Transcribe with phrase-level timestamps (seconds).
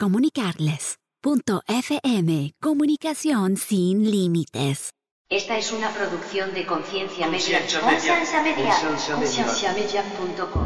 [0.00, 0.96] comunicarles.
[1.20, 4.92] Punto FM, comunicación sin límites.
[5.28, 7.60] Esta es una producción de Conciencia Media.
[7.60, 8.14] Conciencia Media.
[8.16, 8.74] Conciencia Media.
[8.80, 9.44] Conciencia Media.
[9.44, 10.64] Concienciamedia.com.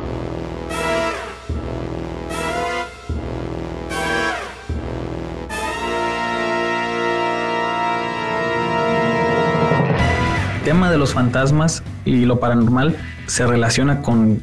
[10.58, 12.96] El tema de los fantasmas y lo paranormal
[13.26, 14.40] se relaciona con,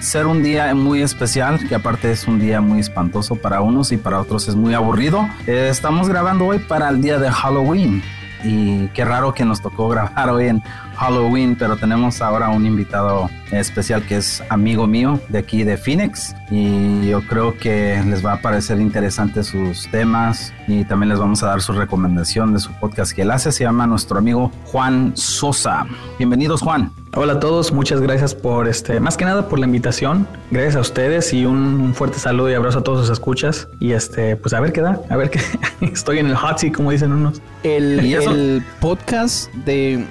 [0.00, 3.96] ser un día muy especial, que aparte es un día muy espantoso para unos y
[3.96, 8.00] para otros es muy aburrido, eh, estamos grabando hoy para el día de Halloween.
[8.44, 10.62] Y qué raro que nos tocó grabar hoy en
[10.98, 16.34] Halloween, pero tenemos ahora un invitado especial que es amigo mío de aquí de Phoenix
[16.50, 21.42] y yo creo que les va a parecer interesante sus temas y también les vamos
[21.42, 25.12] a dar su recomendación de su podcast que él hace, se llama nuestro amigo Juan
[25.14, 25.86] Sosa.
[26.18, 26.90] Bienvenidos Juan.
[27.14, 30.28] Hola a todos, muchas gracias por este, más que nada por la invitación.
[30.50, 33.68] Gracias a ustedes y un, fuerte saludo y abrazo a todos sus escuchas.
[33.80, 35.40] Y este, pues a ver qué da, a ver qué.
[35.80, 37.40] Estoy en el hot seat, como dicen unos.
[37.62, 40.04] El, el podcast de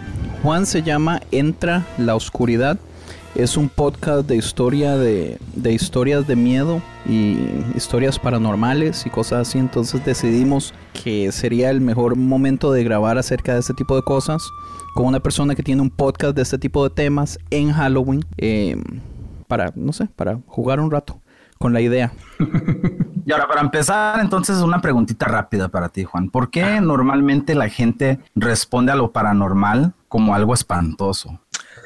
[0.48, 2.80] Juan se llama Entra la Oscuridad.
[3.36, 7.38] Es un podcast de historia de, de historias de miedo y
[7.76, 9.58] historias paranormales y cosas así.
[9.60, 14.42] Entonces decidimos que sería el mejor momento de grabar acerca de este tipo de cosas
[14.96, 18.82] con una persona que tiene un podcast de este tipo de temas en Halloween eh,
[19.50, 21.20] para, no sé, para jugar un rato
[21.58, 22.12] con la idea.
[23.26, 26.30] Y ahora para empezar, entonces una preguntita rápida para ti Juan.
[26.30, 31.40] ¿Por qué normalmente la gente responde a lo paranormal como algo espantoso?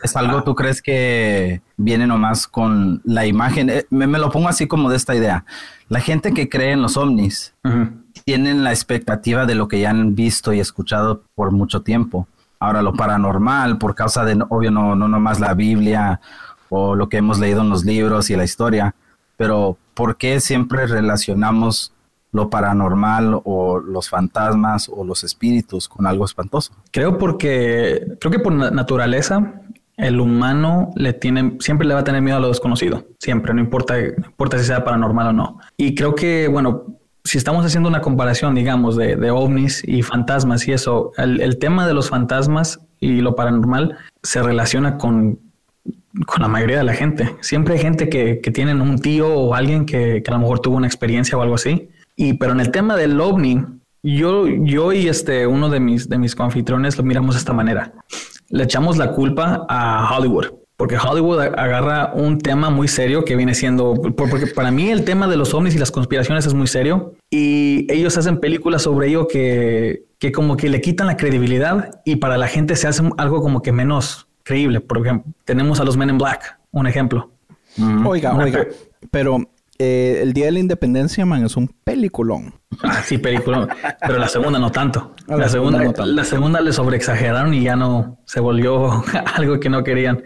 [0.03, 3.69] ¿Es algo tú crees que viene nomás con la imagen?
[3.69, 5.45] Eh, me, me lo pongo así como de esta idea.
[5.89, 7.89] La gente que cree en los ovnis Ujú.
[8.25, 12.27] tienen la expectativa de lo que ya han visto y escuchado por mucho tiempo.
[12.59, 16.19] Ahora lo paranormal, por causa de, obvio, no, no nomás la Biblia
[16.69, 18.95] o lo que hemos leído en los libros y la historia,
[19.41, 21.93] pero ¿por qué siempre relacionamos
[22.31, 26.73] lo paranormal o los fantasmas o los espíritus con algo espantoso?
[26.91, 29.63] Creo porque, creo que por na- naturaleza,
[29.97, 33.03] el humano le tiene, siempre le va a tener miedo a lo desconocido.
[33.17, 35.59] Siempre, no importa, no importa si sea paranormal o no.
[35.75, 36.83] Y creo que, bueno,
[37.23, 41.95] si estamos haciendo una comparación, digamos, de, ovnis y fantasmas y eso, el tema de
[41.95, 45.39] los fantasmas y lo paranormal se relaciona con,
[46.25, 47.35] con la mayoría de la gente.
[47.41, 50.77] Siempre hay gente que, que tienen un tío o alguien que, a lo mejor tuvo
[50.77, 51.89] una experiencia o algo así.
[52.15, 53.63] Y pero en el tema del ovni,
[54.03, 56.35] yo, yo y este uno de mis de mis
[56.97, 57.93] lo miramos de esta manera.
[58.49, 60.47] Le echamos la culpa a Hollywood.
[60.77, 65.03] Porque Hollywood agarra un tema muy serio que viene siendo, por- porque para mí el
[65.05, 69.09] tema de los ovnis y las conspiraciones es muy serio y ellos hacen películas sobre
[69.09, 73.03] ello que, que como que le quitan la credibilidad y para la gente se hace
[73.17, 74.79] algo como que menos creíble.
[74.81, 77.31] Por ejemplo, tenemos a los Men in Black, un ejemplo.
[78.05, 78.75] Oiga, Una oiga, pe-
[79.09, 79.37] pero
[79.79, 82.53] eh, el Día de la Independencia, man, es un peliculón.
[82.83, 83.67] Ah, sí, película,
[84.05, 85.15] pero la segunda no tanto.
[85.27, 86.05] La, segunda, no tanto.
[86.05, 89.03] la segunda le sobreexageraron y ya no se volvió
[89.35, 90.21] algo que no querían.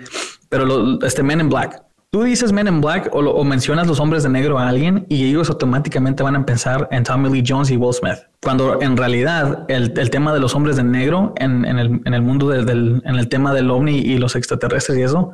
[0.50, 1.82] Pero lo- este Men in Black,
[2.16, 5.50] tú dices Men in Black o, mencionas los hombres de negro a alguien y ellos
[5.50, 8.20] automáticamente van a pensar en Tommy Lee Jones y Will Smith.
[8.42, 13.16] Cuando en realidad el, tema de los hombres de negro en, el, mundo del, en
[13.16, 15.34] el tema del ovni y los extraterrestres y eso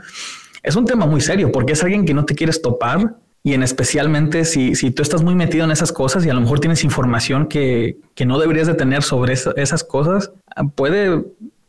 [0.64, 3.14] es un tema muy serio porque es alguien que no te quieres topar
[3.44, 6.62] y en especialmente si, tú estás muy metido en esas cosas y a lo mejor
[6.62, 10.32] tienes información que, no deberías de tener sobre esa- esas cosas,
[10.74, 11.26] puede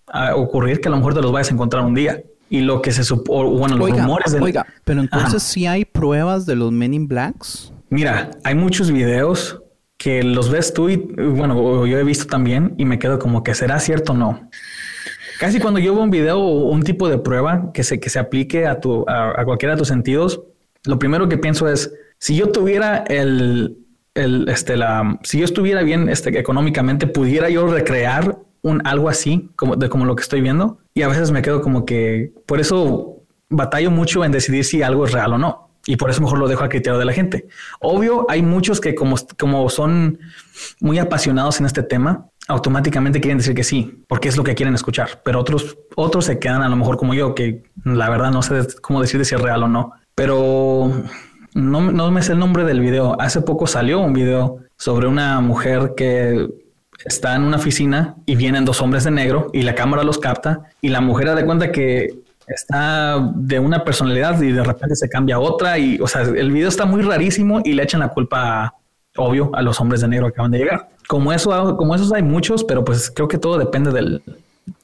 [0.06, 2.22] ah, ocurrir que a lo mejor te los vayas a encontrar un día.
[2.52, 5.86] Y lo que se supone, bueno, los Oiga, rumores del- oiga, pero entonces sí hay
[5.86, 7.72] pruebas de los Men in Blacks.
[7.88, 9.62] Mira, hay muchos videos
[9.96, 13.54] que los ves tú y bueno, yo he visto también y me quedo como que
[13.54, 14.50] será cierto o no.
[15.40, 18.18] Casi cuando yo veo un video o un tipo de prueba que se, que se
[18.18, 20.42] aplique a, tu, a, a cualquiera de tus sentidos,
[20.84, 23.78] lo primero que pienso es, si yo tuviera el,
[24.14, 29.50] el, este, la, si yo estuviera bien este, económicamente, pudiera yo recrear un algo así
[29.56, 30.78] como de como lo que estoy viendo.
[30.94, 33.16] Y a veces me quedo como que por eso
[33.48, 35.68] batallo mucho en decidir si algo es real o no.
[35.84, 37.48] Y por eso mejor lo dejo al criterio de la gente.
[37.80, 40.20] Obvio, hay muchos que como, como son
[40.80, 44.74] muy apasionados en este tema, automáticamente quieren decir que sí, porque es lo que quieren
[44.74, 45.22] escuchar.
[45.24, 48.60] Pero otros, otros se quedan a lo mejor como yo, que la verdad no sé
[48.80, 49.92] cómo decir si es real o no.
[50.14, 50.92] Pero
[51.54, 53.20] no, no me sé el nombre del video.
[53.20, 56.48] Hace poco salió un video sobre una mujer que
[57.04, 60.62] está en una oficina y vienen dos hombres de negro y la cámara los capta
[60.80, 65.36] y la mujer da cuenta que está de una personalidad y de repente se cambia
[65.36, 68.74] a otra y o sea el video está muy rarísimo y le echan la culpa
[69.16, 70.88] obvio a los hombres de negro que acaban de llegar.
[71.08, 74.22] Como eso como esos hay muchos pero pues creo que todo depende del,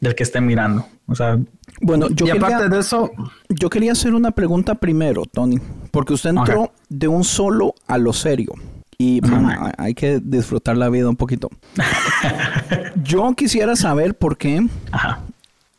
[0.01, 0.87] del que esté mirando.
[1.07, 1.39] O sea
[1.81, 3.11] Bueno, yo y quería, aparte de eso,
[3.49, 5.59] yo quería hacer una pregunta primero, Tony,
[5.91, 8.53] porque usted entró de un solo a lo serio.
[9.01, 11.51] Y man, hay- hay que disfrutar la vida un poquito.
[13.05, 15.21] yo quisiera saber por qué ajá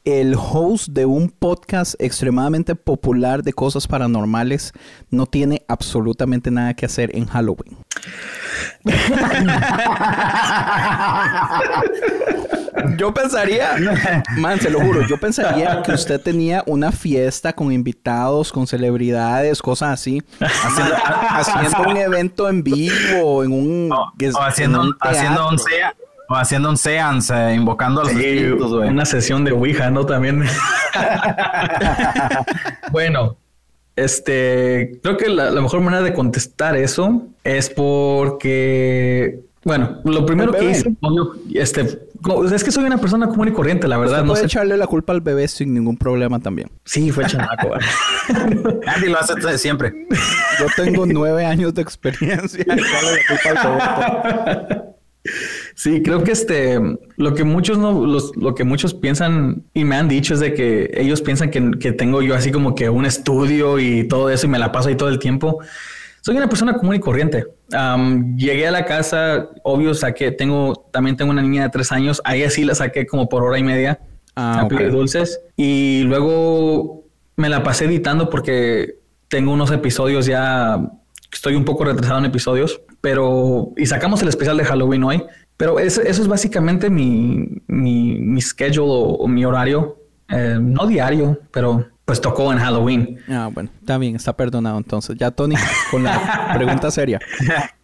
[0.06, 4.72] el host de un podcast extremadamente popular de cosas paranormales
[5.12, 7.78] no tiene absolutamente nada que hacer en Halloween.
[12.98, 13.76] yo pensaría,
[14.38, 19.62] man, se lo juro, yo pensaría que usted tenía una fiesta con invitados, con celebridades,
[19.62, 20.96] cosas así, haciendo,
[21.30, 24.12] haciendo un evento en vivo, en un, o,
[24.42, 25.94] haciendo, en un, haciendo sea-
[26.30, 28.90] o haciendo un seance, eh, invocando a los Sí, espíritus, güey.
[28.90, 30.06] una sesión de Ouija, ¿no?
[30.06, 30.44] También.
[32.92, 33.38] bueno,
[33.96, 40.52] este, creo que la, la mejor manera de contestar eso es porque, bueno, lo primero
[40.54, 40.92] que hice,
[41.54, 41.82] este,
[42.54, 44.46] es que soy una persona común y corriente, la verdad, Usted no puede sé.
[44.48, 46.70] echarle la culpa al bebé sin ningún problema también.
[46.86, 47.74] Sí, fue chamaco.
[48.88, 49.94] Andy lo hace t- siempre.
[50.60, 52.62] Yo tengo nueve años de experiencia.
[52.64, 54.84] Echarle la culpa al bebé.
[55.80, 56.78] Sí, creo que este,
[57.16, 60.54] lo que muchos no, los, lo que muchos piensan y me han dicho es de
[60.54, 64.46] que ellos piensan que, que tengo yo así como que un estudio y todo eso
[64.46, 65.60] y me la paso ahí todo el tiempo.
[66.20, 67.46] Soy una persona común y corriente.
[67.72, 72.22] Am, llegué a la casa, obvio, saqué, tengo, también tengo una niña de tres años,
[72.26, 74.02] ahí así la saqué como por hora y media
[74.42, 77.04] Ah, a pedir dulces y luego
[77.36, 80.80] me la pasé editando porque tengo unos episodios ya,
[81.30, 85.24] estoy un poco retrasado en episodios, pero y sacamos el especial de Halloween hoy,
[85.60, 89.98] pero eso, eso es básicamente mi, mi, mi schedule o, o mi horario,
[90.30, 93.20] eh, no diario, pero pues tocó en Halloween.
[93.28, 95.18] Ah, bueno, está bien, está perdonado entonces.
[95.20, 95.56] Ya, Tony,
[95.92, 97.20] con la pregunta seria.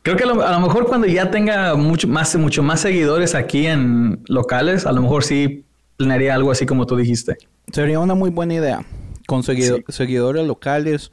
[0.01, 3.35] Creo que a lo, a lo mejor cuando ya tenga mucho más, mucho más seguidores
[3.35, 5.65] aquí en locales, a lo mejor sí
[5.97, 7.37] planearía algo así como tú dijiste.
[7.71, 8.85] Sería una muy buena idea.
[9.27, 11.11] Con seguido- seguidores locales,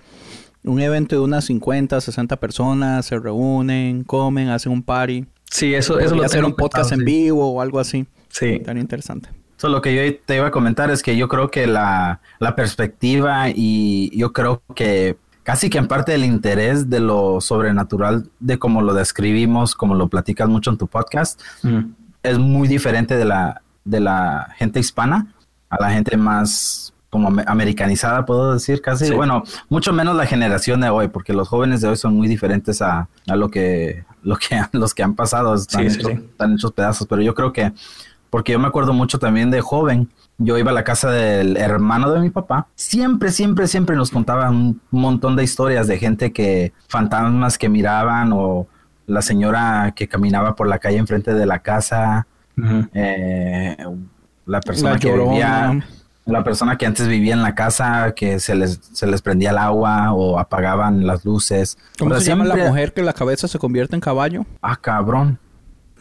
[0.64, 5.26] un evento de unas 50, 60 personas, se reúnen, comen, hacen un party.
[5.52, 7.23] Sí, eso, eso lo hacer tengo un podcast pensado, en sí.
[7.25, 8.06] vivo o algo así.
[8.28, 8.47] Sí.
[8.47, 9.28] Estaría interesante.
[9.62, 13.49] Lo que yo te iba a comentar es que yo creo que la, la perspectiva
[13.49, 18.82] y yo creo que casi que en parte el interés de lo sobrenatural, de cómo
[18.82, 21.92] lo describimos, como lo platicas mucho en tu podcast, Mm.
[22.25, 25.32] es muy diferente de la, de la gente hispana
[25.71, 29.04] a la gente más como ame- americanizada, puedo decir casi.
[29.09, 29.12] Sí.
[29.14, 32.81] Bueno, mucho menos la generación de hoy, porque los jóvenes de hoy son muy diferentes
[32.81, 36.19] a, a lo que, lo que los que han pasado, están, Sí, hechos, sí.
[36.31, 37.07] están hechos pedazos.
[37.07, 37.71] Pero yo creo que,
[38.31, 42.11] porque yo me acuerdo mucho también de joven, yo iba a la casa del hermano
[42.11, 46.73] de mi papá, siempre, siempre, siempre nos contaban un montón de historias de gente que,
[46.88, 48.66] fantasmas que miraban o
[49.07, 52.26] la señora que caminaba por la calle enfrente de la casa,
[52.95, 53.76] eh,
[54.47, 55.31] la persona La que Llorona.
[55.31, 55.85] vivía,
[56.24, 59.58] la persona que antes vivía en la casa, que se les, se les prendía el
[59.58, 61.78] agua o apagaban las luces.
[61.98, 64.46] ¿Cómo O sea, se llama la mujer que la cabeza se convierte en caballo?
[64.60, 65.38] Ah, cabrón.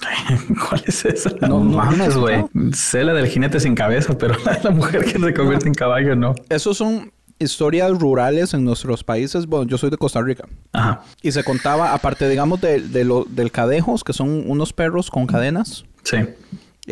[0.70, 1.32] ¿Cuál es esa?
[1.42, 2.44] No, mames, güey.
[2.74, 6.36] Sé la del jinete sin cabeza, pero la mujer que se convierte en caballo no.
[6.50, 9.48] Esos son historias rurales en nuestros países.
[9.48, 10.46] Bueno, yo soy de Costa Rica.
[10.74, 11.02] Ajá.
[11.24, 15.26] Y se contaba, aparte, digamos, de, de lo, del cadejos, que son unos perros con
[15.26, 15.86] cadenas.
[16.04, 16.18] Sí.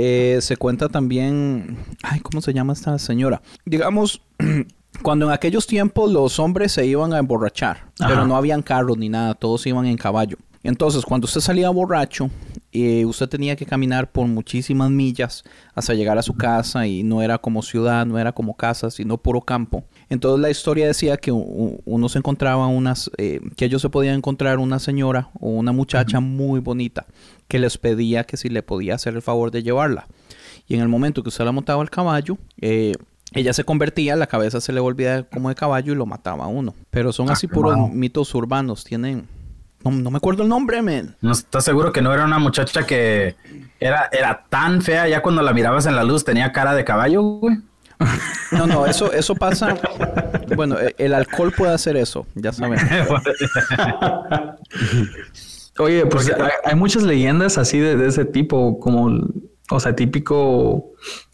[0.01, 3.41] Eh, se cuenta también, ay, ¿cómo se llama esta señora?
[3.65, 4.21] Digamos,
[5.03, 8.07] cuando en aquellos tiempos los hombres se iban a emborrachar, Ajá.
[8.07, 10.37] pero no habían carros ni nada, todos iban en caballo.
[10.63, 12.29] Entonces, cuando usted salía borracho,
[12.71, 17.21] eh, usted tenía que caminar por muchísimas millas hasta llegar a su casa y no
[17.21, 19.83] era como ciudad, no era como casa, sino puro campo.
[20.09, 24.59] Entonces la historia decía que uno se encontraba unas, eh, que ellos se podían encontrar
[24.59, 27.05] una señora o una muchacha muy bonita
[27.47, 30.07] que les pedía que si le podía hacer el favor de llevarla.
[30.67, 32.93] Y en el momento que usted la montaba al caballo, eh,
[33.33, 36.47] ella se convertía, la cabeza se le volvía como de caballo y lo mataba a
[36.47, 36.75] uno.
[36.91, 38.83] Pero son así puros mitos urbanos.
[38.83, 39.27] Tienen...
[39.83, 41.15] No, no me acuerdo el nombre, men.
[41.21, 43.35] ¿No estás seguro que no era una muchacha que
[43.79, 47.21] era, era tan fea ya cuando la mirabas en la luz tenía cara de caballo,
[47.23, 47.57] güey?
[48.51, 49.75] No, no, eso, eso pasa...
[50.55, 52.79] Bueno, e- el alcohol puede hacer eso, ya saben.
[55.77, 59.17] Oye, pues hay, hay muchas leyendas así de, de ese tipo, como,
[59.71, 60.91] o sea, típico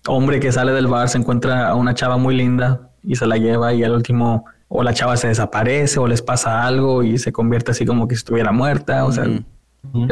[0.08, 3.38] hombre que sale del bar, se encuentra a una chava muy linda y se la
[3.38, 7.32] lleva y al último o la chava se desaparece o les pasa algo y se
[7.32, 9.32] convierte así como que estuviera muerta, o sea, es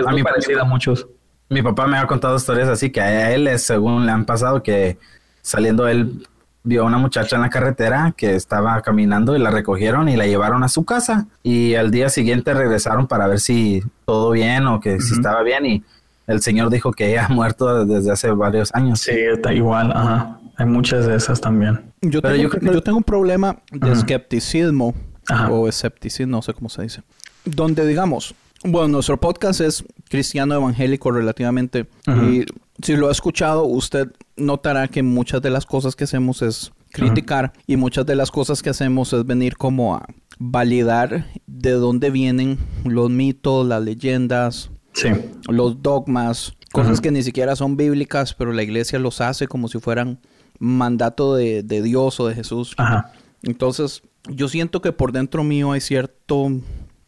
[0.06, 1.08] A muy mí- parecida a muchos.
[1.50, 4.98] Mi papá me ha contado historias así que a él, según le han pasado, que
[5.42, 6.28] saliendo él
[6.64, 10.26] vio a una muchacha en la carretera que estaba caminando y la recogieron y la
[10.26, 11.28] llevaron a su casa.
[11.44, 15.66] Y al día siguiente regresaron para ver si todo bien o que si estaba bien.
[15.66, 15.84] Y
[16.28, 19.00] el señor dijo que ella ha muerto desde hace varios años.
[19.02, 20.40] Sí, está igual, ajá.
[20.58, 21.92] Hay muchas de esas también.
[22.02, 24.00] Yo, Pero tengo, yo creo que- yo tengo un problema de Ajá.
[24.00, 24.94] escepticismo
[25.28, 25.50] Ajá.
[25.52, 27.02] o escepticismo, no sé cómo se dice.
[27.46, 32.24] Donde digamos, bueno, nuestro podcast es cristiano evangélico relativamente Ajá.
[32.24, 32.46] y
[32.82, 37.54] si lo ha escuchado, usted notará que muchas de las cosas que hacemos es criticar
[37.68, 40.06] y muchas de las cosas que hacemos es venir como a
[40.40, 45.10] validar de dónde vienen los mitos, las leyendas, Sí,
[45.50, 49.80] los dogmas, cosas que ni siquiera son bíblicas, pero la iglesia los hace como si
[49.80, 50.20] fueran
[50.60, 52.74] mandato de, de Dios o de Jesús.
[52.78, 53.12] ajá.
[53.44, 56.50] Entonces, yo siento que por dentro mío hay cierto,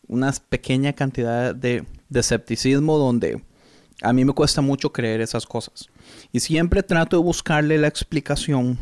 [0.07, 3.41] una pequeña cantidad de, de escepticismo donde
[4.01, 5.89] a mí me cuesta mucho creer esas cosas.
[6.31, 8.77] Y siempre trato de buscarle la explicación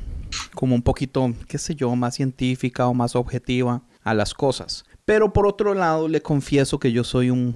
[0.56, 4.84] como un poquito, qué sé yo, más científica o más objetiva a las cosas.
[5.06, 7.56] Pero por otro lado, le confieso que yo soy un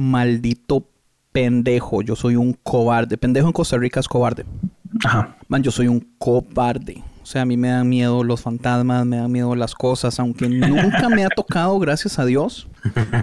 [0.00, 0.86] maldito
[1.32, 2.02] pendejo.
[2.02, 3.16] Yo soy un cobarde.
[3.18, 4.44] Pendejo en Costa Rica es cobarde.
[5.04, 5.36] Ajá.
[5.48, 7.02] Man, yo soy un cobarde.
[7.22, 10.48] O sea, a mí me dan miedo los fantasmas, me dan miedo las cosas, aunque
[10.48, 12.66] nunca me ha tocado, gracias a Dios.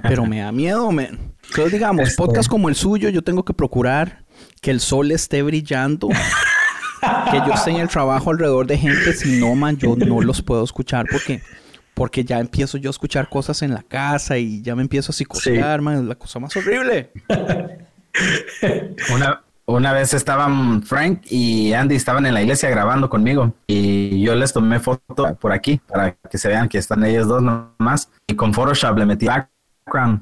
[0.03, 1.33] Pero me da miedo, man.
[1.49, 4.23] Entonces, digamos, Este- podcast como el suyo, yo tengo que procurar
[4.61, 6.07] que el sol esté brillando.
[6.09, 9.13] que yo esté en el trabajo alrededor de gente.
[9.13, 11.41] Si no, man, yo no los puedo escuchar porque...
[11.97, 15.15] Porque ya empiezo yo a escuchar cosas en la casa y ya me empiezo a
[15.15, 15.95] psicosear, man.
[15.97, 17.09] Es la cosa más horrible.
[19.13, 24.35] Una, una vez estaban Frank y Andy estaban en la iglesia grabando conmigo y yo
[24.35, 28.35] les tomé foto por aquí para que se vean que están ellos dos nomás y
[28.35, 30.21] con Photoshop le metí background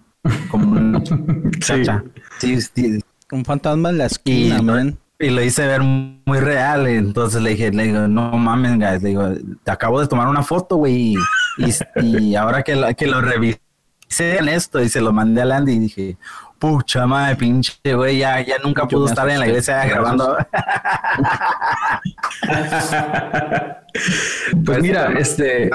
[0.49, 2.03] como una muchacha.
[2.39, 2.99] Sí, sí.
[3.31, 4.97] Un fantasma en la esquina, Y- man.
[5.17, 6.87] Y lo hice ver muy real.
[6.87, 9.01] Entonces le dije, le digo, no mames, guys.
[9.01, 9.29] Le digo,
[9.63, 11.15] te acabo de tomar una foto, güey.
[11.57, 13.59] Y, ahora que lo, que lo revisé
[14.19, 16.17] en esto y se lo mandé a Landy y dije,
[16.59, 20.37] pucha madre, pinche, güey, ya, ya nunca Yo pudo estar en la iglesia grabando.
[24.65, 25.69] Pues mira, este,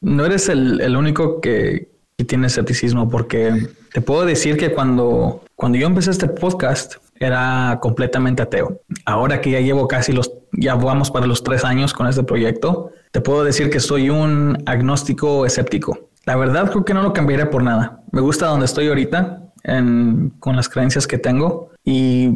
[0.00, 1.88] no eres el, el único que,
[2.20, 7.78] que tiene escepticismo, porque te puedo decir que cuando, cuando yo empecé este podcast era
[7.80, 8.80] completamente ateo.
[9.06, 12.90] Ahora que ya llevo casi los, ya vamos para los tres años con este proyecto,
[13.10, 16.10] te puedo decir que soy un agnóstico escéptico.
[16.26, 18.02] La verdad creo que no lo cambiaría por nada.
[18.12, 22.32] Me gusta donde estoy ahorita en- con las creencias que tengo y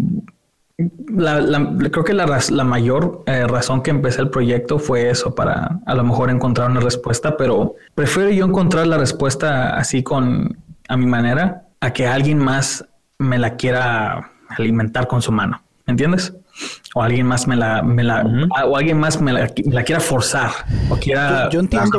[0.77, 5.79] la, la- creo que la, mayor eh, razón que empecé el proyecto fue eso, para
[5.87, 10.97] a lo mejor encontrar una respuesta, pero prefiero yo encontrar la respuesta así con a
[10.97, 12.85] mi manera, a que alguien más
[13.19, 16.35] me la quiera alimentar con su mano, ¿me entiendes?
[16.95, 18.25] O alguien más me la, me la
[18.67, 20.51] o alguien más me la, me la quiera forzar
[20.91, 21.45] o quiera.
[21.45, 21.99] Yo, yo entiendo.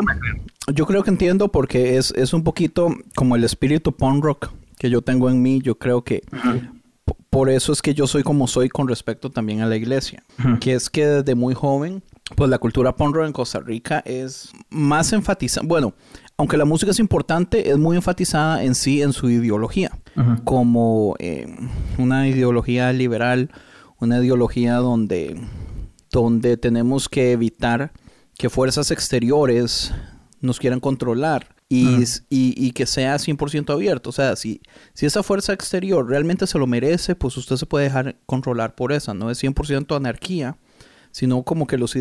[0.73, 4.89] Yo creo que entiendo porque es, es un poquito como el espíritu punk rock que
[4.89, 5.61] yo tengo en mí.
[5.61, 6.23] Yo creo que
[7.29, 10.23] por eso es que yo soy como soy con respecto también a la iglesia.
[10.59, 12.01] Que es que desde muy joven,
[12.35, 15.67] pues la cultura punk rock en Costa Rica es más enfatizada.
[15.67, 15.93] Bueno,
[16.37, 19.91] aunque la música es importante, es muy enfatizada en sí en su ideología.
[20.45, 21.53] Como eh,
[21.97, 23.51] una ideología liberal,
[23.99, 25.37] una ideología donde,
[26.11, 27.91] donde tenemos que evitar
[28.37, 29.93] que fuerzas exteriores
[30.39, 34.09] nos quieran controlar y, y, y que sea 100% abierto.
[34.09, 34.61] O sea, si,
[34.93, 38.91] si esa fuerza exterior realmente se lo merece, pues usted se puede dejar controlar por
[38.91, 40.57] esa, no es 100% anarquía
[41.15, 41.95] sino como que los...
[41.95, 41.99] O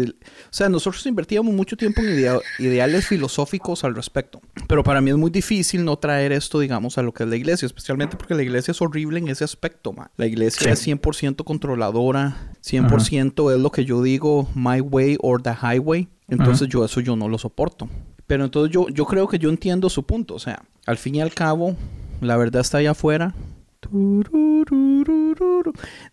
[0.51, 5.31] sea, nosotros invertíamos mucho tiempo en ideales filosóficos al respecto, pero para mí es muy
[5.31, 8.73] difícil no traer esto, digamos, a lo que es la iglesia, especialmente porque la iglesia
[8.73, 10.09] es horrible en ese aspecto, man.
[10.17, 15.55] La iglesia es 100% controladora, 100% es lo que yo digo, my way or the
[15.63, 17.89] highway, entonces yo eso yo no lo soporto.
[18.27, 21.21] Pero entonces yo, yo creo que yo entiendo su punto, o sea, al fin y
[21.21, 21.77] al cabo,
[22.21, 23.35] la verdad está allá afuera,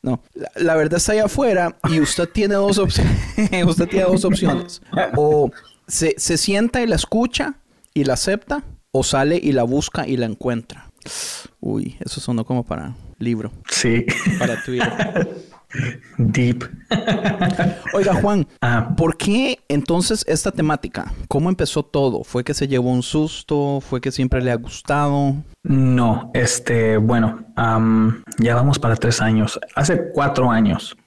[0.01, 0.21] no,
[0.55, 3.17] la, verdad está allá afuera y usted tiene dos opciones.
[3.65, 4.81] usted tiene dos opciones.
[5.15, 5.51] O
[5.87, 7.55] se, se sienta y la escucha
[7.93, 10.91] y la acepta, o sale y la busca y la encuentra.
[11.59, 13.51] Uy, eso sonó como para libro.
[13.69, 14.05] Sí.
[14.37, 15.47] Para Twitter.
[16.17, 16.63] Deep.
[17.93, 18.93] Oiga, Juan, ah.
[18.97, 21.11] ¿por qué entonces esta temática?
[21.27, 22.23] ¿Cómo empezó todo?
[22.23, 23.79] ¿Fue que se llevó un susto?
[23.81, 25.35] ¿Fue que siempre le ha gustado?
[25.63, 27.45] No, este, bueno,
[28.39, 29.59] ya vamos para tres años.
[29.75, 30.97] Hace cuatro años,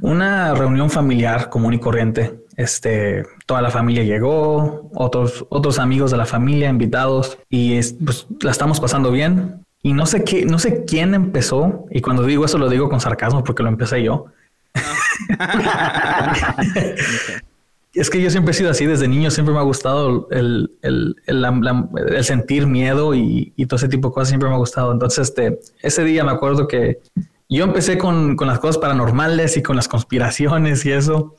[0.00, 2.40] una reunión familiar común y corriente.
[2.56, 8.50] Este, toda la familia llegó, otros, otros amigos de la familia invitados y pues la
[8.50, 9.64] estamos pasando bien.
[9.82, 13.00] Y no sé qué, no sé quién empezó, y cuando digo eso lo digo con
[13.00, 14.26] sarcasmo porque lo empecé yo.
[17.94, 21.16] es que yo siempre he sido así, desde niño siempre me ha gustado el, el,
[21.26, 24.92] el, sentir miedo y, y, todo ese tipo de cosas siempre me ha gustado.
[24.92, 27.00] Entonces, este, ese día me acuerdo que
[27.48, 31.34] yo empecé con, con las cosas paranormales y con las conspiraciones y eso.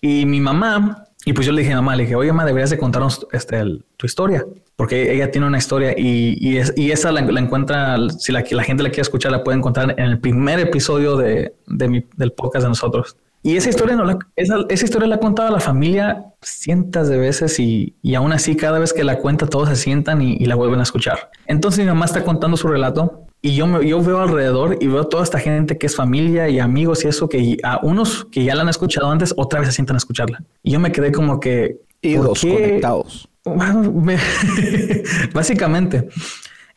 [0.00, 2.70] Y mi mamá y pues yo le dije a mamá, le dije, oye, mamá, deberías
[2.70, 3.60] de contarnos este,
[3.96, 8.30] tu historia, porque ella tiene una historia y, y, es, y esa la, encuentra, si
[8.30, 11.88] la, la, gente la quiere escuchar, la puede encontrar en el primer episodio de, de
[11.88, 13.16] mi, del podcast de nosotros.
[13.42, 17.18] Y esa historia, no la, esa, esa, historia la ha contado la familia cientos de
[17.18, 20.44] veces y, y, aún así cada vez que la cuenta todos se sientan y, y
[20.44, 21.30] la vuelven a escuchar.
[21.48, 25.04] Entonces mi mamá está contando su relato y yo, me, yo veo alrededor y veo
[25.04, 28.54] toda esta gente que es familia y amigos y eso que a unos que ya
[28.54, 30.42] la han escuchado antes, otra vez se sientan a escucharla.
[30.62, 31.76] Y yo me quedé como que...
[32.02, 33.28] los conectados.
[35.34, 36.08] básicamente.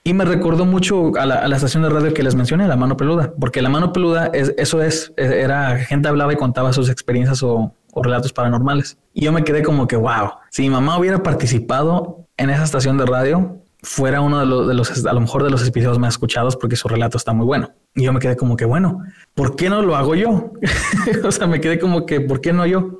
[0.03, 3.33] Y me recordó mucho a la, estación de radio que les mencioné, La Mano Peluda,
[3.39, 7.73] porque La Mano Peluda, es, eso es, era gente hablaba y contaba sus experiencias o,
[7.91, 8.97] o relatos paranormales.
[9.13, 12.97] Y yo me quedé como que, wow, si mi mamá hubiera participado en esa estación
[12.97, 16.15] de radio, fuera uno de los, de los, a lo mejor de los episodios más
[16.15, 17.71] escuchados porque su relato está muy bueno.
[17.95, 20.51] Y yo me quedé como que, bueno, ¿por qué no lo hago yo?
[21.23, 22.99] o sea, me quedé como que, ¿por qué no yo?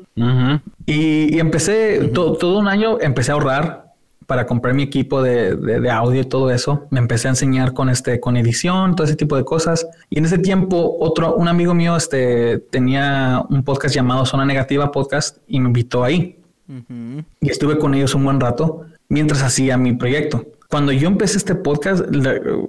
[0.86, 3.94] y, empecé todo un año, empecé a ahorrar
[4.26, 6.88] para comprar mi equipo de, de, audio y todo eso.
[6.92, 9.88] Me empecé a enseñar con este, con edición, todo ese tipo de cosas.
[10.10, 14.92] Y en ese tiempo, otro, un amigo mío, este, tenía un podcast llamado Zona Negativa
[14.92, 16.38] Podcast y me invitó ahí.
[17.42, 21.56] Y estuve con ellos un buen rato mientras hacía mi proyecto cuando yo empecé este
[21.56, 22.06] podcast,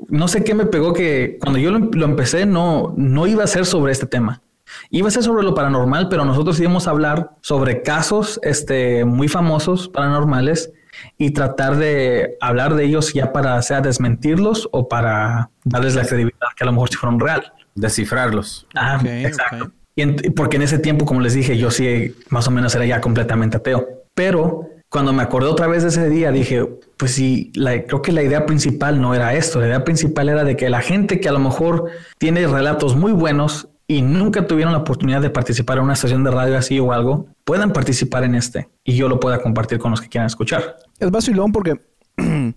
[0.08, 3.66] no sé qué me pegó que cuando yo lo, empecé no, no iba a ser
[3.66, 4.40] sobre este tema.
[4.88, 9.28] Iba a ser sobre lo paranormal, pero nosotros íbamos a hablar sobre casos este, muy
[9.28, 10.72] famosos paranormales
[11.18, 16.48] y tratar de hablar de ellos ya para sea desmentirlos o para darles la credibilidad
[16.56, 17.52] que a lo mejor si fueron real.
[17.74, 18.66] Descifrarlos.
[18.74, 19.72] Ah, exacto.
[19.94, 23.00] Y porque en ese tiempo, como les dije, yo sí más o menos era ya
[23.02, 23.86] completamente ateo.
[24.14, 28.24] Pero cuando me acordé otra vez de ese día, dije, pues sí, creo que la
[28.24, 29.60] idea principal no era esto.
[29.60, 31.86] La idea principal era de que la gente que a lo mejor
[32.18, 36.32] tiene relatos muy buenos y nunca tuvieron la oportunidad de participar en una estación de
[36.32, 40.00] radio así o algo, puedan participar en este y yo lo pueda compartir con los
[40.00, 40.76] que quieran escuchar.
[40.98, 41.80] Es vacilón porque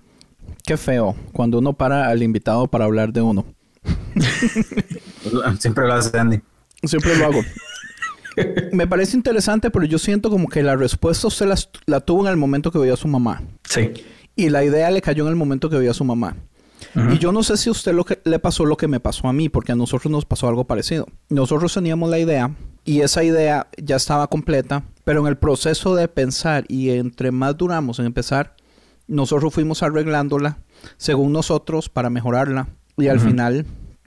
[0.65, 3.45] qué feo cuando uno para al invitado para hablar de uno.
[5.59, 6.41] Siempre lo hace Andy.
[6.83, 7.41] Siempre lo hago.
[8.71, 11.47] Me parece interesante, pero yo siento como que la respuesta usted
[11.85, 13.41] la, tuvo en el momento que veía a su mamá.
[13.67, 13.91] Sí.
[14.35, 16.35] Y la idea le cayó en el momento que veía a su mamá.
[17.11, 19.27] Y yo no sé si a usted lo que, le pasó lo que me pasó
[19.27, 21.07] a mí, porque a nosotros nos pasó algo parecido.
[21.29, 22.51] Nosotros teníamos la idea
[22.83, 27.57] y esa idea ya estaba completa, pero en el proceso de pensar y entre más
[27.57, 28.55] duramos en empezar,
[29.07, 30.59] nosotros fuimos arreglándola
[30.97, 32.67] según nosotros para mejorarla
[32.97, 33.65] y al final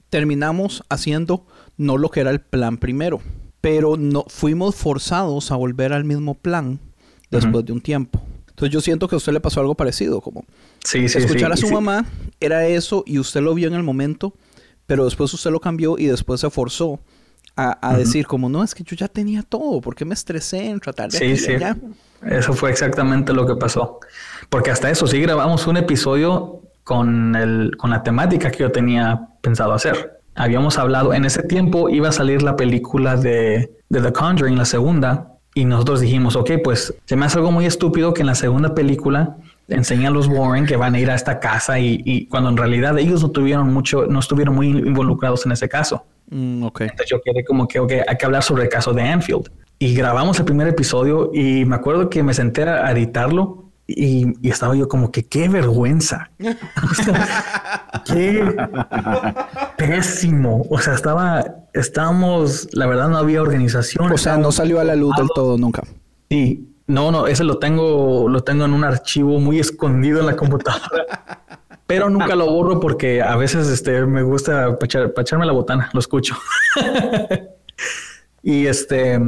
[0.09, 1.45] terminamos haciendo
[1.77, 3.21] no lo que era el plan primero
[3.61, 6.79] pero no fuimos forzados a volver al mismo plan
[7.29, 8.21] después de un tiempo.
[8.49, 10.45] Entonces yo siento que a usted le pasó algo parecido, como
[10.83, 12.05] sí, escuchar a su mamá
[12.39, 14.33] era eso y usted lo vio en el momento,
[14.85, 16.99] pero después usted lo cambió y después se forzó
[17.55, 20.79] a, decir como no, es que yo ya tenía todo, ¿por qué me estresé en
[20.79, 21.53] tratar de sí, sí.
[22.23, 23.99] Eso fue exactamente lo que pasó.
[24.49, 29.29] Porque hasta eso sí grabamos un episodio con, el, con la temática que yo tenía
[29.41, 34.57] pensado hacer habíamos hablado, en ese tiempo iba a salir la película de, The Conjuring,
[34.57, 38.27] la segunda, y nosotros dijimos, ok, pues se me hace algo muy estúpido que en
[38.27, 42.01] la segunda película enseña a los Warren que van a ir a esta casa y,
[42.05, 46.05] y cuando en realidad ellos no tuvieron mucho, no estuvieron muy involucrados en ese caso.
[46.29, 46.81] Mm, ok.
[46.81, 49.49] Entonces yo quedé como que, ok, hay que hablar sobre el caso de Anfield.
[49.79, 54.49] Y grabamos el primer episodio y me acuerdo que me senté a editarlo y, y
[54.49, 56.29] estaba yo como que qué vergüenza.
[56.83, 58.55] O sea, qué
[59.77, 60.65] pésimo.
[60.69, 64.11] O sea, estaba, estábamos, la verdad no había organización.
[64.11, 65.83] O sea, no salió a la luz del todo nunca.
[66.29, 70.35] Sí, no, no, ese lo tengo, lo tengo en un archivo muy escondido en la
[70.35, 71.41] computadora.
[71.85, 75.99] Pero nunca lo borro porque a veces este, me gusta para echarme la botana, lo
[75.99, 76.35] escucho.
[78.43, 79.19] y este,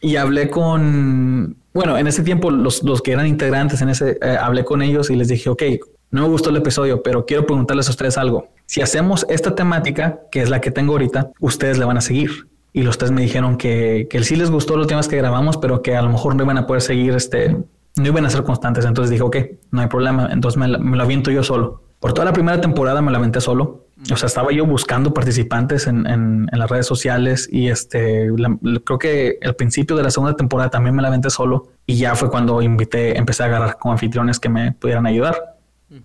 [0.00, 4.36] y hablé con, bueno, en ese tiempo los, los que eran integrantes en ese, eh,
[4.40, 5.62] hablé con ellos y les dije, ok,
[6.10, 8.48] no me gustó el episodio, pero quiero preguntarles a ustedes algo.
[8.66, 12.48] Si hacemos esta temática, que es la que tengo ahorita, ustedes le van a seguir.
[12.72, 15.82] Y los tres me dijeron que, que sí les gustó los temas que grabamos, pero
[15.82, 17.50] que a lo mejor no iban a poder seguir, este,
[17.96, 18.84] no iban a ser constantes.
[18.84, 19.36] Entonces dije, ok,
[19.70, 20.28] no hay problema.
[20.32, 21.82] Entonces me, la- me lo aviento yo solo.
[22.00, 23.83] Por toda la primera temporada me la aventé solo.
[24.12, 28.56] O sea, estaba yo buscando participantes en, en- en las redes sociales y este, la-
[28.84, 32.14] creo que el principio de la segunda temporada también me la aventé solo y ya
[32.14, 35.36] fue cuando invité, empecé a agarrar como anfitriones que me pudieran ayudar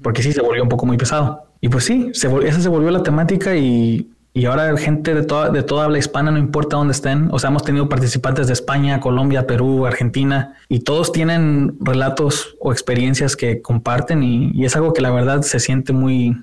[0.02, 1.46] porque sí se volvió un poco muy pesado.
[1.62, 5.50] Y pues sí, se esa se volvió la temática y, y ahora gente de toda,
[5.50, 9.00] de toda habla hispana, no importa dónde estén, o sea, hemos tenido participantes de España,
[9.00, 14.94] Colombia, Perú, Argentina, y todos tienen relatos o experiencias que comparten y, y es algo
[14.94, 16.38] que la verdad se siente muy,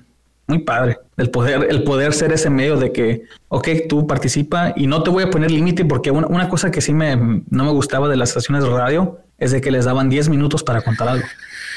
[0.47, 0.97] muy padre.
[1.17, 5.09] El poder, el poder ser ese medio de que, ok, tú participa y no te
[5.09, 8.15] voy a poner límite porque una, una cosa que sí me, no me gustaba de
[8.15, 11.25] las estaciones de radio es de que les daban 10 minutos para contar algo.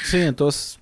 [0.05, 0.79] Sí, entonces.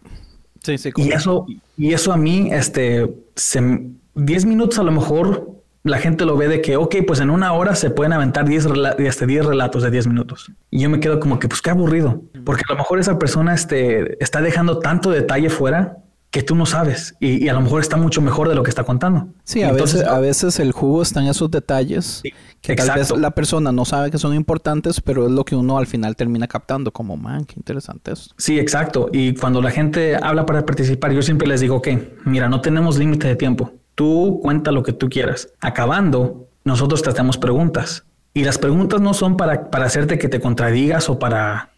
[0.62, 0.90] Sí, sí.
[0.90, 1.18] Y correcto.
[1.18, 1.46] eso,
[1.78, 3.82] y eso a mí, este, se,
[4.16, 5.50] 10 minutos a lo mejor
[5.84, 8.68] la gente lo ve de que, ok, pues en una hora se pueden aventar 10,
[8.68, 10.52] rela- hasta 10 relatos de 10 minutos.
[10.70, 13.54] Y yo me quedo como que, pues qué aburrido, porque a lo mejor esa persona
[13.56, 15.98] este, está dejando tanto detalle fuera
[16.32, 18.70] que tú no sabes y, y a lo mejor está mucho mejor de lo que
[18.70, 19.30] está contando.
[19.44, 22.22] Sí, a, entonces, veces, a veces el jugo está en esos detalles
[22.62, 23.16] que tal exacto.
[23.16, 26.16] vez la persona no sabe que son importantes, pero es lo que uno al final
[26.16, 28.32] termina captando como, man, qué interesante eso.
[28.38, 29.10] Sí, exacto.
[29.12, 32.98] Y cuando la gente habla para participar, yo siempre les digo que, mira, no tenemos
[32.98, 33.72] límite de tiempo.
[33.96, 35.50] Tú cuenta lo que tú quieras.
[35.62, 38.06] Acabando, nosotros te hacemos preguntas.
[38.36, 41.72] Y las preguntas no son para, para hacerte que te contradigas o para,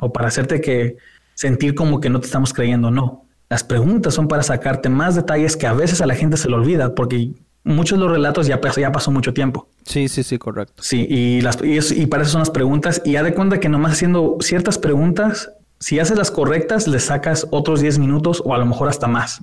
[0.00, 0.96] o para hacerte que
[1.34, 2.90] sentir como que no te estamos creyendo.
[2.90, 3.27] No.
[3.50, 6.54] Las preguntas son para sacarte más detalles que a veces a la gente se le
[6.54, 7.30] olvida porque
[7.64, 9.68] muchos de los relatos ya, pasó- ya pasó mucho tiempo.
[9.84, 10.82] Sí, sí, sí, correcto.
[10.82, 13.00] Sí, y, las, y, es- y para eso son las preguntas.
[13.04, 17.46] Y ya de cuenta que nomás haciendo ciertas preguntas, si haces las correctas, le sacas
[17.50, 19.40] otros 10 minutos o a lo mejor hasta más.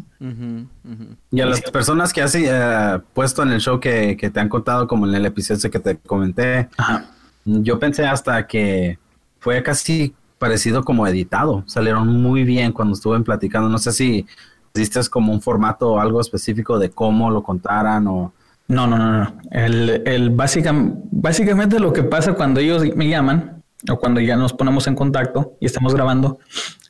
[1.32, 4.50] Y a las personas que has eh, puesto en el show que, que te han
[4.50, 7.06] contado, como en el episodio que te comenté, Ajá.
[7.46, 9.00] yo pensé hasta que
[9.40, 10.14] fue casi
[10.46, 11.64] parecido como editado.
[11.66, 13.68] Salieron muy bien cuando estuve platicando.
[13.68, 14.28] No sé si
[14.76, 18.32] hiciste como un formato o algo específico de cómo lo contaran o...
[18.68, 19.34] No, no, no, no.
[19.52, 20.74] El, el básica-
[21.12, 25.54] básicamente lo que pasa cuando ellos me llaman o cuando ya nos ponemos en contacto
[25.60, 26.38] y estamos grabando,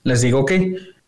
[0.04, 0.52] les digo, ok,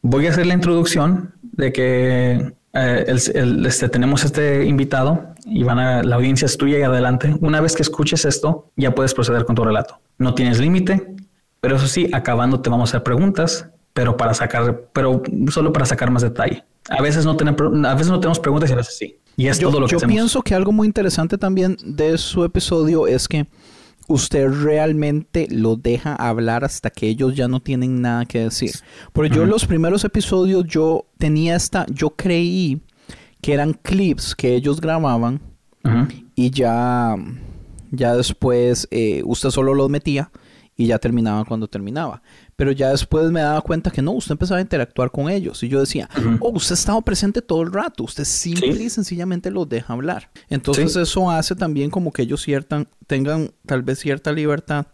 [0.02, 6.04] voy a hacer la introducción de que eh, este, tenemos este invitado y van a,
[6.04, 7.36] la audiencia es tuya y adelante.
[7.42, 10.00] Una vez que escuches esto, ya puedes proceder con tu relato.
[10.18, 11.16] No tienes límite,
[11.62, 15.86] pero eso sí, acabando te vamos a hacer preguntas, pero para sacar, pero solo para
[15.86, 16.64] sacar más detalle.
[16.90, 19.20] A veces no tenemos, a veces no tenemos preguntas y a veces sí.
[19.36, 20.14] Y es Yo, todo lo que yo hacemos.
[20.14, 23.48] pienso que algo muy interesante también de su episodio es que
[24.08, 28.72] usted realmente lo deja hablar hasta que ellos ya no tienen nada que decir.
[29.14, 32.82] Porque yo los primeros episodios yo tenía esta, yo creí
[33.42, 35.42] que eran clips que ellos grababan
[36.36, 37.16] y ya,
[37.92, 40.32] ya después eh, usted solo los metía
[40.78, 42.22] y ya terminaba cuando terminaba.
[42.56, 45.64] Pero ya después me daba cuenta que no, usted empezaba a interactuar con ellos.
[45.64, 46.08] Y yo decía,
[46.40, 48.04] oh, usted ha estado presente todo el rato.
[48.04, 48.84] Usted simple Sí.
[48.84, 50.30] y sencillamente los deja hablar.
[50.50, 51.00] Entonces Sí.
[51.02, 54.86] eso hace también como que ellos ciertan, tengan tal vez cierta libertad.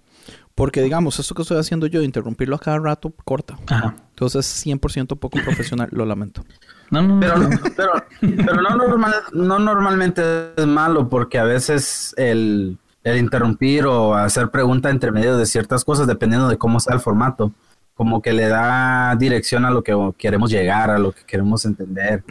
[0.55, 3.57] Porque digamos, esto que estoy haciendo yo de interrumpirlo a cada rato, corta.
[3.67, 3.95] Ajá.
[4.11, 6.45] Entonces 100% poco profesional, lo lamento.
[6.91, 7.49] No, no, Pero, no.
[7.75, 7.91] pero,
[8.21, 10.21] pero no, normal, no normalmente
[10.55, 15.83] es malo porque a veces el, el interrumpir o hacer pregunta entre medio de ciertas
[15.83, 17.51] cosas, dependiendo de cómo sea el formato,
[17.93, 22.23] como que le da dirección a lo que queremos llegar, a lo que queremos entender.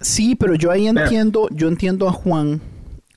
[0.00, 2.60] Sí, pero yo ahí Pero- entiendo, yo entiendo a Juan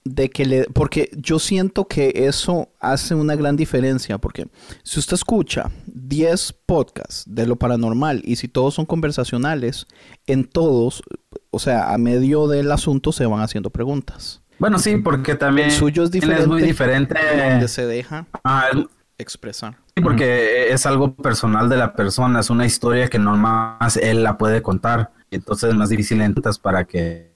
[0.06, 4.48] de que le, porque yo siento que eso hace una gran diferencia, porque
[4.84, 9.86] si usted escucha 10 podcasts de lo paranormal y si todos son conversacionales,
[10.26, 11.04] en todos,
[11.52, 14.42] o sea, a medio del asunto se van haciendo preguntas.
[14.60, 17.16] Bueno, sí, porque también El suyo es es muy diferente.
[17.50, 18.26] Donde se deja.
[18.44, 18.86] Ah, es,
[19.18, 19.78] expresar.
[19.96, 24.38] Sí, porque es algo personal de la persona, es una historia que nomás él la
[24.38, 25.12] puede contar.
[25.32, 27.30] Entonces es más difícil entonces para que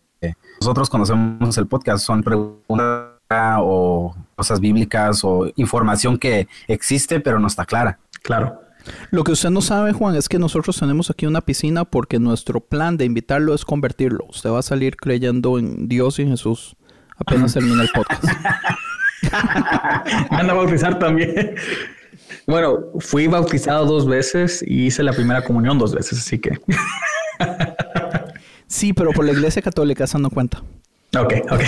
[0.60, 3.10] nosotros conocemos el podcast, son preguntas
[3.60, 8.00] o cosas bíblicas o información que existe pero no está clara.
[8.22, 8.62] Claro.
[9.12, 12.60] Lo que usted no sabe, Juan, es que nosotros tenemos aquí una piscina porque nuestro
[12.60, 14.26] plan de invitarlo es convertirlo.
[14.30, 16.76] Usted va a salir creyendo en Dios y en Jesús
[17.18, 18.24] apenas termina el podcast.
[19.24, 21.56] Me van a bautizar también.
[22.48, 26.60] Bueno, fui bautizado dos veces y hice la primera comunión dos veces, así que.
[28.68, 30.62] sí, pero por la iglesia católica esa no cuenta.
[31.18, 31.62] Ok, ok.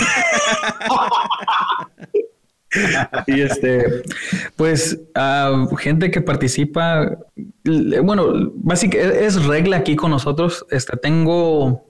[3.28, 4.04] y este,
[4.56, 7.18] pues, ah, gente que participa,
[8.04, 10.66] bueno, básicamente es regla aquí con nosotros.
[10.72, 11.88] Este, tengo,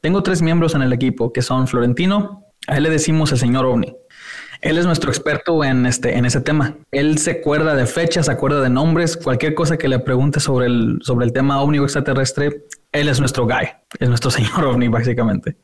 [0.00, 3.66] tengo tres miembros en el equipo que son Florentino, a él le decimos el señor
[3.66, 3.96] OVNI.
[4.60, 6.74] Él es nuestro experto en este, en ese tema.
[6.90, 10.66] Él se acuerda de fechas, se acuerda de nombres, cualquier cosa que le pregunte sobre
[10.66, 14.88] el, sobre el tema ovni o extraterrestre, él es nuestro guy, es nuestro señor ovni,
[14.88, 15.56] básicamente.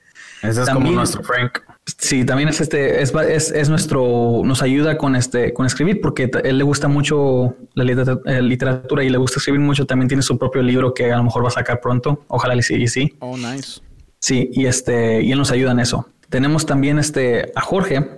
[0.43, 1.61] Ese es como nuestro Frank.
[1.99, 3.13] Sí, también es este, es,
[3.51, 8.43] es, nuestro, nos ayuda con este, con escribir, porque él le gusta mucho la eh,
[8.43, 9.87] literatura y le gusta escribir mucho.
[9.87, 12.25] También tiene su propio libro que a lo mejor va a sacar pronto.
[12.29, 13.15] Ojalá y sí, sí.
[13.19, 13.81] Oh, nice.
[14.19, 16.07] Sí, y este, y él nos ayuda en eso.
[16.31, 18.09] Tenemos también este a Jorge.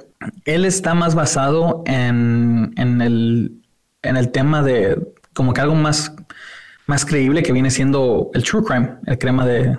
[0.44, 3.52] Él está más basado en, en el,
[4.02, 6.14] en el tema de como que algo más
[6.86, 9.78] más creíble que viene siendo el true crime, el crema de,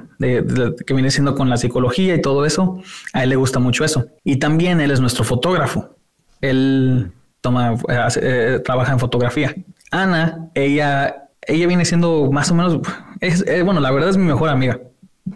[0.86, 2.82] que viene siendo con la psicología y todo eso.
[3.14, 4.08] A él le gusta mucho eso.
[4.24, 5.96] Y también él es nuestro fotógrafo.
[6.42, 7.76] Él toma,
[8.22, 9.54] eh, trabaja en fotografía.
[9.92, 12.80] Ana, ella, ella viene siendo más o menos,
[13.20, 14.80] es, eh, bueno, la verdad es mi mejor amiga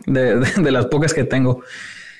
[0.05, 1.61] de las pocas que tengo.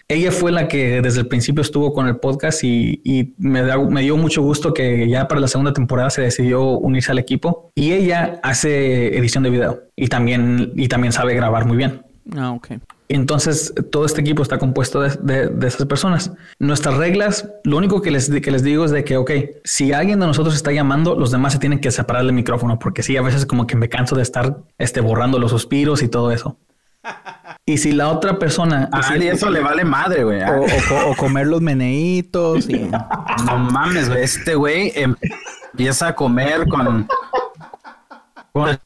[0.09, 4.15] Ella fue la que desde el principio estuvo con el podcast y, me, me, dio
[4.15, 8.39] mucho gusto que ya para la segunda temporada se decidió unirse al equipo y ella
[8.41, 12.03] hace edición de video y también, y también sabe grabar muy bien.
[12.37, 12.69] Ah, ok.
[13.09, 16.31] Entonces, todo este equipo está compuesto de, esas personas.
[16.59, 19.31] Nuestras reglas, lo único que les, que les digo es de que, ok,
[19.63, 23.03] si alguien de nosotros está llamando, los demás se tienen que separar del micrófono, porque
[23.03, 26.31] sí, a veces como que me canso de estar este, borrando los suspiros y todo
[26.31, 26.57] eso.
[27.69, 28.87] Y si la otra persona...
[28.93, 30.39] Ah, y eso le vale madre, güey.
[30.41, 32.69] O, comer los meneitos.
[32.69, 32.89] Y...
[33.45, 34.23] No mames, güey.
[34.23, 37.05] Este güey empieza a comer con...
[38.53, 38.79] Con,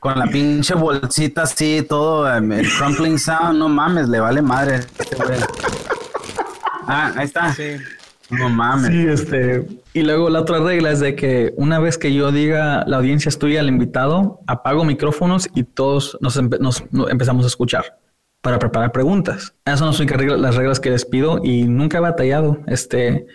[0.00, 3.60] con la pinche bolsita así, todo em, el crumpling sound.
[3.60, 5.38] No mames, le vale madre este güey.
[6.88, 7.54] Ah, ahí está.
[7.54, 7.76] Sí.
[8.30, 8.92] No mames.
[8.92, 9.66] Sí, este.
[9.92, 13.28] Y luego la otra regla es de que una vez que yo diga la audiencia
[13.28, 17.98] es tuya, el invitado, apago micrófonos y todos nos, empezamos a escuchar
[18.40, 19.54] para preparar preguntas.
[19.64, 20.06] Esas son
[20.40, 22.60] las reglas que les pido y nunca he batallado.
[22.66, 23.26] Este,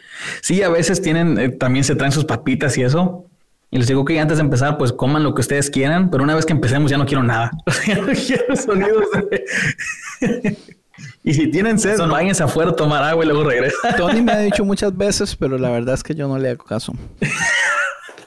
[0.42, 3.26] sí, a veces tienen, eh, también se traen sus papitas y eso.
[3.72, 6.36] Y les digo que antes de empezar, pues coman lo que ustedes quieran, pero una
[6.36, 7.52] vez que empecemos ya no quiero nada.
[11.24, 12.08] Y si tienen sed, no.
[12.08, 13.96] váyanse afuera a tomar agua y luego regresan.
[13.98, 16.64] Tony me ha dicho muchas veces, pero la verdad es que yo no le hago
[16.64, 16.94] caso.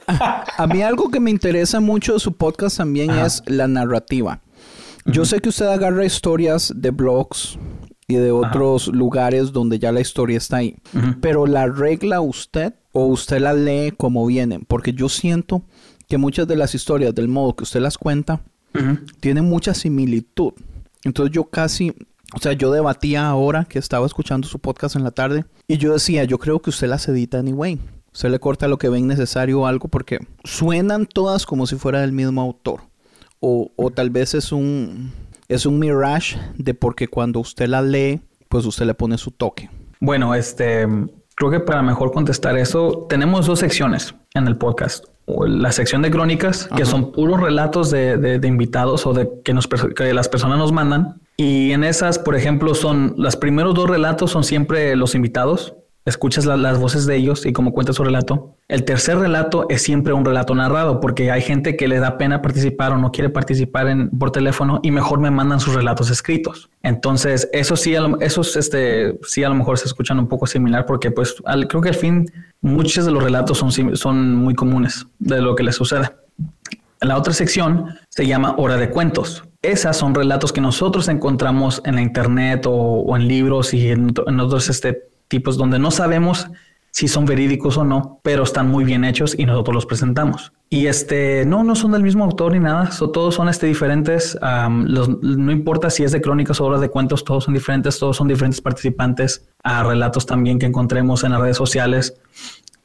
[0.07, 4.41] A mí algo que me interesa mucho de su podcast también es la narrativa.
[5.05, 7.57] Yo sé que usted agarra historias de blogs
[8.07, 10.75] y de otros lugares donde ya la historia está ahí.
[11.21, 14.65] Pero la regla usted o usted la lee como vienen.
[14.67, 15.63] Porque yo siento
[16.07, 18.41] que muchas de las historias del modo que usted las cuenta
[19.19, 20.53] tienen mucha similitud.
[21.03, 21.93] Entonces yo casi
[22.33, 25.93] o sea, yo debatía ahora que estaba escuchando su podcast en la tarde y yo
[25.93, 27.79] decía, yo creo que usted las edita anyway.
[28.13, 32.01] Usted le corta lo que ven necesario o algo porque suenan todas como si fuera
[32.01, 32.81] del mismo autor.
[33.39, 35.13] O, o tal vez es un,
[35.47, 39.69] es un mirage de porque cuando usted la lee, pues usted le pone su toque.
[39.99, 40.87] Bueno, este,
[41.35, 45.05] creo que para mejor contestar eso, tenemos dos secciones en el podcast.
[45.47, 49.67] La sección de crónicas, que son puros relatos de, de, invitados o de que, nos,
[49.67, 51.21] que las personas nos mandan.
[51.37, 55.75] Y en esas, por ejemplo, son los primeros dos relatos son siempre los invitados.
[56.05, 58.55] Escuchas las voces de ellos y cómo cuenta su relato.
[58.67, 62.41] El tercer relato es siempre un relato narrado porque hay gente que le da pena
[62.41, 66.69] participar o no quiere participar en, por teléfono y mejor me mandan sus relatos escritos.
[66.81, 71.11] Entonces, eso sí, esos este, sí a lo mejor se escuchan un poco similar porque
[71.11, 71.35] pues
[71.67, 72.25] creo que al fin
[72.61, 76.09] muchos de los relatos son, son muy comunes de lo que les sucede.
[77.01, 79.43] La otra sección se llama Hora de Cuentos.
[79.61, 84.69] Esas son relatos que nosotros encontramos en la internet o, en libros y en, otros
[84.69, 86.49] este, tipos donde no sabemos
[86.91, 90.51] si son verídicos o no, pero están muy bien hechos y nosotros los presentamos.
[90.69, 94.37] Y este, no, no son del mismo autor ni nada, todos son este, diferentes.
[94.41, 98.27] no importa si es de crónicas o obras de cuentos, todos son diferentes, todos son
[98.27, 102.15] diferentes participantes a relatos también que encontremos en las redes sociales.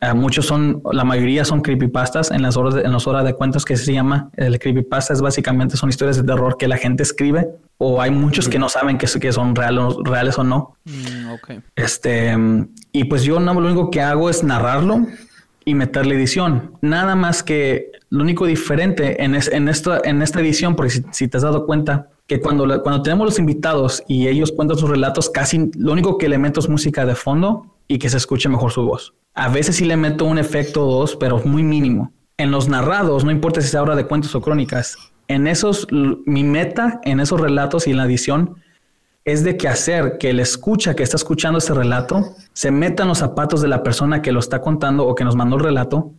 [0.05, 3.33] Eh, muchos son, la mayoría son creepypastas en las horas de, en las horas de
[3.35, 4.31] cuentos que se llama.
[4.37, 8.49] El creepypasta es básicamente son historias de terror que la gente escribe o hay muchos
[8.49, 10.77] que no saben que, que son reales, reales o no.
[10.85, 11.51] Mm, ok.
[11.77, 12.37] Este,
[12.93, 15.07] y pues yo no, lo único que hago es narrarlo
[15.65, 16.73] y meterle edición.
[16.83, 21.05] Nada más que lo único diferente en, es- en, esta, en esta edición, porque si,
[21.13, 24.89] si te has dado cuenta que cuando, cuando tenemos los invitados y ellos cuentan sus
[24.89, 28.49] relatos, casi lo único que le meto es música de fondo y que se escuche
[28.49, 29.15] mejor su voz.
[29.35, 32.13] A veces sí le meto un efecto o dos, pero muy mínimo.
[32.37, 34.97] En los narrados, no importa si sea hora de cuentos o crónicas,
[35.29, 38.57] en esos, mi meta en esos relatos y en la edición
[39.25, 43.09] es de que hacer que el escucha que está escuchando este relato se meta en
[43.09, 46.13] los zapatos de la persona que lo está contando o que nos mandó el relato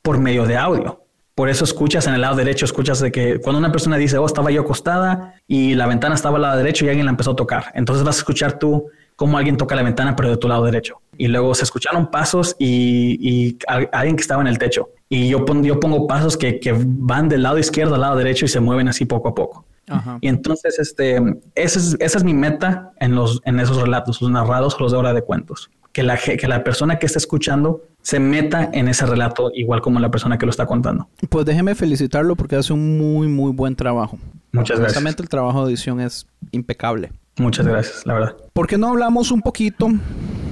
[0.00, 1.04] por medio de audio.
[1.34, 4.26] Por eso escuchas en el lado derecho, escuchas de que cuando una persona dice, oh,
[4.26, 7.36] estaba yo acostada y la ventana estaba al lado derecho y alguien la empezó a
[7.36, 7.72] tocar.
[7.74, 11.00] Entonces vas a escuchar tú cómo alguien toca la ventana, pero de tu lado derecho.
[11.18, 14.88] Y luego se escucharon pasos y, y a- alguien que estaba en el techo.
[15.08, 18.44] Y yo, pon- yo pongo pasos que, que van del lado izquierdo al lado derecho
[18.44, 19.64] y se mueven así poco a poco.
[19.88, 20.18] Ajá.
[20.20, 21.16] Y entonces, este,
[21.54, 24.98] esa es, esa es mi meta en, los, en esos relatos, los narrados los de
[24.98, 25.70] hora de cuentos.
[25.92, 30.00] Que la, que la persona que está escuchando se meta en ese relato igual como
[30.00, 31.08] la persona que lo está contando.
[31.28, 34.18] Pues déjeme felicitarlo porque hace un muy, muy buen trabajo.
[34.52, 35.18] Muchas gracias.
[35.18, 37.12] El trabajo de edición es impecable.
[37.38, 38.36] Muchas gracias, la verdad.
[38.52, 39.88] ¿Por qué no hablamos un poquito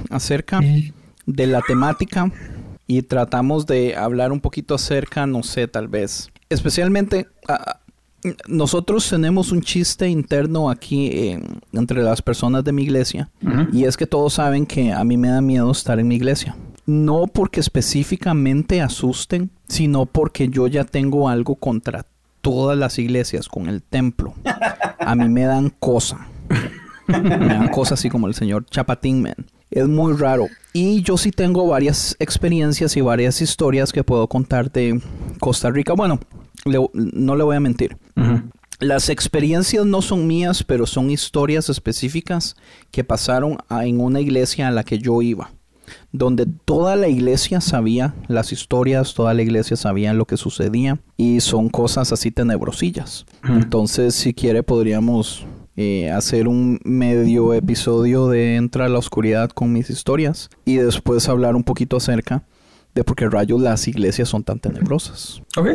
[0.09, 0.59] acerca
[1.25, 2.31] de la temática
[2.87, 7.27] y tratamos de hablar un poquito acerca, no sé, tal vez, especialmente
[8.47, 11.41] nosotros tenemos un chiste interno aquí eh,
[11.73, 13.67] entre las personas de mi iglesia Ujú.
[13.73, 16.55] y es que todos saben que a mí me da miedo estar en mi iglesia.
[16.91, 22.05] No porque específicamente asusten, sino porque yo ya tengo algo contra
[22.41, 24.33] todas las iglesias con el templo.
[24.99, 26.27] A mí me dan cosa.
[27.07, 29.35] Me dan cosas así como el señor Chapatín Man.
[29.69, 30.47] Es muy raro.
[30.73, 35.01] Y yo sí tengo varias experiencias y varias historias que puedo contar de
[35.39, 35.93] Costa Rica.
[35.93, 36.19] Bueno,
[36.65, 37.95] le- no le voy a mentir.
[38.79, 42.55] Las experiencias no son mías, pero son historias específicas
[42.91, 45.51] que pasaron a- en una iglesia a la que yo iba.
[46.11, 51.39] Donde toda la iglesia sabía las historias, toda la iglesia sabía lo que sucedía y
[51.39, 53.25] son cosas así tenebrosillas.
[53.43, 55.45] Entonces, si quiere, podríamos
[55.77, 61.29] eh, hacer un medio episodio de Entra a la Oscuridad con mis historias y después
[61.29, 62.43] hablar un poquito acerca
[62.93, 65.41] de por qué rayos las iglesias son tan tenebrosas.
[65.57, 65.69] Ok,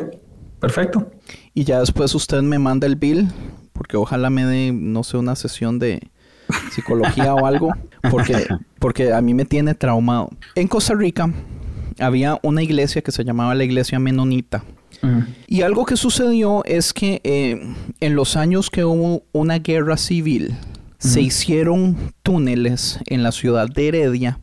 [0.61, 1.11] perfecto.
[1.55, 3.29] Y ya después usted me manda el bill,
[3.73, 6.11] porque ojalá me dé, no sé, una sesión de
[6.73, 7.73] psicología o algo,
[8.11, 8.47] porque,
[8.79, 10.31] porque a mí me tiene traumado.
[10.55, 11.33] En Costa Rica
[11.99, 14.65] había una iglesia que se llamaba la iglesia menonita.
[15.47, 20.57] Y algo que sucedió es que eh, en los años que hubo una guerra civil,
[20.99, 24.41] se hicieron túneles en la ciudad de Heredia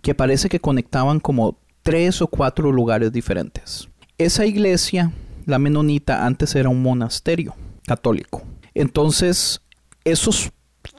[0.00, 3.88] que parece que conectaban como tres o cuatro lugares diferentes.
[4.16, 5.12] Esa iglesia,
[5.44, 7.54] la menonita, antes era un monasterio
[7.86, 8.42] católico.
[8.74, 9.60] Entonces,
[10.04, 10.52] esos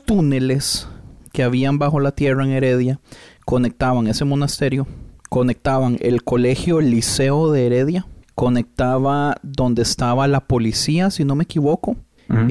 [0.10, 0.88] túneles
[1.32, 3.00] que habían bajo la tierra en Heredia
[3.46, 4.88] conectaban ese monasterio,
[5.30, 11.44] conectaban el colegio el liceo de Heredia, conectaba donde estaba la policía, si no me
[11.44, 11.96] equivoco,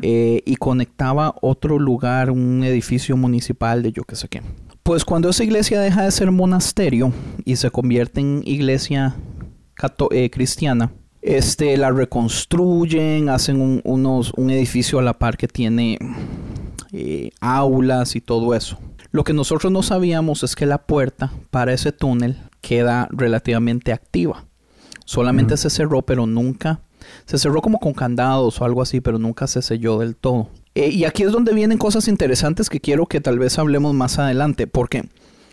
[0.03, 4.41] eh, y conectaba otro lugar, un edificio municipal de yo qué sé qué.
[4.85, 7.13] Pues cuando esa iglesia deja de ser monasterio
[7.45, 9.17] y se convierte en iglesia
[10.13, 10.93] eh, cristiana,
[11.23, 15.99] este, la reconstruyen, hacen un, unos, un edificio a la par que tiene
[16.93, 18.79] eh, aulas y todo eso.
[19.11, 24.45] Lo que nosotros no sabíamos es que la puerta para ese túnel queda relativamente activa.
[25.05, 26.81] Solamente se cerró, pero nunca.
[27.25, 30.51] Se cerró como con candados o algo así, pero nunca se selló del todo.
[30.75, 34.19] Eh, y aquí es donde vienen cosas interesantes que quiero que tal vez hablemos más
[34.19, 35.09] adelante, porque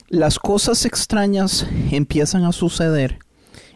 [0.09, 3.19] las cosas extrañas empiezan a suceder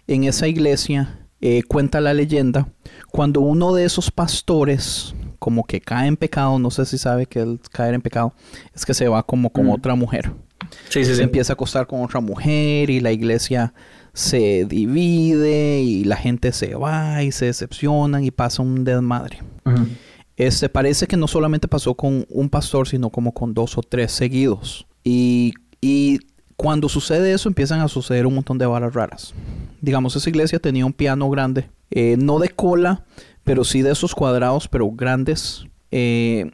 [0.08, 2.68] en esa iglesia, eh, cuenta la leyenda,
[3.12, 7.40] cuando uno de esos pastores como que cae en pecado, no sé si sabe que
[7.40, 8.34] el caer en pecado
[8.76, 9.72] es que se va como con Mm.
[9.72, 10.32] otra mujer
[10.90, 11.22] Sí, sí, se sí.
[11.24, 13.74] empieza a acostar con otra mujer y la iglesia
[14.14, 19.40] se divide y la gente se va y se decepcionan y pasa un desmadre.
[20.36, 24.12] Este parece que no solamente pasó con un pastor, sino como con dos o tres
[24.12, 24.86] seguidos.
[25.04, 26.20] Y, y
[26.56, 29.34] cuando sucede eso, empiezan a suceder un montón de varas raras.
[29.82, 33.04] Digamos, esa iglesia tenía un piano grande, eh, no de cola,
[33.50, 35.66] pero sí de esos cuadrados, pero grandes.
[35.90, 36.52] Eh,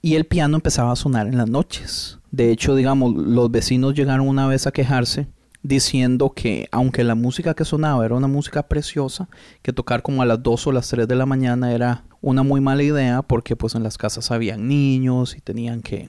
[0.00, 2.20] y el piano empezaba a sonar en las noches.
[2.30, 5.26] De hecho, digamos, los vecinos llegaron una vez a quejarse
[5.62, 9.28] diciendo que aunque la música que sonaba era una música preciosa,
[9.60, 12.62] que tocar como a las 2 o las 3 de la mañana era una muy
[12.62, 16.08] mala idea porque pues en las casas habían niños y tenían que,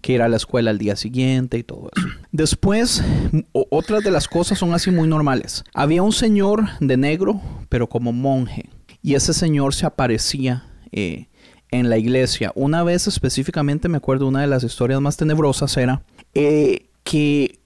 [0.00, 2.06] que ir a la escuela al día siguiente y todo eso.
[2.30, 3.02] Después,
[3.52, 5.64] otras de las cosas son así muy normales.
[5.74, 8.70] Había un señor de negro, pero como monje,
[9.06, 11.28] y ese señor se aparecía eh,
[11.70, 12.50] en la iglesia.
[12.56, 16.02] Una vez específicamente me acuerdo una de las historias más tenebrosas era
[16.34, 17.60] eh, que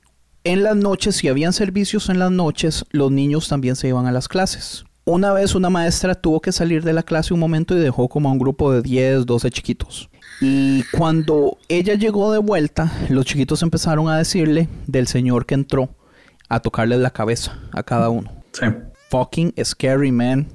[0.45, 4.12] en las noches, si habían servicios en las noches, los niños también se iban a
[4.12, 4.84] las clases.
[5.07, 8.28] Una vez una maestra tuvo que salir de la clase un momento y dejó como
[8.28, 10.11] a un grupo de 10, 12 chiquitos.
[10.43, 15.88] Y cuando ella llegó de vuelta, los chiquitos empezaron a decirle del señor que entró
[16.51, 18.30] a tocarle la cabeza a cada uno.
[18.53, 18.66] Sí.
[19.09, 20.47] Fucking scary, man.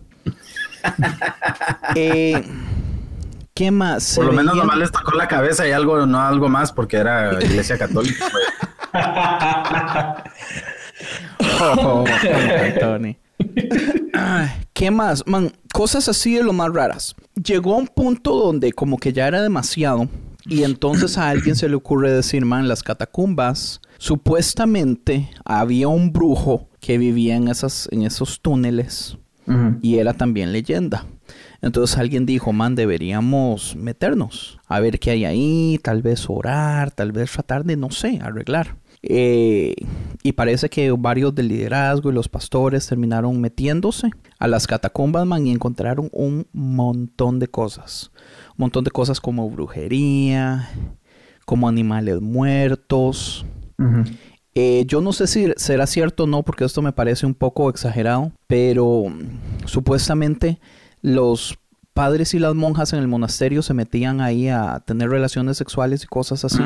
[1.96, 2.44] Eh,
[3.54, 4.16] ¿Qué más?
[4.16, 6.98] Por lo menos veía- nomás les tocó la cabeza y algo, no algo más, porque
[6.98, 8.26] era iglesia católica.
[11.62, 12.04] Oh,
[12.80, 13.18] Tony.
[14.74, 15.24] ¿Qué más?
[15.28, 17.16] Man, cosas así de lo más raras.
[17.42, 20.08] Llegó a un punto donde como que ya era demasiado
[20.46, 26.68] y entonces a alguien se le ocurre decir, man, las catacumbas, supuestamente había un brujo
[26.80, 29.18] que vivía en, esas, en esos túneles
[29.82, 31.06] Y era también leyenda.
[31.62, 37.12] Entonces alguien dijo, man, deberíamos meternos a ver qué hay ahí, tal vez orar, tal
[37.12, 38.78] vez tratar de, no sé, arreglar.
[39.02, 39.76] Eh,
[40.24, 45.46] y parece que varios del liderazgo y los pastores terminaron metiéndose a las catacumbas, man,
[45.46, 48.12] y encontraron un montón de cosas.
[48.52, 50.70] Un montón de cosas como brujería,
[51.46, 53.46] como animales muertos.
[54.56, 57.70] Eh, yo no sé si será cierto o no, porque esto me parece un poco
[57.70, 60.60] exagerado, pero mm, supuestamente
[61.02, 61.60] los
[61.94, 66.08] padres y las monjas en el monasterio se metían ahí a tener relaciones sexuales y
[66.08, 66.64] cosas así,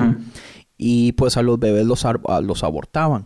[0.77, 2.05] y pues a los bebés los,
[2.43, 3.25] los abortaban.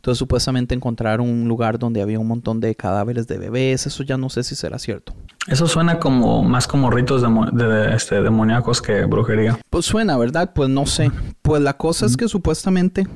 [0.00, 4.16] Entonces supuestamente encontraron un lugar donde había un montón de cadáveres de bebés, eso ya
[4.16, 5.12] no sé si será cierto.
[5.46, 9.58] Eso suena como más como ritos de, de- este, demoníacos que brujería.
[9.68, 10.52] Pues suena, ¿verdad?
[10.54, 11.10] Pues no sé.
[11.42, 13.06] Pues la cosa es que supuestamente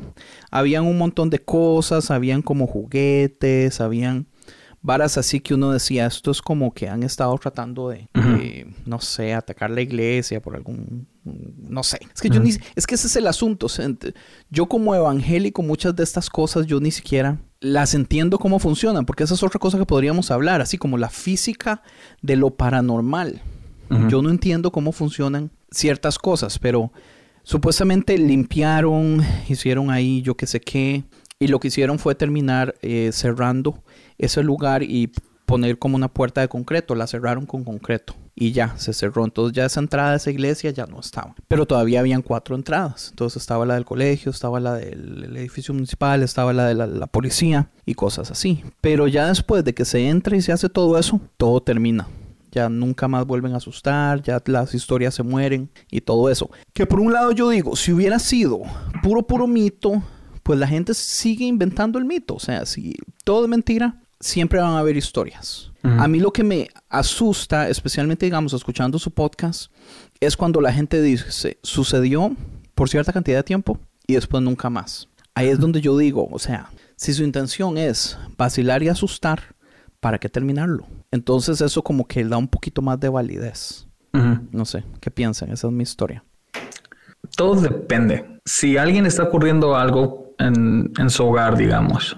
[0.51, 4.27] habían un montón de cosas, habían como juguetes, habían
[4.85, 9.01] varas así que uno decía, esto es como que han estado tratando de, de, no
[9.01, 12.01] sé, atacar la iglesia por algún, no sé.
[12.15, 13.67] Es que yo ni, es que ese es el asunto.
[14.51, 19.25] Yo como evangélico muchas de estas cosas yo ni siquiera las entiendo cómo funcionan, porque
[19.25, 21.83] esa es otra cosa que podríamos hablar, así como la física
[22.21, 23.41] de lo paranormal.
[24.11, 26.93] Yo no entiendo cómo funcionan ciertas cosas, pero
[27.43, 31.05] supuestamente limpiaron, hicieron ahí yo qué sé qué,
[31.39, 33.83] y lo que hicieron fue terminar eh, cerrando
[34.19, 35.11] ese lugar y
[35.47, 39.25] poner como una puerta de concreto, la cerraron con concreto y ya se cerró.
[39.25, 41.35] Entonces ya esa entrada de esa iglesia ya no estaba.
[41.49, 43.09] Pero todavía habían cuatro entradas.
[43.11, 46.87] Entonces estaba la del colegio, estaba la del el edificio municipal, estaba la de la,
[46.87, 48.65] la policía y cosas así.
[48.81, 52.09] Pero ya después de que se entra y se hace todo eso, todo termina.
[52.51, 56.51] Ya nunca más vuelven a asustar, ya las historias se mueren y todo eso.
[56.73, 58.61] Que por un lado yo digo, si hubiera sido
[59.03, 60.03] puro, puro mito,
[60.45, 62.35] pues la gente sigue inventando el mito.
[62.35, 62.95] O sea, si
[63.25, 65.71] todo es mentira, siempre van a haber historias.
[65.83, 69.71] A mí lo que me asusta, especialmente, digamos, escuchando su podcast,
[70.19, 72.35] es cuando la gente dice, sucedió
[72.75, 75.11] por cierta cantidad de tiempo y después nunca más.
[75.35, 79.55] Ahí es donde yo digo, o sea, si su intención es vacilar y asustar,
[80.01, 80.87] ¿para qué terminarlo?
[81.11, 83.87] Entonces eso como que da un poquito más de validez.
[84.53, 85.51] No sé, ¿qué piensan?
[85.51, 86.25] Esa es mi historia.
[87.37, 88.41] Todo depende.
[88.47, 92.17] Si alguien está ocurriendo algo en, en su hogar, digamos,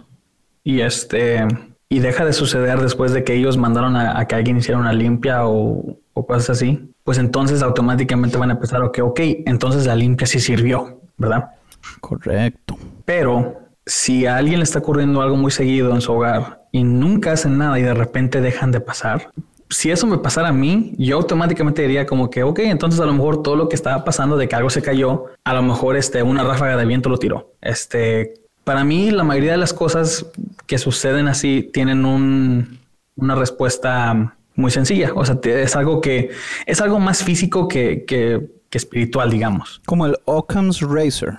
[0.62, 1.44] y este
[1.88, 4.92] y deja de suceder después de que ellos mandaron a, a que alguien hiciera una
[4.92, 9.94] limpia o, o cosas así, pues entonces automáticamente van a empezar, ok, ok, entonces la
[9.94, 11.50] limpia sí sirvió, ¿verdad?
[12.00, 12.76] Correcto.
[13.04, 17.32] Pero si a alguien le está ocurriendo algo muy seguido en su hogar y nunca
[17.32, 19.30] hacen nada y de repente dejan de pasar,
[19.68, 23.12] si eso me pasara a mí, yo automáticamente diría como que, ok, entonces a lo
[23.12, 26.22] mejor todo lo que estaba pasando de que algo se cayó, a lo mejor este,
[26.22, 27.52] una ráfaga de viento lo tiró.
[27.60, 28.34] Este,
[28.66, 30.26] para mí, la mayoría de las cosas
[30.66, 32.80] que suceden así tienen un,
[33.14, 35.12] una respuesta muy sencilla.
[35.14, 36.30] O sea, te- es algo que
[36.66, 39.80] es algo más físico que, que, que espiritual, digamos.
[39.86, 41.38] Como el Occam's Razor.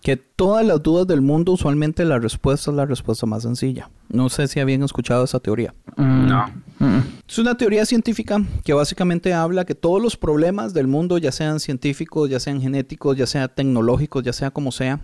[0.00, 3.90] Que todas las dudas del mundo, usualmente la respuesta es la respuesta más sencilla.
[4.08, 5.74] No sé si habían escuchado esa teoría.
[5.96, 6.46] Mm, No.
[6.78, 6.98] mm.
[7.28, 11.58] Es una teoría científica que básicamente habla que todos los problemas del mundo, ya sean
[11.58, 15.00] científicos, ya sean genéticos, ya sean tecnológicos, ya sea como sea.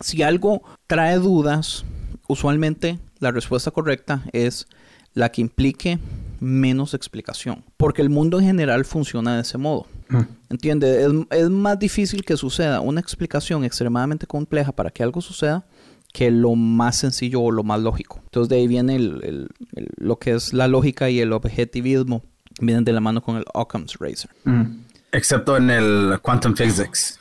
[0.00, 1.84] Si algo trae dudas,
[2.28, 4.66] usualmente la respuesta correcta es
[5.14, 5.98] la que implique
[6.40, 7.64] menos explicación.
[7.76, 9.86] Porque el mundo en general funciona de ese modo.
[10.10, 10.26] Ujú.
[10.48, 11.04] ¿Entiende?
[11.04, 15.64] Es, es más difícil que suceda una explicación extremadamente compleja para que algo suceda
[16.12, 18.20] que lo más sencillo o lo más lógico.
[18.24, 22.22] Entonces de ahí viene el- el- el- lo que es la lógica y el objetivismo.
[22.60, 24.30] Vienen de la mano con el Occam's Razor.
[24.44, 24.66] Ujú.
[25.12, 27.19] Excepto en el Quantum Physics.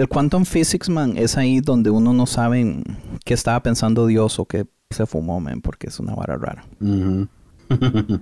[0.00, 2.82] El Quantum Physics, man, es ahí donde uno no sabe
[3.22, 6.64] qué estaba pensando Dios o qué se fumó, man, porque es una vara rara.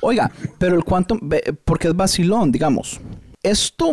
[0.00, 1.20] Oiga, pero el Quantum,
[1.66, 2.98] porque es vacilón, digamos.
[3.42, 3.92] Esto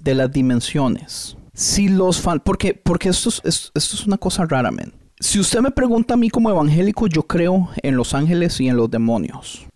[0.00, 4.44] de las dimensiones, si los fan, porque, porque esto es, es- esto es una cosa
[4.46, 4.92] rara, man.
[5.18, 8.76] Si usted me pregunta a mí como evangélico, yo creo en los ángeles y en
[8.76, 9.66] los demonios.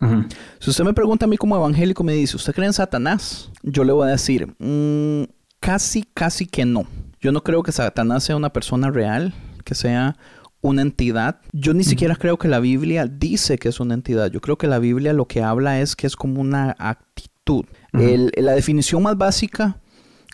[0.60, 3.50] Si usted me pregunta a mí como evangélico, me dice, ¿usted cree en Satanás?
[3.64, 5.24] Yo le voy a decir, "Mm,
[5.60, 6.84] casi, casi que no.
[7.20, 9.34] Yo no creo que Satanás sea una persona real,
[9.64, 10.16] que sea
[10.62, 11.40] una entidad.
[11.52, 14.30] Yo ni siquiera creo que la Biblia dice que es una entidad.
[14.30, 17.64] Yo creo que la Biblia lo que habla es que es como una actitud.
[17.92, 19.78] El- la definición más básica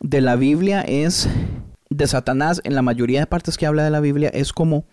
[0.01, 1.29] de la Biblia es
[1.91, 4.85] de Satanás, en la mayoría de partes que habla de la Biblia, es como,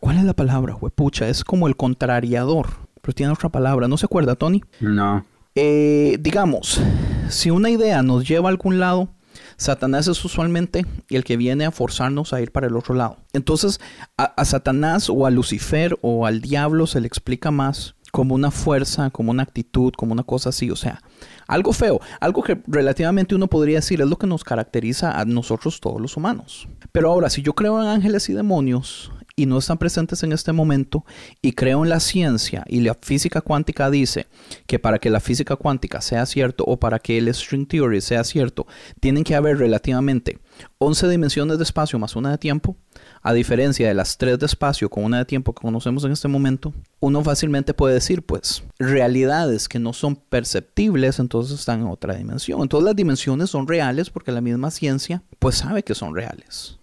[0.00, 1.28] ¿cuál es la palabra, huepucha?
[1.28, 2.68] Es como el contrariador.
[3.02, 3.86] Pero tiene otra palabra.
[3.88, 4.62] ¿No se acuerda, Tony?
[4.80, 5.24] No.
[5.54, 6.80] Eh, digamos,
[7.28, 9.08] si una idea nos lleva a algún lado,
[9.56, 13.18] Satanás es usualmente el que viene a forzarnos a ir para el otro lado.
[13.32, 13.80] Entonces,
[14.16, 19.10] a, Satanás o a Lucifer o al diablo se le explica más como una fuerza,
[19.10, 20.70] como una actitud, como una cosa así.
[20.70, 21.02] O sea,
[21.46, 25.80] algo feo, algo que relativamente uno podría decir es lo que nos caracteriza a nosotros
[25.80, 26.68] todos los humanos.
[26.92, 30.52] Pero ahora, si yo creo en ángeles y demonios y no están presentes en este
[30.52, 31.04] momento
[31.42, 34.26] y creo en la ciencia y la física cuántica dice
[34.66, 38.24] que para que la física cuántica sea cierto o para que el string theory sea
[38.24, 38.66] cierto,
[38.98, 40.38] tienen que haber relativamente
[40.78, 42.76] 11 dimensiones de espacio más una de tiempo,
[43.22, 46.28] a diferencia de las 3 de espacio con una de tiempo que conocemos en este
[46.28, 52.14] momento, uno fácilmente puede decir, pues, realidades que no son perceptibles, entonces están en otra
[52.14, 52.62] dimensión.
[52.62, 56.78] Entonces las dimensiones son reales porque la misma ciencia, pues, sabe que son reales.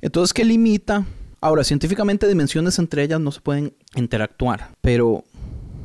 [0.00, 1.04] Entonces, ¿qué limita?
[1.44, 5.24] Ahora, científicamente dimensiones entre ellas no se pueden interactuar, pero,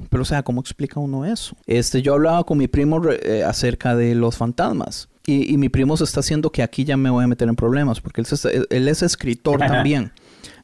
[0.10, 1.56] pero o sea, ¿cómo explica uno eso?
[1.68, 5.98] Este, yo hablaba con mi primo eh, acerca de los fantasmas y, y mi primo
[5.98, 8.36] se está haciendo que aquí ya me voy a meter en problemas porque él, se
[8.36, 10.12] está- él es escritor también.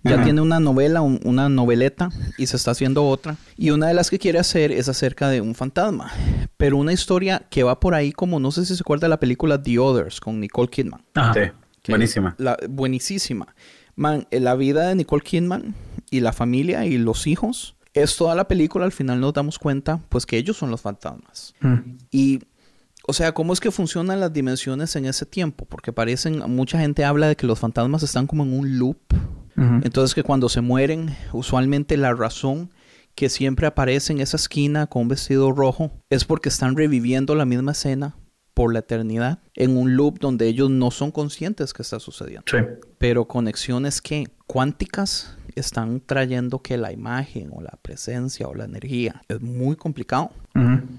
[0.05, 0.23] Ya Ajá.
[0.23, 3.35] tiene una novela, un- una noveleta y se está haciendo otra.
[3.57, 6.11] Y una de las que quiere hacer es acerca de un fantasma.
[6.57, 9.19] Pero una historia que va por ahí como, no sé si se acuerda de la
[9.19, 11.01] película The Others con Nicole Kidman.
[11.15, 11.33] Ajá.
[11.33, 11.41] Sí.
[11.91, 12.35] Buenísima.
[12.37, 13.47] La, buenísima.
[13.95, 15.75] Man, eh, la vida de Nicole Kidman
[16.09, 18.85] y la familia y los hijos es toda la película.
[18.85, 21.53] Al final nos damos cuenta, pues, que ellos son los fantasmas.
[21.63, 21.97] Ujú.
[22.11, 22.41] Y,
[23.07, 25.65] o sea, ¿cómo es que funcionan las dimensiones en ese tiempo?
[25.65, 28.97] Porque parecen, mucha gente habla de que los fantasmas están como en un loop.
[29.57, 32.71] Entonces, que cuando se mueren, usualmente la razón
[33.15, 37.45] que siempre aparece en esa esquina con un vestido rojo es porque están reviviendo la
[37.45, 38.17] misma escena
[38.55, 42.57] por la eternidad en un loop donde ellos no son conscientes que está sucediendo Sí.
[42.97, 49.21] pero conexiones que cuánticas están trayendo que la imagen o la presencia o la energía
[49.27, 50.31] es muy complicado.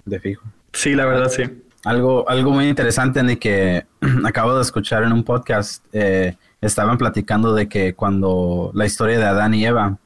[0.05, 0.45] De fijo.
[0.73, 1.43] Sí, la verdad, sí.
[1.85, 3.87] Algo, algo muy interesante de que
[4.25, 9.25] acabo de escuchar en un podcast, eh, estaban platicando de que cuando la historia de
[9.25, 9.99] Adán y Eva,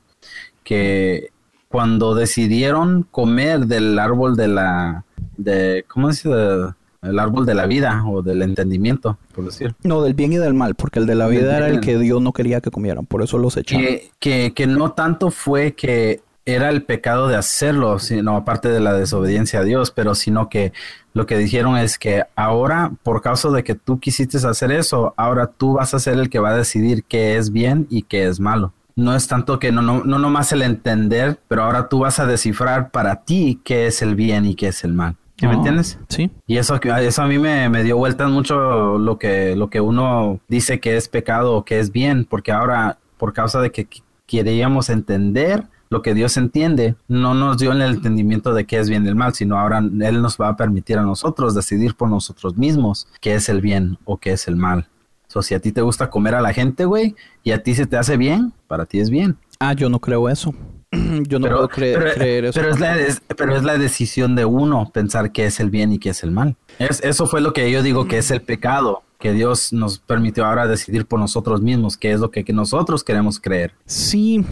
[0.64, 1.30] que
[1.68, 5.04] cuando decidieron comer del árbol de la,
[5.36, 6.74] de, ¿cómo se dice?
[7.02, 9.74] El árbol de la vida o del entendimiento, por decir.
[9.82, 11.98] No, del bien y del mal, porque el de la Del vida era el que
[11.98, 13.86] Dios no quería que comieran, por eso los echaron.
[13.86, 18.80] Que, que, que no tanto fue que era el pecado de hacerlo, sino aparte de
[18.80, 20.72] la desobediencia a Dios, pero sino que
[21.12, 25.46] lo que dijeron es que ahora, por causa de que tú quisiste hacer eso, ahora
[25.48, 28.40] tú vas a ser el que va a decidir qué es bien y qué es
[28.40, 28.72] malo.
[28.96, 32.26] No es tanto que no, no, no nomás el entender, pero ahora tú vas a
[32.26, 35.16] descifrar para ti qué es el bien y qué es el mal.
[35.40, 35.98] ¿Sí me Ah, entiendes?
[36.08, 36.30] Sí.
[36.46, 40.38] Y eso, eso a mí me, me dio vueltas mucho lo que, lo que uno
[40.48, 44.02] dice que es pecado o que es bien, porque ahora, por causa de que qu-
[44.26, 49.04] queríamos entender lo que Dios entiende, no nos dio el entendimiento de qué es bien
[49.06, 52.56] y el mal, sino ahora Él nos va a permitir a nosotros decidir por nosotros
[52.56, 54.86] mismos qué es el bien o qué es el mal.
[55.26, 57.86] So, si a ti te gusta comer a la gente, güey, y a ti se
[57.86, 59.36] te hace bien, para ti es bien.
[59.58, 60.52] Ah, yo no creo eso.
[61.28, 62.60] yo no puedo cre- pero- creer eso.
[62.60, 65.92] pero es, la, es- pero es la decisión de uno pensar qué es el bien
[65.92, 66.56] y qué es el mal.
[66.78, 70.44] Es, eso fue lo que yo digo que es el pecado, que Dios nos permitió
[70.46, 73.72] ahora decidir por nosotros mismos qué es lo que, que nosotros queremos creer.
[73.86, 74.44] Sí,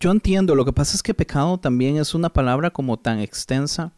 [0.00, 0.54] yo entiendo.
[0.54, 3.92] Lo que pasa es que pecado también es una palabra como tan extensa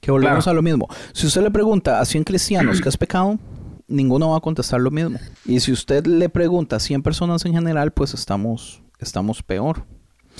[0.00, 0.50] que volvemos Claro.
[0.50, 0.88] a lo mismo.
[1.12, 3.38] Si usted le pregunta a 100 cristianos qué es pecado,
[3.88, 5.18] ninguno va a contestar lo mismo.
[5.46, 9.84] Y si usted le pregunta a 100 personas en general, pues estamos, estamos peor.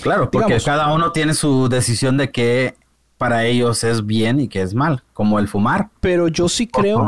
[0.01, 2.75] Claro, porque Digamos- cada uno tiene su decisión de qué
[3.17, 5.89] para ellos es bien y qué es mal, como el fumar.
[6.01, 7.07] Pero yo sí creo,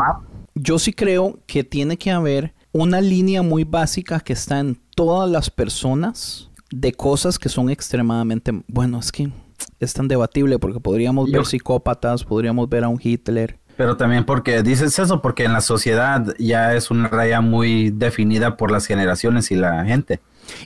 [0.54, 5.30] yo sí creo que tiene que haber una línea muy básica que está en todas
[5.30, 9.30] las personas de cosas que son extremadamente, bueno, es que
[9.80, 13.58] es tan debatible porque podríamos ver psicópatas, podríamos ver a un Hitler.
[13.78, 18.56] Pero también porque dices eso, porque en la sociedad ya es una raya muy definida
[18.56, 20.22] por las generaciones y la gente.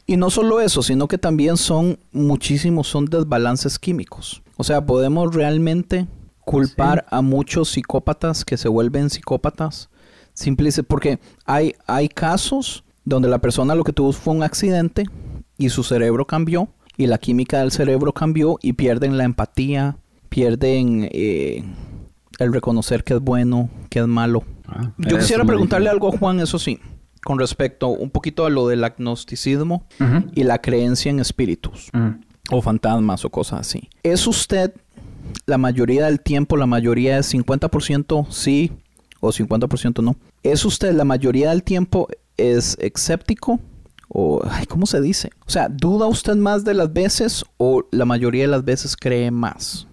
[0.06, 4.42] Y no solo eso, sino que también son muchísimos, son desbalances químicos.
[4.58, 6.08] O sea, podemos realmente
[6.46, 9.90] culpar a muchos psicópatas que se vuelven psicópatas.
[10.34, 15.06] Simple porque hay, hay casos donde la persona lo que tuvo fue un accidente
[15.58, 19.98] y su cerebro cambió y la química del cerebro cambió y pierden la empatía,
[20.30, 21.64] pierden eh,
[22.40, 24.44] el reconocer que es bueno, que es malo.
[24.68, 26.80] Ah, Yo quisiera preguntarle algo a Juan, eso sí,
[27.24, 29.86] con respecto un poquito a lo del agnosticismo
[30.34, 31.90] y la creencia en espíritus
[32.52, 33.90] o fantasmas o cosas así.
[34.04, 34.74] ¿Es usted
[35.46, 38.72] la mayoría del tiempo, la mayoría es 50% sí
[39.20, 40.16] o 50% no?
[40.44, 42.08] ¿Es usted la mayoría del tiempo
[42.38, 43.60] es escéptico
[44.08, 45.30] o cómo se dice?
[45.46, 49.30] O sea, ¿duda usted más de las veces o la mayoría de las veces cree
[49.32, 49.88] más?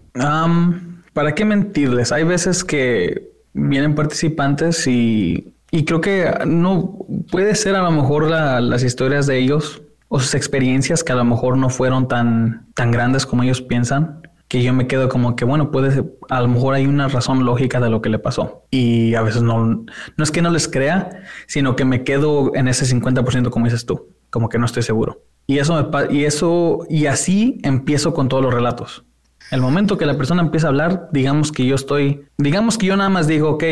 [1.12, 2.12] ¿Para qué mentirles?
[2.12, 6.98] Hay veces que vienen participantes y, creo que no
[7.30, 11.24] puede ser a lo mejor las historias de ellos o sus experiencias que a lo
[11.24, 15.44] mejor no fueron tan, tan grandes como ellos piensan que yo me quedo como que,
[15.44, 18.64] bueno, puede ser, a lo mejor hay una razón lógica de lo que le pasó.
[18.70, 22.68] Y a veces no, no es que no les crea, sino que me quedo en
[22.68, 25.22] ese 50% como dices tú, como que no estoy seguro.
[25.48, 29.04] Y eso, me, y eso, y así empiezo con todos los relatos.
[29.50, 32.96] El momento que la persona empieza a hablar, digamos que yo estoy, digamos que yo
[32.96, 33.64] nada más digo, ok,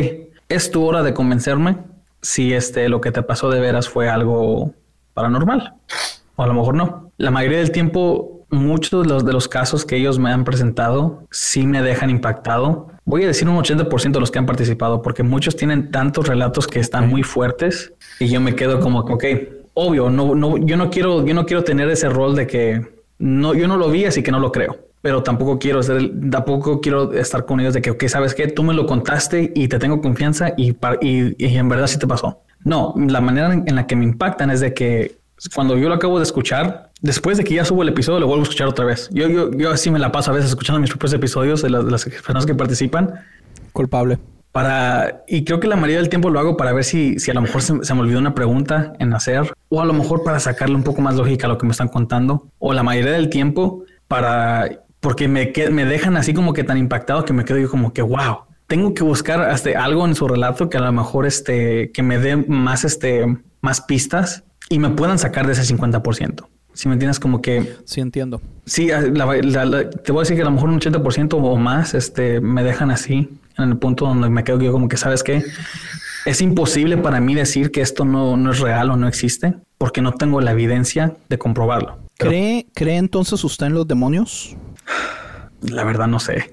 [0.48, 1.78] es tu hora de convencerme
[2.24, 4.72] si este, lo que te pasó de veras fue algo
[5.12, 5.74] paranormal.
[6.36, 7.10] O a lo mejor no.
[7.18, 11.24] La mayoría del tiempo muchos de los, de los casos que ellos me han presentado
[11.30, 12.88] sí me dejan impactado.
[13.04, 16.66] Voy a decir un 80% de los que han participado, porque muchos tienen tantos relatos
[16.66, 19.24] que están muy fuertes y yo me quedo como, ok,
[19.74, 23.52] obvio, no, no, yo no quiero, yo no quiero tener ese rol de que no,
[23.54, 24.78] yo no lo vi, así que no lo creo.
[25.04, 28.62] Pero tampoco quiero ser, tampoco quiero estar con ellos de que, ok, sabes que tú
[28.62, 30.70] me lo contaste y te tengo confianza y,
[31.02, 32.40] y, y en verdad sí te pasó.
[32.64, 35.18] No, la manera en la que me impactan es de que
[35.54, 38.40] cuando yo lo acabo de escuchar, después de que ya subo el episodio, lo vuelvo
[38.40, 39.10] a escuchar otra vez.
[39.12, 42.06] Yo, yo, yo así me la paso a veces escuchando mis propios episodios de, las
[42.06, 43.12] personas que participan.
[43.72, 44.18] Culpable.
[44.52, 47.34] Para, y creo que la mayoría del tiempo lo hago para ver si, si a
[47.34, 50.76] lo mejor se, me olvidó una pregunta en hacer, o a lo mejor para sacarle
[50.76, 53.84] un poco más lógica a lo que me están contando, o la mayoría del tiempo
[54.08, 54.70] para,
[55.04, 58.00] porque me, me dejan así como que tan impactado que me quedo yo como que,
[58.00, 62.02] wow, tengo que buscar hasta algo en su relato que a lo mejor este, que
[62.02, 63.26] me dé más, este,
[63.60, 66.46] más pistas y me puedan sacar de ese 50%.
[66.72, 67.76] Si me entiendes, como que...
[67.84, 68.40] Sí, entiendo.
[68.64, 72.64] Sí, te voy a decir que a lo mejor un 80% o más este, me
[72.64, 73.28] dejan así,
[73.58, 75.44] en el punto donde me quedo yo como que, ¿sabes qué?
[76.24, 80.00] Es imposible para mí decir que esto no, no es real o no existe, porque
[80.00, 81.98] no tengo la evidencia de comprobarlo.
[82.16, 84.56] ¿Cree, ¿Cree entonces usted en los demonios?
[85.62, 86.50] La verdad no sé.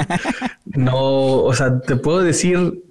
[0.64, 2.82] no, o sea, te puedo decir,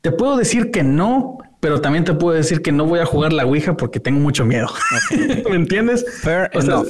[0.00, 3.32] te puedo decir que no, pero también te puedo decir que no voy a jugar
[3.32, 4.68] la Ouija porque tengo mucho miedo.
[5.48, 6.04] ¿Me entiendes?
[6.20, 6.88] Fair enough.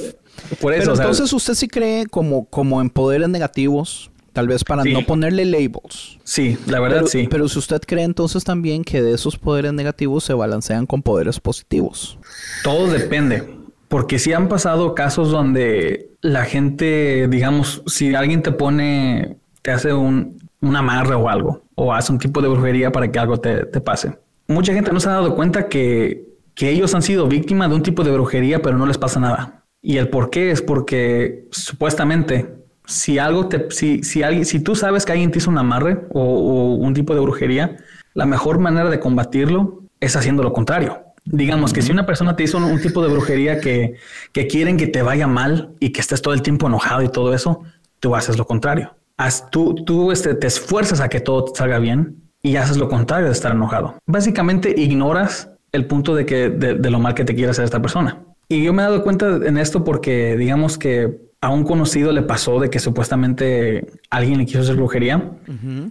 [0.59, 0.91] Por eso.
[0.91, 5.45] Pero entonces usted sí cree como, como en poderes negativos, tal vez para no ponerle
[5.45, 6.17] labels.
[6.23, 7.27] Sí, la verdad sí.
[7.29, 11.39] Pero si usted cree entonces también que de esos poderes negativos se balancean con poderes
[11.39, 12.17] positivos.
[12.63, 13.58] Todo depende.
[13.89, 19.91] Porque si han pasado casos donde la gente, digamos, si alguien te pone, te hace
[19.91, 23.65] un, un amarre o algo, o hace un tipo de brujería para que algo te,
[23.65, 24.13] te pase
[24.49, 26.27] mucha gente no se ha dado cuenta que,
[26.61, 29.63] ellos han sido víctimas de un tipo de brujería, pero no les pasa nada.
[29.81, 32.53] Y el por qué es porque supuestamente
[32.85, 36.01] si algo te, si, si alguien, si tú sabes que alguien te hizo un amarre
[36.11, 37.77] o, un tipo de brujería,
[38.13, 40.99] la mejor manera de combatirlo es haciendo lo contrario.
[41.31, 43.95] Digamos que si una persona te hizo un, tipo de brujería que,
[44.31, 47.33] que, quieren que te vaya mal y que estés todo el tiempo enojado y todo
[47.33, 47.61] eso,
[47.99, 48.95] tú haces lo contrario.
[49.17, 53.27] Haz, tú tú este, te esfuerzas a que todo salga bien y haces lo contrario
[53.27, 53.95] de estar enojado.
[54.05, 58.23] Básicamente ignoras el punto de que de, lo mal que te quiere hacer esta persona.
[58.47, 62.23] Y yo me he dado cuenta en esto porque digamos que a un conocido le
[62.23, 65.31] pasó de que supuestamente alguien le quiso hacer brujería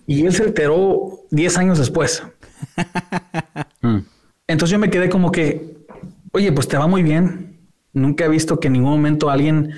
[0.07, 2.23] y él se enteró 10 años después.
[3.81, 3.99] Mm.
[4.49, 5.77] Entonces yo me quedé como que,
[6.33, 7.59] oye, pues te va muy bien.
[7.93, 9.73] Nunca he visto que en ningún momento alguien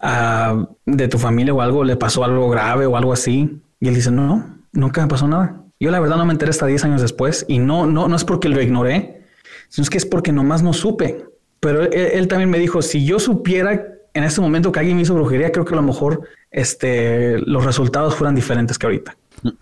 [0.00, 3.62] ah, de tu familia o algo le pasó algo grave o algo así.
[3.80, 5.62] Y él dice, no, nunca me pasó nada.
[5.80, 8.24] Yo la verdad no me enteré hasta 10 años después y no, no, no es
[8.24, 9.22] porque lo ignoré,
[9.68, 11.24] sino es que es porque nomás no supe.
[11.60, 15.14] Pero él, también me dijo, si yo supiera en este momento que alguien me hizo
[15.14, 19.16] brujería, creo que a lo mejor este, los resultados fueran diferentes que ahorita.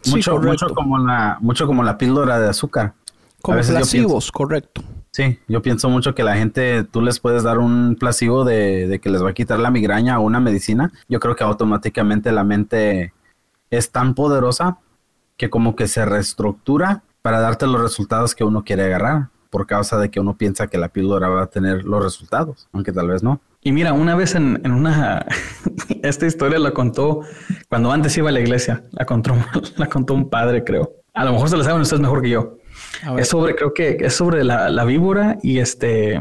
[0.07, 2.95] mucho, mucho, como la, mucho como la píldora de azúcar.
[3.43, 4.83] Como placebos, correcto.
[5.13, 8.99] Sí, yo pienso mucho que la gente, tú les puedes dar un placebo de, de
[8.99, 10.93] que les va a quitar la migraña o una medicina.
[11.09, 13.15] Yo creo que automáticamente la mente
[13.71, 14.79] es tan poderosa
[15.37, 19.99] que como que se reestructura para darte los resultados que uno quiere agarrar por causa
[19.99, 23.23] de que uno piensa que la píldora va a tener los resultados, aunque tal vez
[23.23, 23.41] no.
[23.63, 25.25] Y mira, una vez en, en una,
[26.03, 27.23] esta historia la contó
[27.69, 29.35] cuando antes iba a la iglesia, la contó,
[29.77, 30.93] la contó un padre, creo.
[31.15, 32.59] A lo mejor se la saben ustedes mejor que yo.
[33.19, 36.21] Es sobre, creo que es sobre la, la víbora y este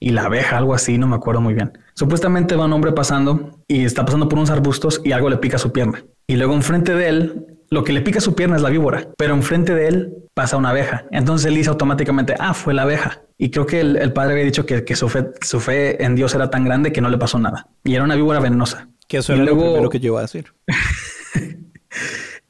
[0.00, 1.76] y la abeja, algo así, no me acuerdo muy bien.
[1.94, 5.58] Supuestamente va un hombre pasando y está pasando por unos arbustos y algo le pica
[5.58, 6.04] su pierna.
[6.28, 9.34] Y luego enfrente de él, lo que le pica su pierna es la víbora, pero
[9.34, 11.06] enfrente de él pasa una abeja.
[11.10, 13.22] Entonces él dice automáticamente, ah, fue la abeja.
[13.38, 16.14] Y creo que el, el padre había dicho que, que su, fe, su fe en
[16.14, 17.66] Dios era tan grande que no le pasó nada.
[17.82, 18.88] Y era una víbora venenosa.
[19.08, 20.46] Que eso Y era lo luego- primero que yo iba a decir.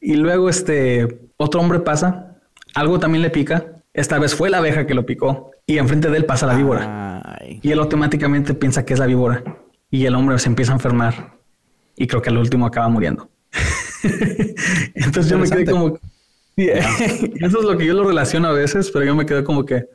[0.01, 2.38] Y luego este otro hombre pasa,
[2.75, 3.83] algo también le pica.
[3.93, 7.23] Esta vez fue la abeja que lo picó y enfrente de él pasa la víbora.
[7.41, 7.61] Ay.
[7.63, 9.43] Y él automáticamente piensa que es la víbora
[9.91, 11.39] y el hombre se empieza a enfermar
[11.97, 13.29] y creo que al último acaba muriendo.
[14.95, 15.99] Entonces yo me quedé como...
[16.57, 16.69] Sí,
[17.41, 19.87] Eso es lo que yo lo relaciono a veces, pero yo me quedé como que...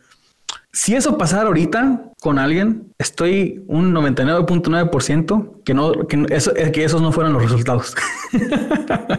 [0.72, 6.84] Si eso pasara ahorita con alguien, estoy un 99.9% que no, que eso, eh, que
[6.84, 7.96] esos no fueron los resultados.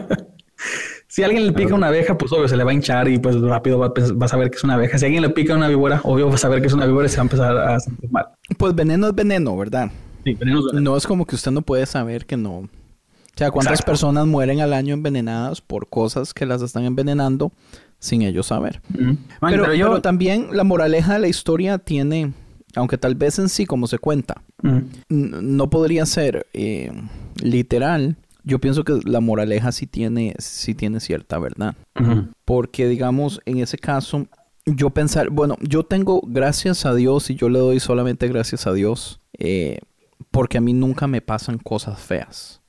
[1.15, 3.39] si alguien le pica una abeja, pues obvio se le va a hinchar y pues
[3.39, 4.97] rápido va a, pens- va a saber que es una abeja.
[4.97, 7.09] Si alguien le pica una víbora, obvio va a saber que es una víbora y
[7.09, 8.25] se va a empezar a sentir mal.
[8.57, 9.91] Pues veneno es veneno, ¿verdad?
[10.25, 10.83] Sí, venenos, venenos.
[10.83, 12.57] No es como que usted no puede saber que no.
[12.57, 12.67] O
[13.37, 13.91] sea, ¿cuántas Exacto.
[13.93, 17.53] personas mueren al año envenenadas por cosas que las están envenenando
[17.99, 18.81] sin ellos saber?
[18.89, 22.33] Man, pero, pero yo, pero también la moraleja de la historia tiene,
[22.75, 24.41] aunque tal vez en sí, como se cuenta,
[25.09, 26.91] no podría ser eh,
[27.41, 28.17] literal.
[28.45, 31.75] Yo pienso que la moraleja sí tiene, sí tiene cierta verdad.
[32.45, 34.27] Porque, digamos, en ese caso,
[34.65, 38.73] yo pensar, bueno, yo tengo gracias a Dios y yo le doy solamente gracias a
[38.73, 39.79] Dios, eh,
[40.29, 42.61] porque a mí nunca me pasan cosas feas.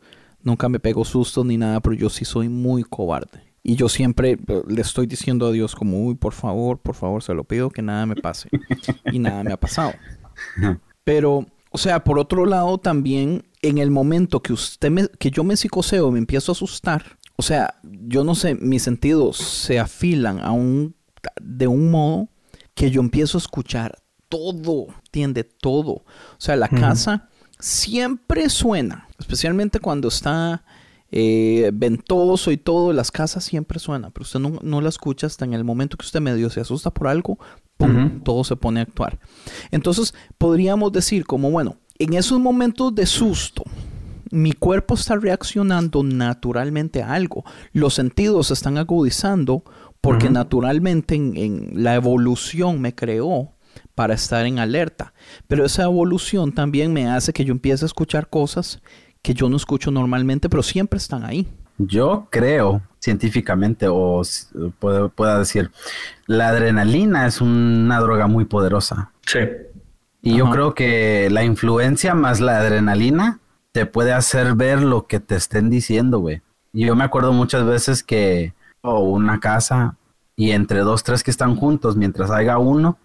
[0.42, 3.46] Nunca me pego sustos ni nada, pero yo sí soy muy cobarde.
[3.62, 7.22] Y yo siempre eh, le estoy diciendo a Dios como, uy, por favor, por favor,
[7.22, 8.48] se lo pido que nada me pase.
[9.12, 9.92] y nada me ha pasado.
[11.04, 15.44] Pero, o sea, por otro lado, también en el momento que usted me, que yo
[15.44, 17.18] me psicoseo, me empiezo a asustar.
[17.36, 20.94] O sea, yo no sé, mis sentidos se afilan a un
[21.40, 22.28] de un modo
[22.74, 23.98] que yo empiezo a escuchar
[24.28, 25.92] todo, entiende todo.
[25.92, 26.04] O
[26.38, 30.64] sea, la casa siempre suena, especialmente cuando está
[31.10, 35.44] eh, ventoso y todo, las casas siempre suenan, pero usted no, no la escucha hasta
[35.44, 37.38] en el momento que usted medio se asusta por algo,
[37.76, 38.20] ¡pum!
[38.22, 39.18] Todo se pone a actuar.
[39.70, 43.64] Entonces, podríamos decir como, bueno, en esos momentos de susto,
[44.30, 47.44] mi cuerpo está reaccionando naturalmente a algo.
[47.72, 49.62] Los sentidos se están agudizando
[50.00, 53.52] porque naturalmente en, en la evolución me creó
[53.94, 55.12] para estar en alerta.
[55.48, 58.80] Pero esa evolución también me hace que yo empiece a escuchar cosas
[59.22, 61.48] que yo no escucho normalmente, pero siempre están ahí.
[61.78, 64.22] yo creo científicamente, o
[64.78, 65.70] puedo, pueda decir,
[66.26, 69.10] la adrenalina es una droga muy poderosa.
[69.26, 69.40] Sí.
[70.26, 73.38] Y yo creo que la influencia más la adrenalina
[73.70, 76.42] te puede hacer ver lo que te estén diciendo, güey.
[76.72, 78.52] Y yo me acuerdo muchas veces que
[78.82, 79.94] o una casa
[80.34, 82.98] y entre dos, tres que están juntos, mientras haya uno,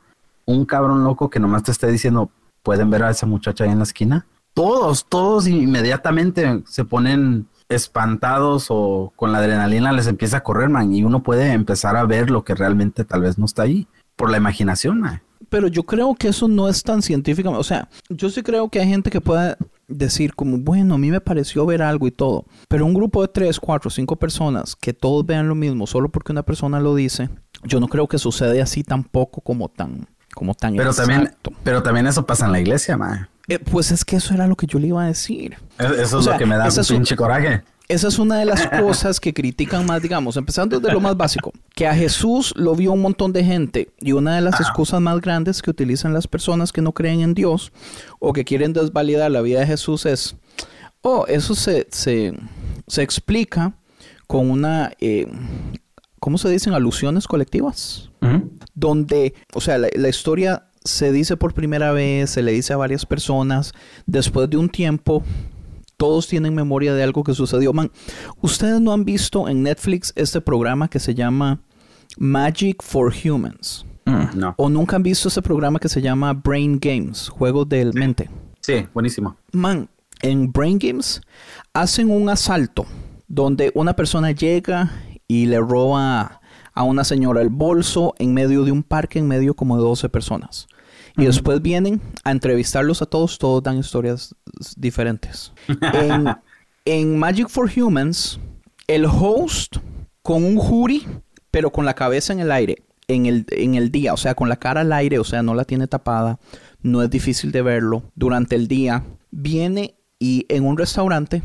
[0.46, 2.32] un cabrón loco que nomás te esté diciendo,
[2.64, 4.26] pueden ver a esa muchacha ahí en la esquina.
[4.56, 10.92] Todos, todos inmediatamente se ponen espantados o con la adrenalina les empieza a correr, man,
[10.92, 14.32] y uno puede empezar a ver lo que realmente tal vez no está ahí por
[14.32, 15.22] la imaginación, man.
[15.52, 17.52] Pero yo creo que eso no es tan científico.
[17.52, 19.58] O sea, yo sí creo que hay gente que pueda
[19.90, 22.46] decir como, bueno, a mí me pareció ver algo y todo.
[22.70, 26.32] Pero un grupo de tres, cuatro, cinco personas que todos vean lo mismo solo porque
[26.32, 27.28] una persona lo dice,
[27.66, 31.52] yo no creo que sucede así tampoco como tan, como tan Pero también, exacto.
[31.64, 33.28] pero también eso pasa en la iglesia, man.
[33.50, 35.58] Eh, pues es que eso era lo que yo le iba a decir.
[35.78, 37.62] Es- Eso O es sea, lo que me da un- pinche coraje.
[37.92, 41.52] Esa es una de las cosas que critican más, digamos, empezando desde lo más básico,
[41.76, 45.20] que a Jesús lo vio un montón de gente y una de las excusas más
[45.20, 47.74] grandes que utilizan las personas que no creen en Dios
[48.20, 50.38] o que quieren desvalidar la vida de Jesús es,
[51.02, 52.34] oh, eso se, se,
[52.88, 53.74] se explica
[54.26, 55.28] con una, eh,
[56.22, 56.74] ¿cómo se dicen?
[56.74, 58.10] Alusiones colectivas.
[58.74, 62.78] Donde, o sea, la, la historia se dice por primera vez, se le dice a
[62.78, 63.74] varias personas,
[64.06, 65.24] después de un tiempo,
[66.02, 67.74] todos tienen memoria de algo que sucedió.
[67.74, 67.92] Man,
[68.42, 71.62] ustedes no han visto en Netflix este programa que se llama
[72.18, 73.86] Magic for Humans.
[74.06, 74.36] Mm.
[74.36, 74.56] No.
[74.58, 78.32] O nunca han visto ese programa que se llama Brain Games, juegos del mente.
[78.62, 79.38] Sí, buenísimo.
[79.52, 79.90] Man,
[80.24, 81.22] en Brain Games
[81.72, 82.88] hacen un asalto
[83.28, 84.92] donde una persona llega
[85.28, 86.42] y le roba
[86.74, 90.10] a una señora el bolso en medio de un parque, en medio como de 12
[90.10, 90.68] personas.
[91.18, 94.36] Y después vienen a entrevistarlos a todos, todos dan historias
[94.78, 95.52] diferentes.
[95.94, 96.28] en,
[96.86, 98.40] en Magic for Humans,
[98.88, 99.78] el host
[100.22, 101.06] con un jury,
[101.50, 104.50] pero con la cabeza en el aire, en el, en el día, o sea, con
[104.50, 106.40] la cara al aire, o sea, no la tiene tapada,
[106.82, 108.04] no es difícil de verlo.
[108.16, 111.42] Durante el día, viene y en un restaurante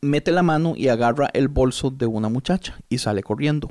[0.00, 3.70] mete la mano y agarra el bolso de una muchacha y sale corriendo.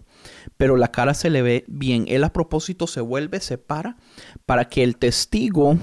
[0.57, 2.05] Pero la cara se le ve bien.
[2.07, 3.97] Él a propósito se vuelve, se para,
[4.45, 5.78] para que el testigo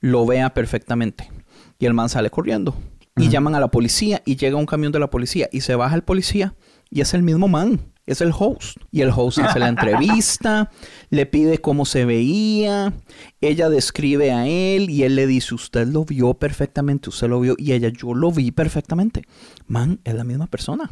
[0.00, 1.30] lo vea perfectamente.
[1.78, 2.74] Y el man sale corriendo.
[3.16, 5.94] Y llaman a la policía y llega un camión de la policía y se baja
[5.94, 6.54] el policía
[6.90, 8.78] y es el mismo man es el host.
[8.90, 10.70] Y el host hace la entrevista,
[11.10, 12.94] le pide cómo se veía,
[13.40, 17.54] ella describe a él y él le dice, usted lo vio perfectamente, usted lo vio
[17.58, 19.22] y ella, yo lo vi perfectamente.
[19.66, 20.90] Man, es la misma persona.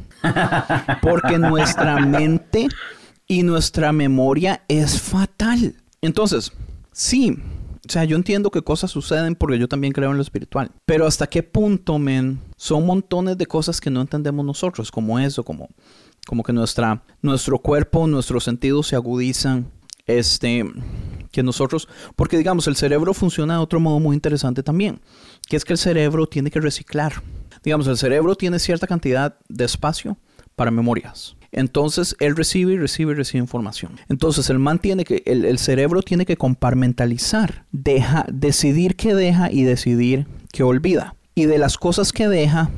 [1.03, 2.69] Porque nuestra mente
[3.27, 5.77] y nuestra memoria es fatal.
[6.03, 6.53] Entonces,
[6.93, 7.39] sí.
[7.87, 10.71] O sea, yo entiendo que cosas suceden porque yo también creo en lo espiritual.
[10.87, 15.45] Pero hasta qué punto, men, son montones de cosas que no entendemos nosotros, como eso,
[15.45, 15.69] como
[16.25, 19.71] como que nuestra, nuestro cuerpo, nuestros sentidos se agudizan,
[20.07, 20.65] este,
[21.31, 25.01] que nosotros, porque digamos, el cerebro funciona de otro modo muy interesante también,
[25.49, 27.23] que es que el cerebro tiene que reciclar.
[27.63, 30.19] Digamos, el cerebro tiene cierta cantidad de espacio
[30.55, 31.37] para memorias.
[31.51, 33.93] Entonces, él recibe y recibe y recibe información.
[34.09, 39.51] Entonces, el man tiene que, el, el cerebro tiene que comparmentalizar, deja, decidir qué deja
[39.51, 41.15] y decidir qué olvida.
[41.35, 42.71] Y de las cosas que deja,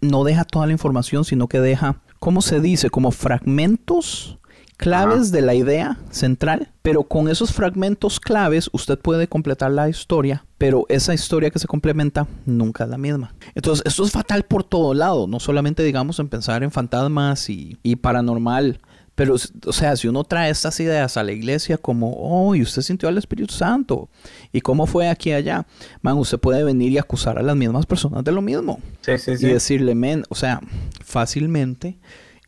[0.00, 2.88] no deja toda la información, sino que deja ¿cómo se dice?
[2.88, 4.38] Como fragmentos
[4.78, 10.46] claves de la idea central, pero con esos fragmentos claves usted puede completar la historia,
[10.56, 13.34] pero esa historia que se complementa nunca es la misma.
[13.54, 17.76] Entonces, esto es fatal por todo lado, no solamente digamos en pensar en fantasmas y,
[17.96, 18.80] paranormal,
[19.14, 22.82] pero, o sea, si uno trae estas ideas a la iglesia como, oh, y usted
[22.82, 24.08] sintió al Espíritu Santo,
[24.52, 25.66] y cómo fue aquí y allá,
[26.02, 28.80] man, usted puede venir y acusar a las mismas personas de lo mismo.
[29.02, 29.46] Sí, sí, sí.
[29.46, 30.60] Y decirle, men, o sea,
[31.04, 31.98] fácilmente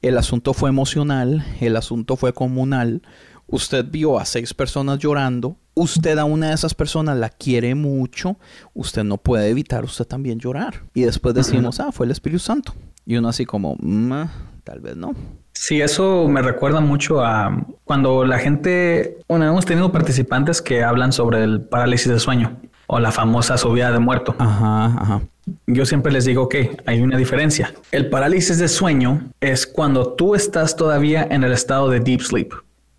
[0.03, 3.03] el asunto fue emocional, el asunto fue comunal.
[3.47, 8.39] Usted vio a seis personas llorando, usted a una de esas personas la quiere mucho,
[8.75, 10.83] usted no puede evitar usted también llorar.
[10.95, 12.75] Y después decimos, ah, fue el Espíritu Santo.
[13.05, 14.33] Y uno así como, mm, ah,
[14.65, 15.15] tal vez no.
[15.59, 21.13] Sí, eso me recuerda mucho a cuando la gente, bueno, hemos tenido participantes que hablan
[21.13, 24.37] sobre el parálisis de sueño o la famosa subida de muerto.
[24.39, 25.23] Ajá, ajá.
[25.67, 27.73] Yo siempre les digo que hay una diferencia.
[27.91, 32.53] El parálisis de sueño es cuando tú estás todavía en el estado de deep sleep,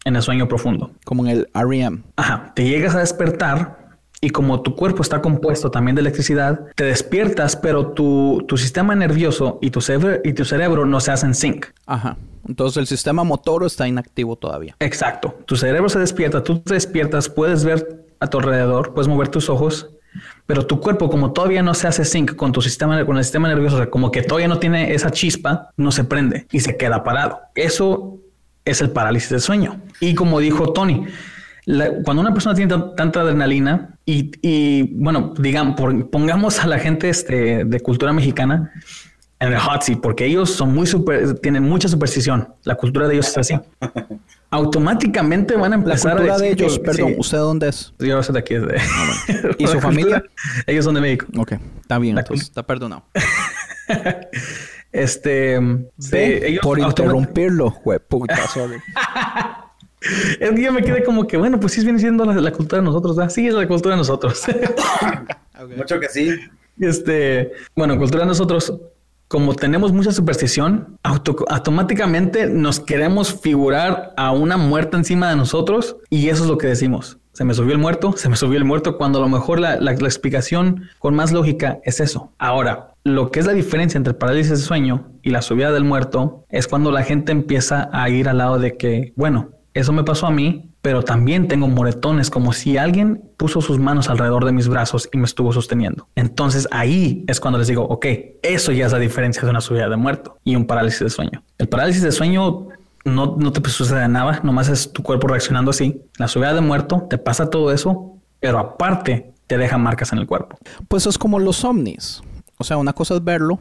[0.04, 0.92] en el sueño profundo.
[1.06, 2.02] Como en el REM.
[2.16, 3.77] Ajá, te llegas a despertar
[4.20, 8.96] y como tu cuerpo está compuesto también de electricidad, te despiertas, pero tu, tu sistema
[8.96, 11.68] nervioso y tu, cerebro, y tu cerebro no se hacen sync.
[11.86, 12.18] Ajá.
[12.48, 14.76] Entonces el sistema motor está inactivo todavía.
[14.80, 15.38] Exacto.
[15.46, 19.50] Tu cerebro se despierta, tú te despiertas, puedes ver a tu alrededor, puedes mover tus
[19.50, 19.90] ojos,
[20.46, 23.50] pero tu cuerpo como todavía no se hace sync con tu sistema, con el sistema
[23.50, 27.42] nervioso, como que todavía no tiene esa chispa, no se prende y se queda parado.
[27.54, 28.18] Eso
[28.66, 29.82] es el parálisis de sueño.
[30.00, 31.06] Y como dijo Tony,
[32.04, 35.76] cuando una persona tiene tanta adrenalina y, bueno, digamos,
[36.10, 38.72] pongamos a la gente este, de cultura mexicana
[39.40, 42.48] en el hot seat, porque ellos son muy super, tienen mucha superstición.
[42.64, 43.60] La cultura de ellos es así.
[44.50, 47.94] Automáticamente van a empezar la cultura a de ellos, perdón, ¿usted dónde es?
[48.00, 48.56] Yo soy de aquí.
[48.56, 48.78] De...
[48.80, 50.24] Ah, ¿Y su familia?
[50.66, 51.28] ellos son de México.
[51.38, 53.04] Ok, está bien, entonces, está perdonado.
[54.94, 55.60] este,
[56.14, 58.78] ellos por interrumpirlo, güey, puta, sorry.
[60.02, 62.86] Es que yo me quedé como que, bueno, pues sí viene siendo la, cultura de
[62.86, 63.32] nosotros, ¿verdad?
[63.32, 64.44] Sí, es la cultura de nosotros.
[65.78, 66.36] Mucho que sí.
[66.80, 68.74] Este, bueno, cultura de nosotros,
[69.28, 76.30] como tenemos mucha superstición, automáticamente nos queremos figurar a una muerta encima de nosotros y
[76.30, 77.18] eso es lo que decimos.
[77.34, 79.76] Se me subió el muerto, se me subió el muerto, cuando a lo mejor la,
[79.76, 82.32] la explicación con más lógica es eso.
[82.40, 85.84] Ahora, lo que es la diferencia entre el parálisis de sueño y la subida del
[85.84, 90.04] muerto es cuando la gente empieza a ir al lado de que, bueno, eso me
[90.04, 94.52] pasó a mí, pero también tengo moretones, como si alguien puso sus manos alrededor de
[94.52, 96.08] mis brazos y me estuvo sosteniendo.
[96.16, 98.06] Entonces ahí es cuando les digo, ok,
[98.42, 101.44] eso ya es la diferencia de una subida de muerto y un parálisis de sueño.
[101.60, 102.70] El parálisis de sueño
[103.06, 106.02] no, no te sucede nada, nomás es tu cuerpo reaccionando así.
[106.18, 110.26] La subida de muerto te pasa todo eso, pero aparte te deja marcas en el
[110.26, 110.58] cuerpo.
[110.88, 112.24] Pues es como los ovnis.
[112.58, 113.60] O sea, una cosa es verlo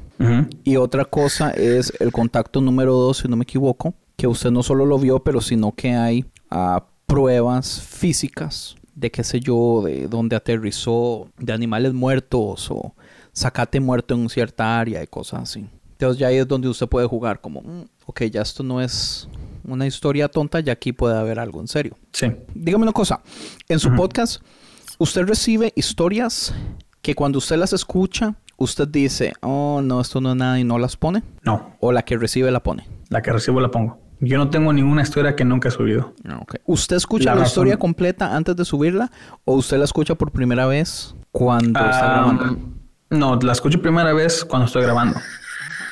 [0.65, 4.63] y otra cosa es el contacto número dos, si no me equivoco, que usted no
[4.63, 10.09] solo lo vio, pero sino que hay uh, pruebas físicas de qué sé yo, de
[10.09, 12.95] dónde aterrizó, de animales muertos o
[13.33, 15.67] sacate muerto en cierta área y cosas así.
[15.93, 19.29] Entonces ya ahí es donde usted puede jugar como, mm, ok, ya esto no es
[19.65, 21.97] una historia tonta, ya aquí puede haber algo en serio.
[22.13, 22.33] Sí.
[22.55, 23.21] Dígame una cosa,
[23.69, 24.43] en su podcast
[24.99, 26.55] Usted recibe historias
[27.03, 30.79] que cuando usted las escucha, usted dice, oh, no, esto no es nada y no
[30.79, 31.23] las pone.
[31.43, 32.89] No, O la que recibe la pone.
[33.11, 33.99] la que recibo la pongo.
[34.21, 36.15] Yo no tengo ninguna historia que nunca he subido.
[36.27, 36.41] Ah.
[36.65, 39.11] ¿Usted escucha La la, razón- historia completa antes de subirla?
[39.45, 42.59] ¿O usted la escucha por primera vez cuando está Ah, grabando?
[43.11, 45.19] no, la escucho primera vez cuando estoy grabando,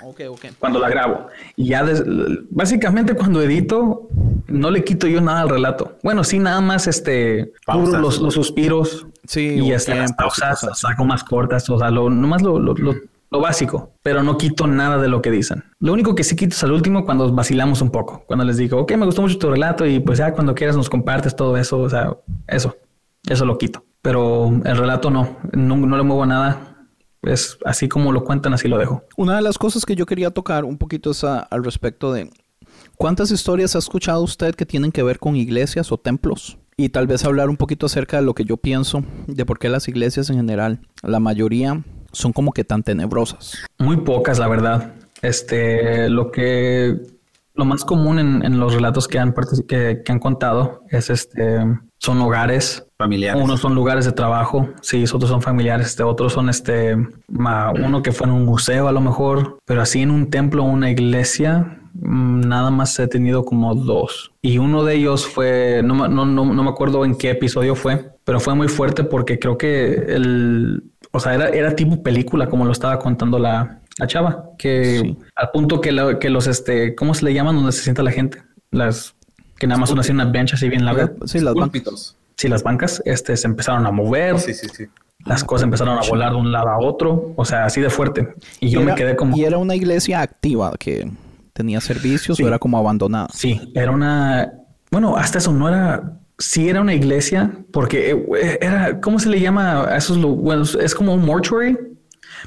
[0.04, 0.44] Ok, ok.
[0.58, 1.26] cuando la grabo.
[1.56, 2.02] Y ya, des-
[2.50, 4.08] básicamente cuando edito,
[4.48, 5.98] no le quito yo nada al relato.
[6.02, 10.66] Bueno, sí, nada más este, cubro los, los suspiros Sí, y o este, las pausas
[10.74, 12.94] saco más cortas, o sea, lo, nomás lo, lo, lo,
[13.34, 15.64] lo básico, pero no quito nada de lo que dicen.
[15.80, 18.78] Lo único que sí quito es al último cuando vacilamos un poco, cuando les digo,
[18.80, 21.78] ok, me gustó mucho tu relato y pues ya cuando quieras nos compartes todo eso,
[21.80, 22.16] o sea,
[22.46, 22.76] eso,
[23.28, 23.84] eso lo quito.
[24.02, 26.76] Pero el relato no, no, no le muevo nada.
[27.22, 29.02] Es así como lo cuentan, así lo dejo.
[29.16, 32.30] Una de las cosas que yo quería tocar un poquito es a- al respecto de
[32.96, 36.58] cuántas historias ha escuchado usted que tienen que ver con iglesias o templos.
[36.76, 39.68] Y tal vez hablar un poquito acerca de lo que yo pienso de por qué
[39.68, 43.64] las iglesias en general, la mayoría son como que tan tenebrosas.
[43.78, 44.94] Muy pocas, la verdad.
[45.22, 46.96] Este, lo que,
[47.54, 49.34] lo más común en, en los relatos que han,
[49.68, 51.58] que, que han contado es este,
[51.98, 52.84] son hogares.
[52.98, 53.42] Familiares.
[53.42, 56.96] Unos son lugares de trabajo, sí, otros son familiares, este, otros son este,
[57.28, 60.64] ma- uno que fue en un museo a lo mejor, pero así en un templo
[60.64, 64.32] o una iglesia, nada más he tenido como dos.
[64.42, 67.74] Y uno de ellos fue, no, me- no, no, no me acuerdo en qué episodio
[67.74, 70.82] fue, pero fue muy fuerte porque creo que el,
[71.12, 75.16] o sea, era, era tipo película como lo estaba contando la, la chava, que Sí.
[75.36, 78.10] al punto que, la- que los, este, ¿cómo se le llaman donde se sienta la
[78.10, 78.42] gente?
[78.70, 79.14] Las
[79.58, 81.12] que nada más son así una bench así bien larga.
[81.26, 82.16] Sí, las bancas.
[82.36, 84.86] Sí, las bancas este, se empezaron a mover, Sí, sí, sí.
[85.24, 88.34] las cosas empezaron a volar de un lado a otro, o sea, así de fuerte.
[88.58, 91.08] Y yo Y me quedé como, Y era una iglesia activa que
[91.54, 92.42] tenía servicios Sí.
[92.42, 93.28] o era como abandonada.
[93.32, 94.52] sí, era una,
[94.90, 99.40] bueno, hasta eso no era, sí era una iglesia, porque eh, era, ¿cómo se le
[99.40, 101.78] llama a esos lu- Bueno, es como un mortuary,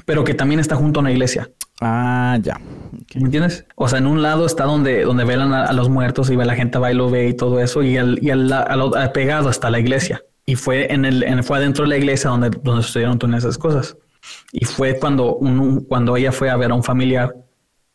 [0.04, 1.50] pero que también está junto a una iglesia.
[1.80, 2.58] Ah, ya.
[3.14, 3.64] ¿Me entiendes?
[3.76, 6.54] O sea, en un lado está donde, donde velan a, a los muertos y la
[6.54, 9.48] gente va y lo ve y todo eso, y, al, y al, al- al- pegado
[9.50, 10.22] está la iglesia.
[10.44, 13.58] Y fue en el, en- fue adentro de la iglesia donde, donde sucedieron todas esas
[13.58, 13.96] cosas.
[14.52, 17.34] Y fue cuando, un- cuando ella fue a ver a un familiar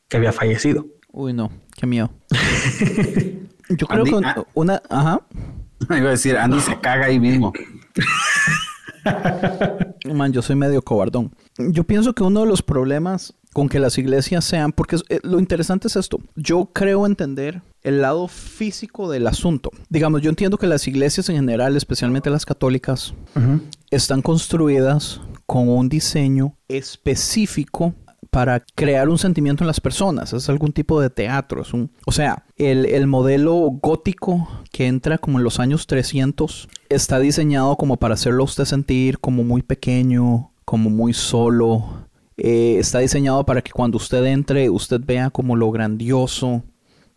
[0.07, 0.85] que había fallecido.
[1.15, 2.09] Uy, no, qué miedo.
[3.69, 4.43] Yo creo Andy, que ah.
[4.55, 5.21] una, ajá.
[5.89, 7.53] Iba a decir, Andy se caga ahí mismo.
[10.13, 11.35] Man, yo soy medio cobardón.
[11.57, 15.39] Yo pienso que uno de los problemas con que las iglesias sean, porque eh, lo
[15.39, 19.69] interesante es esto, yo creo entender el lado físico del asunto.
[19.89, 23.13] Digamos, yo entiendo que las iglesias en general, especialmente las católicas,
[23.91, 27.93] están construidas con un diseño específico
[28.33, 30.33] para crear un sentimiento en las personas.
[30.33, 31.61] Es algún tipo de teatro.
[31.61, 36.67] Es un, o sea, el, el modelo gótico que entra como en los años 300
[36.89, 42.07] está diseñado como para hacerlo a usted sentir como muy pequeño, como muy solo.
[42.37, 46.63] Eh, está diseñado para que cuando usted entre, usted vea como lo grandioso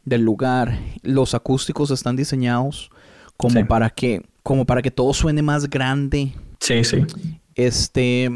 [0.04, 0.78] del lugar.
[1.02, 2.90] Los acústicos están diseñados
[3.36, 3.64] como Sí.
[3.64, 6.98] para que como para que todo suene más grande, Sí, sí.
[7.56, 8.30] este,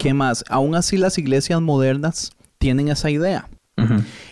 [0.00, 0.44] ¿qué más?
[0.48, 3.50] Aún así las iglesias modernas tienen esa idea.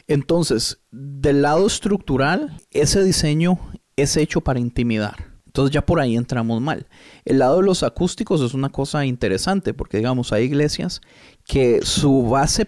[0.07, 3.59] Entonces, del lado estructural, ese diseño
[3.97, 5.27] es hecho para intimidar.
[5.45, 6.87] Entonces ya por ahí entramos mal.
[7.27, 11.03] El lado de los acústicos es una cosa interesante porque digamos hay iglesias
[11.45, 12.66] que su base,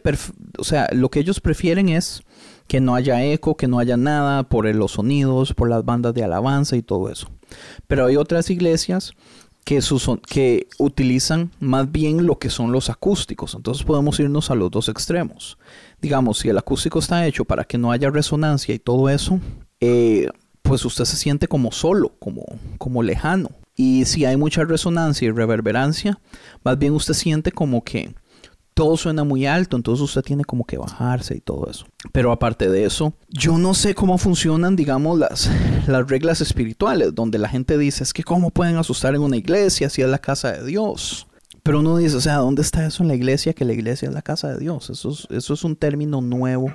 [0.58, 2.22] o sea, lo que ellos prefieren es
[2.66, 6.24] que no haya eco, que no haya nada por los sonidos, por las bandas de
[6.24, 7.30] alabanza y todo eso.
[7.86, 9.12] Pero hay otras iglesias
[9.64, 9.80] que,
[10.26, 13.54] que utilizan más bien lo que son los acústicos.
[13.54, 15.58] Entonces podemos irnos a los dos extremos.
[16.00, 19.40] Digamos, si el acústico está hecho para que no haya resonancia y todo eso,
[19.80, 20.28] eh,
[20.62, 22.44] pues usted se siente como solo, como,
[22.78, 23.50] como lejano.
[23.76, 26.20] Y si hay mucha resonancia y reverberancia,
[26.64, 28.14] más bien usted siente como que
[28.80, 31.84] todo suena muy alto, entonces usted tiene como que bajarse y todo eso.
[32.12, 35.50] Pero aparte de eso, yo no sé cómo funcionan, digamos, las,
[35.86, 39.90] las reglas espirituales, donde la gente dice, es que cómo pueden asustar en una iglesia
[39.90, 41.26] si es la casa de Dios.
[41.62, 43.52] Pero uno dice, o sea, ¿dónde está eso en la iglesia?
[43.52, 44.88] Que la iglesia es la casa de Dios.
[44.88, 46.72] Eso es, eso es un término nuevo,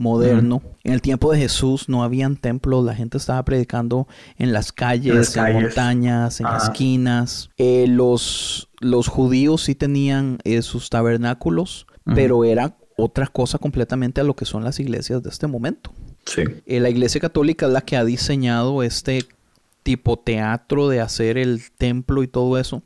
[0.00, 0.62] moderno.
[0.82, 5.12] En el tiempo de Jesús no habían templos, la gente estaba predicando en las calles,
[5.12, 5.62] en, las calles.
[5.62, 6.56] montañas, en Ajá.
[6.56, 7.50] esquinas.
[7.58, 14.24] Eh, los, los judíos sí tenían eh, sus tabernáculos, pero era otra cosa completamente a
[14.24, 15.92] lo que son las iglesias de este momento.
[16.24, 16.42] Sí.
[16.66, 19.26] Eh, la iglesia católica es la que ha diseñado este
[19.82, 22.82] tipo teatro de hacer el templo y todo eso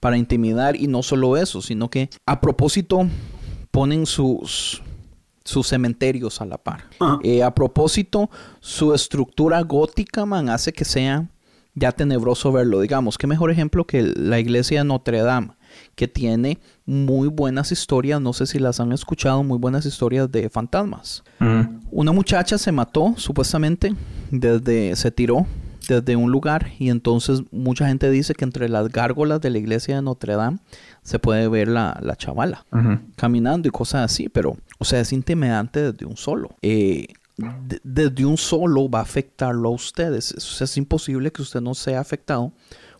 [0.00, 3.06] para intimidar y no solo eso, sino que a propósito
[3.70, 4.82] ponen sus
[5.48, 6.84] sus cementerios a la par.
[7.22, 8.28] Eh, a propósito,
[8.60, 11.26] su estructura gótica, man, hace que sea
[11.74, 12.80] ya tenebroso verlo.
[12.80, 15.52] Digamos, qué mejor ejemplo que la iglesia de Notre Dame,
[15.94, 20.50] que tiene muy buenas historias, no sé si las han escuchado, muy buenas historias de
[20.50, 21.24] fantasmas.
[21.90, 23.94] Una muchacha se mató, supuestamente,
[24.30, 25.46] desde, se tiró
[25.88, 29.96] desde un lugar y entonces mucha gente dice que entre las gárgolas de la iglesia
[29.96, 30.58] de Notre Dame
[31.02, 32.64] se puede ver la, la chavala
[33.16, 36.50] caminando y cosas así, pero, o sea, es intimidante desde un solo.
[36.62, 40.32] Eh, de- desde un solo va a afectarlo a ustedes.
[40.36, 42.52] O sea, es imposible que usted no sea afectado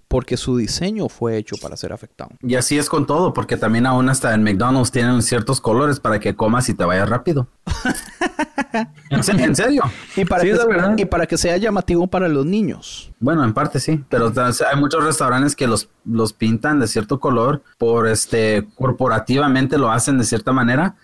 [0.08, 2.30] porque su diseño fue hecho para ser afectado.
[2.42, 6.18] Y así es con todo, porque también aún hasta en McDonald's tienen ciertos colores para
[6.18, 7.46] que comas y te vayas rápido.
[9.10, 9.82] en, se- en serio.
[10.16, 10.48] Y para, Sí,
[10.96, 13.12] que, y para sea llamativo para los niños.
[13.20, 17.62] Bueno, en parte sí, pero hay muchos restaurantes que los, los pintan de cierto color
[17.78, 20.96] por este corporativamente lo hacen de cierta manera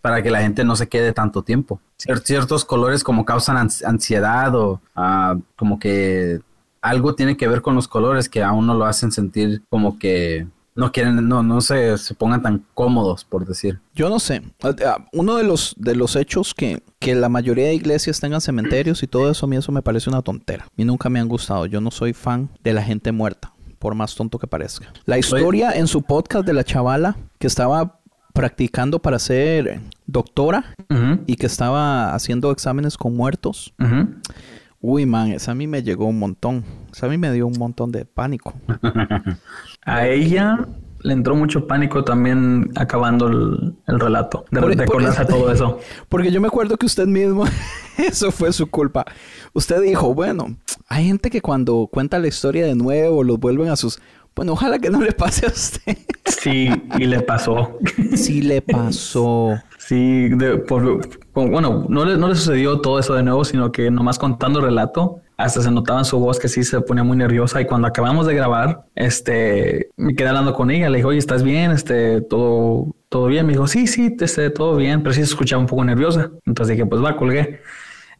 [0.00, 1.80] para que la gente no se quede tanto tiempo.
[1.98, 6.40] Cier- ciertos colores como causan ans- ansiedad o ah, como que
[6.82, 10.46] algo tiene que ver con los colores que a uno lo hacen sentir como que
[10.74, 13.80] no quieren, no, no se, se pongan tan cómodos, por decir.
[13.94, 14.42] Yo no sé.
[14.62, 18.40] Ah, ah, Uno de los, de los hechos que, que la mayoría de iglesias tengan
[18.40, 20.64] cementerios y todo eso, a mí eso me parece una tontera.
[20.64, 21.66] A mí nunca me han gustado.
[21.66, 24.92] Yo no soy fan de la gente muerta, por más tonto que parezca.
[25.04, 28.00] La historia en su podcast de la chavala que estaba
[28.32, 30.74] practicando para ser doctora
[31.26, 33.74] y que estaba haciendo exámenes con muertos.
[34.84, 36.64] Uy, man, esa a mí me llegó un montón.
[36.92, 38.52] Esa a mí me dio un montón de pánico.
[39.84, 40.66] A ella
[41.04, 44.44] le entró mucho pánico también acabando el, el relato.
[44.50, 45.78] De, Por- de por eso- a todo eso.
[46.08, 47.44] Porque yo me acuerdo que usted mismo,
[47.98, 49.04] eso fue su culpa.
[49.52, 50.56] Usted dijo, bueno,
[50.88, 54.00] hay gente que cuando cuenta la historia de nuevo los vuelven a sus...
[54.34, 55.96] Bueno, ojalá que no le pase a usted.
[56.24, 56.68] Sí,
[56.98, 57.78] y le pasó.
[58.16, 59.58] sí le pasó.
[59.78, 61.00] Sí, de- por-
[61.34, 64.66] bueno, no le, no le sucedió todo eso de nuevo, sino que nomás contando el
[64.66, 67.60] relato, hasta se notaba en su voz que sí se ponía muy nerviosa.
[67.60, 70.88] Y cuando acabamos de grabar, este, me quedé hablando con ella.
[70.88, 71.72] Le dije, oye, ¿estás bien?
[71.72, 73.46] Este, todo, todo bien.
[73.46, 76.30] Me dijo, sí, sí, este, todo bien, pero sí se escuchaba un poco nerviosa.
[76.46, 77.60] Entonces dije, pues va, colgué.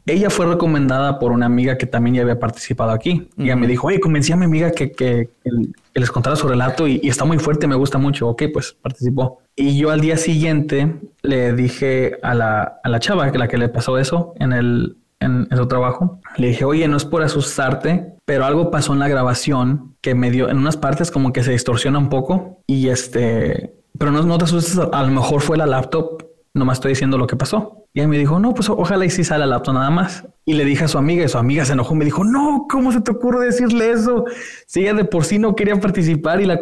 [0.07, 3.29] Ella fue recomendada por una amiga que también ya había participado aquí.
[3.39, 6.89] Ella me dijo, oye, convencí a mi amiga que, que- que les contara su relato
[6.89, 8.29] y, y está muy fuerte, me gusta mucho.
[8.29, 9.41] Ok, pues participó.
[9.55, 13.59] Y yo al día siguiente le dije a la, a la chava, que la que
[13.59, 17.23] le pasó eso en el en, en su trabajo, le dije, oye, no es por
[17.23, 21.45] asustarte, pero algo pasó en la grabación que me dio, en unas partes como que
[21.45, 25.57] se distorsiona un poco y este, pero no, no te asustes, a lo mejor fue
[25.57, 26.25] la laptop,
[26.55, 27.79] nomás estoy diciendo lo que pasó.
[27.95, 30.25] Y él me dijo, no, pues ojalá y sí sale la laptop nada más.
[30.45, 32.91] Y le dije a su amiga y su amiga se enojó me dijo, no, ¿cómo
[32.91, 34.25] se te ocurre decirle eso?
[34.67, 36.59] Si ella de por sí no quería participar y la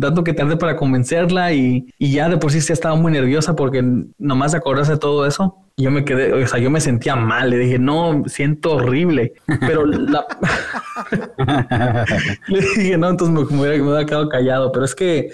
[0.00, 3.54] tanto que tardé para convencerla y, y ya de por sí se estaba muy nerviosa
[3.56, 3.82] porque
[4.18, 5.56] nomás acordarse de todo eso.
[5.76, 7.50] Yo me quedé, o sea, yo me sentía mal.
[7.50, 9.32] Le dije, no, siento horrible.
[9.60, 10.26] Pero la...
[12.48, 14.72] le dije, no, entonces me, me hubiera, quedado callado.
[14.72, 15.30] Pero es que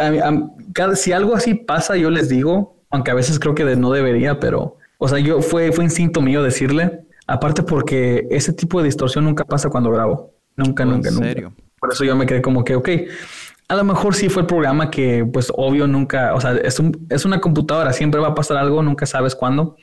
[0.00, 3.64] a a- cada, si algo así pasa, yo les digo, aunque a veces creo que
[3.64, 7.02] de- no debería, pero, o sea, yo fue, fue instinto mío decirle.
[7.26, 10.32] Aparte porque ese tipo de distorsión nunca pasa cuando grabo.
[10.56, 11.24] Nunca, ¿en nunca, nunca.
[11.26, 11.52] serio?
[11.78, 12.88] Por eso yo me quedé como que, ok,
[13.68, 17.06] a lo mejor sí fue el programa que, pues obvio, nunca, o sea, es, un-
[17.08, 19.76] es una computadora, siempre va a pasar algo, nunca sabes cuándo.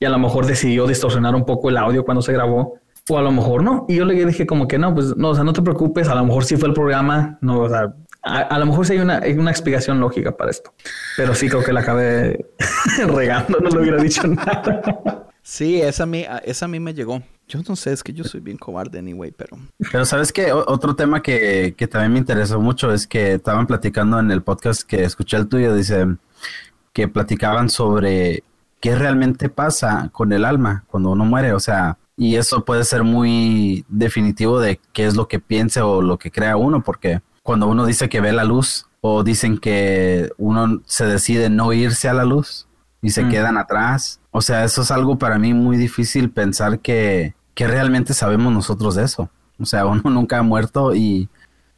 [0.00, 2.74] Y a lo mejor decidió distorsionar un poco el audio cuando se grabó,
[3.08, 3.84] o a lo mejor no.
[3.88, 6.14] Y yo le dije como que no, pues no, o sea, no te preocupes, a
[6.16, 8.98] lo mejor sí fue el programa, no, o sea, a, a lo mejor sí hay
[8.98, 10.72] una, hay una explicación lógica para esto.
[11.16, 12.46] Pero sí creo que la acabé
[13.06, 15.30] regando, no le hubiera dicho nada.
[15.42, 17.22] Sí, esa a, mí, esa a mí me llegó.
[17.48, 19.58] Yo no sé, es que yo soy bien cobarde anyway, pero...
[19.90, 24.20] Pero sabes que otro tema que, que también me interesó mucho es que estaban platicando
[24.20, 26.06] en el podcast que escuché el tuyo, dice
[26.92, 28.44] que platicaban sobre
[28.80, 33.02] qué realmente pasa con el alma cuando uno muere, o sea, y eso puede ser
[33.02, 37.68] muy definitivo de qué es lo que piense o lo que crea uno, porque cuando
[37.68, 42.14] uno dice que ve la luz o dicen que uno se decide no irse a
[42.14, 42.66] la luz
[43.02, 43.28] y se Mm.
[43.30, 48.12] quedan atrás, o sea, eso es algo para mí muy difícil pensar que, que realmente
[48.14, 49.30] sabemos nosotros de eso.
[49.58, 51.28] O sea, uno nunca ha muerto y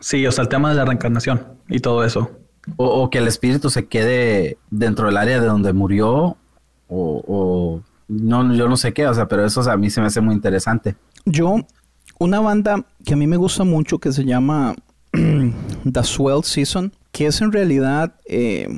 [0.00, 2.30] Sí, o sea, el tema de la reencarnación y todo eso.
[2.76, 6.36] o, o que el espíritu se quede dentro del área de donde murió
[6.88, 9.90] o, o no yo no sé qué, o sea, pero eso o sea, a mí
[9.90, 10.96] se me hace muy interesante.
[11.24, 11.56] Yo,
[12.18, 14.74] una banda que a mí me gusta mucho que se llama
[15.12, 18.68] The Swell Season, que es en realidad eh,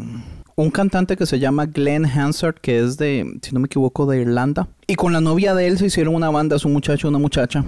[0.56, 4.20] un cantante que se llama Glenn Hansard, que es de, si no me equivoco, de
[4.20, 4.69] Irlanda.
[4.86, 7.19] Y con la novia de él se hicieron una banda, es un muchacho y una
[7.19, 7.65] muchacha.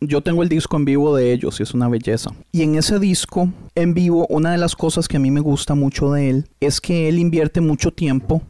[0.00, 2.30] Yo tengo el disco en vivo de ellos y es una belleza.
[2.52, 5.74] Y en ese disco en vivo, una de las cosas que a mí me gusta
[5.74, 8.42] mucho de él es que él invierte mucho tiempo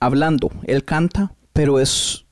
[0.00, 0.50] hablando.
[0.64, 2.24] Él canta, pero es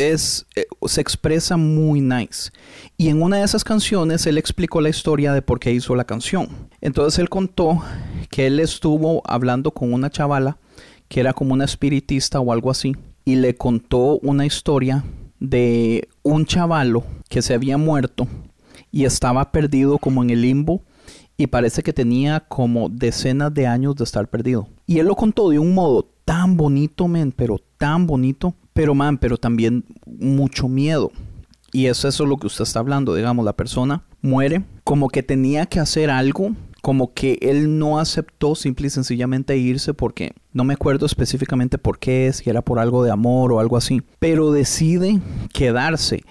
[0.00, 2.50] es, eh, se expresa muy nice.
[2.96, 6.04] Y en una de esas canciones él explicó la historia de por qué hizo la
[6.04, 6.48] canción.
[6.80, 7.82] Entonces él contó
[8.30, 10.58] que él estuvo hablando con una chavala
[11.08, 12.96] que era como una espiritista o algo así.
[13.24, 15.04] Y le contó una historia
[15.38, 18.26] de un chavalo que se había muerto
[18.92, 20.82] y estaba perdido como en el limbo
[21.40, 24.68] y parece que tenía como decenas de años de estar perdido.
[24.86, 29.16] Y él lo contó de un modo tan bonito, men, pero tan bonito, pero man,
[29.16, 31.10] pero también mucho miedo.
[31.72, 35.22] Y eso, eso es lo que usted está hablando, digamos, la persona muere como que
[35.22, 40.64] tenía que hacer algo, como que él no aceptó simple y sencillamente irse porque no
[40.64, 44.52] me acuerdo específicamente por qué, si era por algo de amor o algo así, pero
[44.52, 45.20] decide
[45.54, 46.22] quedarse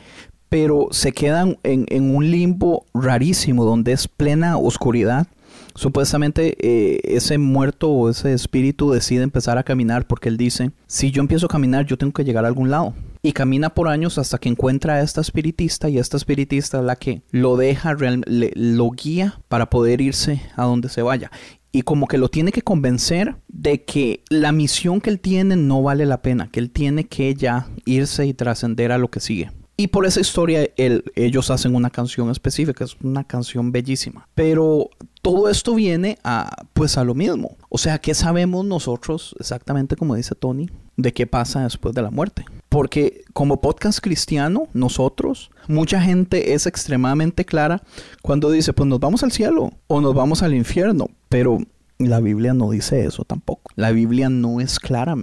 [0.49, 5.27] pero se quedan en, un limbo rarísimo donde es plena oscuridad.
[5.75, 11.11] Supuestamente eh, ese muerto o ese espíritu decide empezar a caminar porque él dice, si
[11.11, 12.93] yo empiezo a caminar yo tengo que llegar a algún lado.
[13.21, 16.95] Y camina por años hasta que encuentra a esta espiritista y esta espiritista es la
[16.95, 21.29] que lo deja, lo guía para poder irse a donde se vaya
[21.71, 25.83] y como que lo tiene que convencer de que la misión que él tiene no
[25.83, 29.51] vale la pena, que él tiene que ya irse y trascender a lo que sigue.
[29.79, 30.67] Y por esa historia
[31.15, 34.27] ellos hacen una canción específica, es una canción bellísima.
[34.35, 34.89] Pero
[35.21, 37.55] todo esto viene a, pues a lo mismo.
[37.69, 42.11] O sea, ¿qué sabemos nosotros exactamente como dice Tony de qué pasa después de la
[42.11, 42.43] muerte?
[42.67, 47.81] Porque como podcast cristiano, nosotros, mucha gente es extremadamente clara
[48.21, 51.07] cuando dice, pues nos vamos al cielo o nos vamos al infierno.
[51.29, 51.57] Pero
[51.99, 53.71] la Biblia no dice eso tampoco.
[53.75, 55.15] La Biblia no es clara,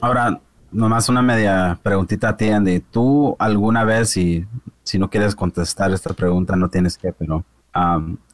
[0.00, 0.40] Ahora,
[0.72, 2.80] nomás una media preguntita a ti, Andy.
[2.80, 4.46] ¿Tú alguna vez, y
[4.82, 7.44] si no quieres contestar esta pregunta, no tienes que, pero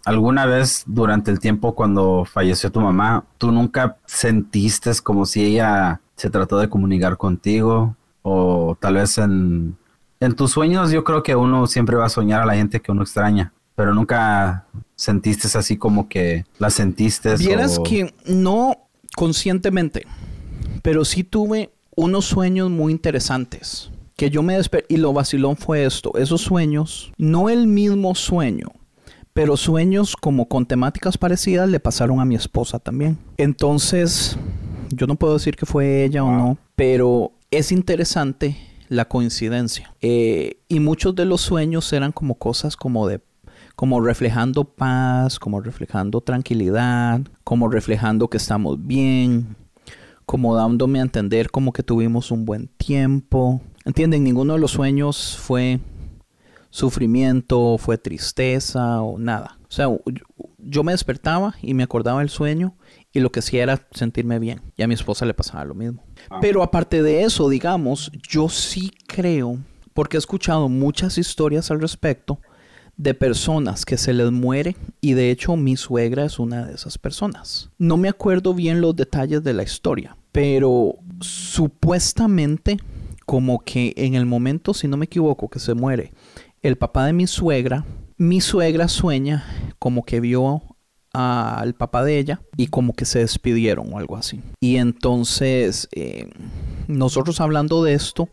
[0.04, 6.00] alguna vez durante el tiempo cuando falleció tu mamá, ¿tú nunca sentiste como si ella
[6.16, 7.94] se trató de comunicar contigo?
[8.22, 9.76] O tal vez en,
[10.20, 12.90] en tus sueños yo creo que uno siempre va a soñar a la gente que
[12.90, 14.66] uno extraña, pero nunca
[14.96, 17.36] sentiste así como que la sentiste.
[17.36, 20.06] Vieras que no conscientemente,
[20.82, 23.90] pero sí tuve unos sueños muy interesantes.
[24.16, 28.68] Que yo me desperté, y lo vacilón fue esto, esos sueños, no el mismo sueño,
[29.32, 33.18] pero sueños como con temáticas parecidas le pasaron a mi esposa también.
[33.36, 34.36] Entonces,
[34.90, 38.56] yo no puedo decir que fue ella o no, pero es interesante
[38.88, 39.92] la coincidencia.
[40.00, 43.20] Eh, y muchos de los sueños eran como cosas como de
[43.74, 49.56] como reflejando paz, como reflejando tranquilidad, como reflejando que estamos bien,
[50.28, 53.62] como dándome a entender como que tuvimos un buen tiempo.
[53.86, 54.24] ¿Entienden?
[54.24, 55.80] Ninguno de los sueños fue
[56.68, 59.58] sufrimiento, fue tristeza o nada.
[59.62, 59.86] O sea,
[60.58, 62.76] yo me despertaba y me acordaba del sueño
[63.10, 64.60] y lo que hacía era sentirme bien.
[64.76, 66.04] Y a mi esposa le pasaba lo mismo.
[66.28, 66.40] Ah.
[66.42, 69.56] Pero aparte de eso, digamos, yo sí creo,
[69.94, 72.38] porque he escuchado muchas historias al respecto,
[72.98, 76.98] de personas que se les muere y de hecho mi suegra es una de esas
[76.98, 77.70] personas.
[77.78, 82.76] No me acuerdo bien los detalles de la historia, pero supuestamente
[83.24, 86.12] como que en el momento, si no me equivoco, que se muere
[86.60, 87.84] el papá de mi suegra,
[88.16, 89.44] mi suegra sueña
[89.78, 90.62] como que vio
[91.12, 94.40] al papá de ella y como que se despidieron o algo así.
[94.60, 96.28] Y entonces eh,
[96.88, 98.28] nosotros hablando de esto,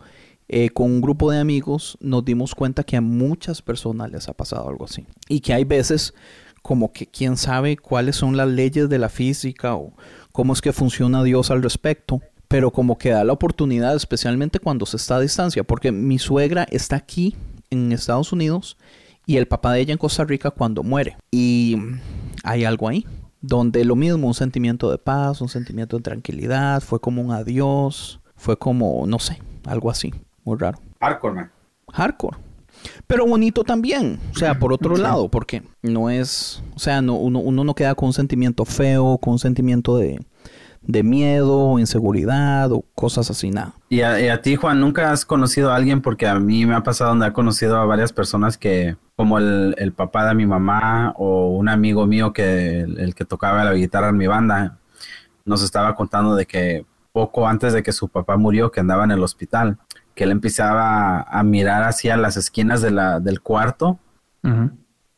[0.47, 4.33] eh, con un grupo de amigos nos dimos cuenta que a muchas personas les ha
[4.33, 5.05] pasado algo así.
[5.27, 6.13] Y que hay veces
[6.61, 9.93] como que quién sabe cuáles son las leyes de la física o
[10.31, 12.21] cómo es que funciona Dios al respecto.
[12.47, 16.67] Pero como que da la oportunidad, especialmente cuando se está a distancia, porque mi suegra
[16.69, 17.35] está aquí
[17.71, 18.77] en Estados Unidos
[19.25, 21.17] y el papá de ella en Costa Rica cuando muere.
[21.31, 21.77] Y
[22.43, 23.05] hay algo ahí,
[23.41, 28.19] donde lo mismo, un sentimiento de paz, un sentimiento de tranquilidad, fue como un adiós,
[28.35, 30.13] fue como, no sé, algo así.
[30.45, 30.79] Muy raro.
[31.01, 31.51] Hardcore, man.
[31.91, 32.37] Hardcore.
[33.07, 37.39] Pero bonito también, o sea, por otro lado, porque no es, o sea, no, uno,
[37.39, 40.19] uno no queda con un sentimiento feo, con un sentimiento de,
[40.87, 43.73] de miedo o inseguridad o cosas así, nada.
[43.89, 46.01] ¿Y a, ti, Juan, nunca has conocido a alguien?
[46.01, 49.93] Porque a mí me ha pasado donde he conocido a varias personas que, como el,
[49.95, 54.17] papá de mi mamá o un amigo mío que el que tocaba la guitarra en
[54.17, 54.77] mi banda,
[55.45, 59.11] nos estaba contando de que poco antes de que su papá murió, que andaba en
[59.11, 59.77] el hospital,
[60.15, 63.99] que él empezaba a mirar hacia las esquinas de la, del cuarto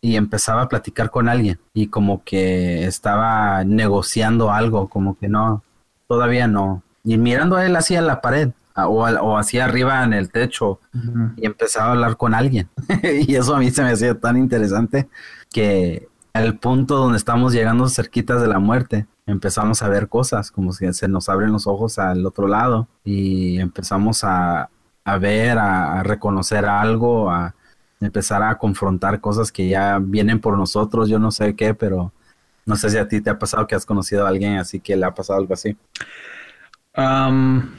[0.01, 5.63] y empezaba a platicar con alguien y como que estaba negociando algo, como que no,
[6.07, 6.81] todavía no.
[7.03, 10.79] Y mirando a él hacia la pared o, o hacia arriba en el techo
[11.35, 12.69] y empezaba a hablar con alguien.
[13.03, 15.07] y eso a mí se me hacía tan interesante
[15.51, 20.71] que al punto donde estamos llegando cerquitas de la muerte, empezamos a ver cosas, como
[20.71, 24.69] si se nos abren los ojos al otro lado y empezamos a,
[25.07, 27.55] a ver, a, reconocer algo, a
[28.01, 32.11] empezar a confrontar cosas que ya vienen por nosotros, yo no sé qué, pero
[32.65, 34.97] no sé si a ti te ha pasado que has conocido a alguien así que
[34.97, 35.77] le ha pasado algo así.
[36.93, 37.77] Am,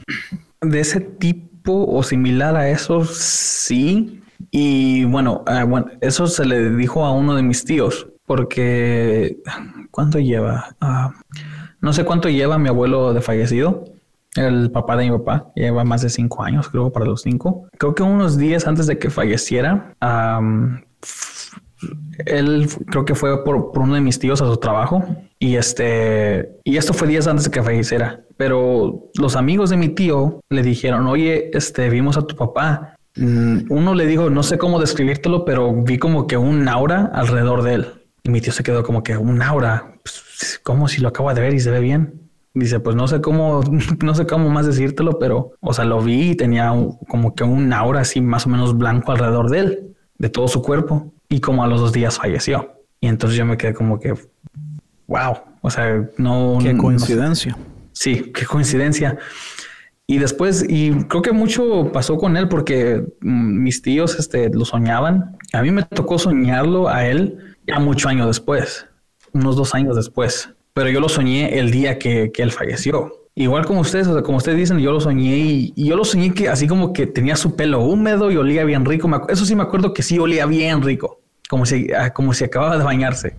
[0.59, 4.23] de ese tipo o similar a eso, sí.
[4.49, 9.37] Y bueno, ah, bueno, eso se le dijo a uno de mis tíos, porque
[9.91, 10.75] ¿cuánto lleva?
[10.81, 11.13] Ah,
[11.79, 13.85] no sé cuánto lleva mi abuelo de fallecido,
[14.35, 17.67] el papá de mi papá, lleva más de cinco años, creo, para los cinco.
[17.77, 19.95] Creo que unos días antes de que falleciera,
[22.25, 25.03] él creo que fue por, uno de mis tíos a su trabajo
[25.39, 28.21] y este y esto fue días antes de que falleciera.
[28.35, 33.65] Pero los amigos de mi tío le dijeron oye este vimos a tu papá Mm,
[33.69, 37.73] uno le dijo no sé cómo describírtelo pero vi como que un aura alrededor de
[37.73, 37.87] él
[38.23, 41.41] y mi tío se quedó como que un aura Pues, como si lo acabo de
[41.41, 42.18] ver y se ve bien
[42.53, 43.61] Dice, pues no sé cómo,
[44.03, 47.43] no sé cómo más decírtelo, pero, o sea, lo vi y tenía un- como que
[47.43, 51.39] un aura así más o menos blanco alrededor de él, de todo su cuerpo, y
[51.41, 52.73] como a los dos días falleció.
[53.01, 54.13] Y entonces yo me quedé como que,
[55.07, 56.57] wow, o sea, no...
[56.61, 57.57] Qué no- coincidencia.
[57.91, 59.17] Sí, qué coincidencia.
[60.07, 64.65] Y después, y creo que mucho pasó con él porque mm, mis tíos este, lo
[64.65, 65.37] soñaban.
[65.53, 68.87] A mí me tocó soñarlo a él ya mucho años después,
[69.33, 70.49] unos dos años después.
[70.79, 73.11] Pero yo lo soñé el día que, que él falleció.
[73.35, 76.05] Igual como ustedes, o sea, como ustedes dicen, yo lo soñé y, y yo lo
[76.05, 79.09] soñé que así como que tenía su pelo húmedo y olía bien rico.
[79.09, 81.19] Me Eso sí me acuerdo que sí olía bien rico,
[81.49, 83.35] como si, ah, como si acababa de bañarse.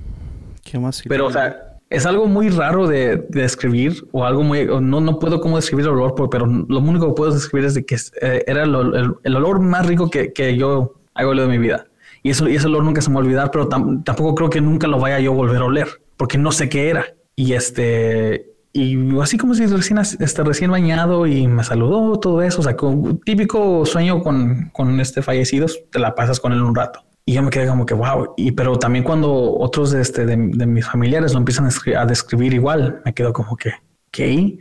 [0.63, 1.03] ¿Qué más?
[1.09, 4.61] Pero, o sea, es algo muy raro de, de describir o algo muy...
[4.69, 7.75] o no, no puedo cómo describir el olor, pero lo único que puedo describir es
[7.75, 11.47] de que eh, era el, ol- el- el olor más rico que, que yo olido
[11.47, 11.87] de mi vida.
[12.23, 14.51] Y, eso, y ese olor nunca se me va a olvidar, pero tam- tampoco creo
[14.51, 15.89] que nunca lo vaya yo a volver a oler,
[16.19, 17.07] porque no sé qué era.
[17.37, 18.47] Y este...
[18.73, 22.61] Y así como si recién, este, recién bañado y me saludó, todo eso.
[22.61, 26.75] O sea, con, típico sueño con, con este fallecidos, te la pasas con él un
[26.77, 27.03] rato.
[27.27, 28.35] Y yo me quedé como que wow.
[28.37, 32.07] Y pero también cuando otros de, este, de, mis familiares lo empiezan a, escri- a
[32.07, 33.73] describir igual, me quedo como que,
[34.13, 34.59] ¿qué?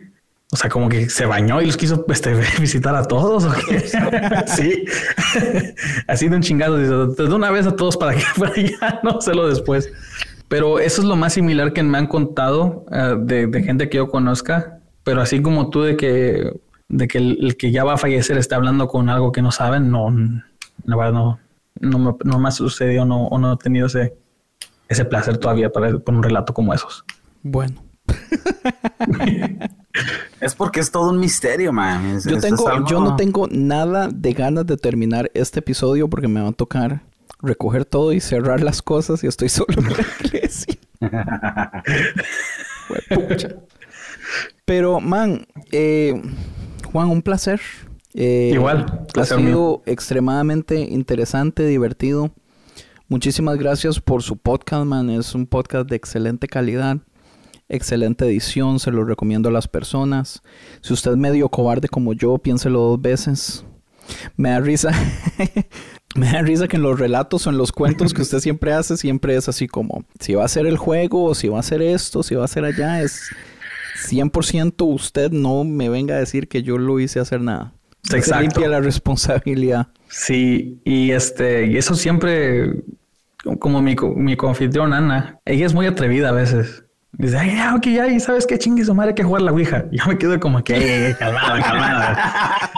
[0.52, 3.46] O sea, como que se bañó y los quiso este, visitar a todos.
[3.46, 3.80] ¿o qué?
[4.48, 4.86] sí.
[6.08, 6.78] Así de un chingado.
[6.78, 9.92] De una vez a todos para que para ya no hacerlo después.
[10.50, 13.98] Pero eso es lo más similar que me han contado eh, de, de gente que
[13.98, 14.80] yo conozca.
[15.04, 16.52] Pero así como tú de que,
[16.90, 19.52] de que el, el que ya va a fallecer está hablando con algo que no
[19.52, 20.10] saben, no,
[20.84, 21.40] la verdad no,
[21.80, 24.16] no me, no me ha sucedido no, o no he tenido ese,
[24.90, 27.06] ese placer todavía para por un relato como esos.
[27.44, 27.84] Bueno,
[30.42, 32.06] Es porque es todo un misterio, man.
[32.18, 36.28] Es- yo tengo, algo- yo no tengo nada de ganas de terminar este episodio porque
[36.28, 37.02] me va a tocar
[37.42, 40.76] recoger todo y cerrar las cosas y estoy solo en la iglesia.
[40.76, 40.89] Huepucha.
[44.66, 46.22] Pero, man, eh,
[46.92, 47.60] Juan, un placer.
[48.14, 49.82] Eh, Igual, Ha sido mío.
[49.86, 52.32] extremadamente interesante, divertido.
[53.08, 55.10] Muchísimas gracias por su podcast, man.
[55.10, 56.98] Es un podcast de excelente calidad,
[57.70, 58.80] excelente edición.
[58.80, 60.42] Se lo recomiendo a las personas.
[60.82, 63.66] Si usted es medio cobarde como yo, piénselo dos veces.
[64.36, 64.92] Me da risa.
[66.16, 68.98] Me da risa que en los relatos o en los cuentos que usted siempre hace,
[68.98, 71.82] siempre es así como, si va a hacer el juego, o si va a hacer
[71.82, 73.30] esto, si va a hacer allá, es
[74.10, 77.74] 100% usted no me venga a decir que yo lo hice hacer nada.
[78.04, 78.42] Usted se Exacto.
[78.42, 79.88] limpia la responsabilidad.
[80.08, 82.84] Sí, y este, y eso siempre,
[83.60, 86.84] como mi, mi confitrión Ana, ella es muy atrevida a veces.
[87.14, 89.52] Dice, ay, ya, ok, ya, y sabes qué chingue su madre hay que jugar la
[89.52, 89.86] Ouija.
[89.92, 92.70] Y yo me quedo como que, "Eh, calmada, calmada.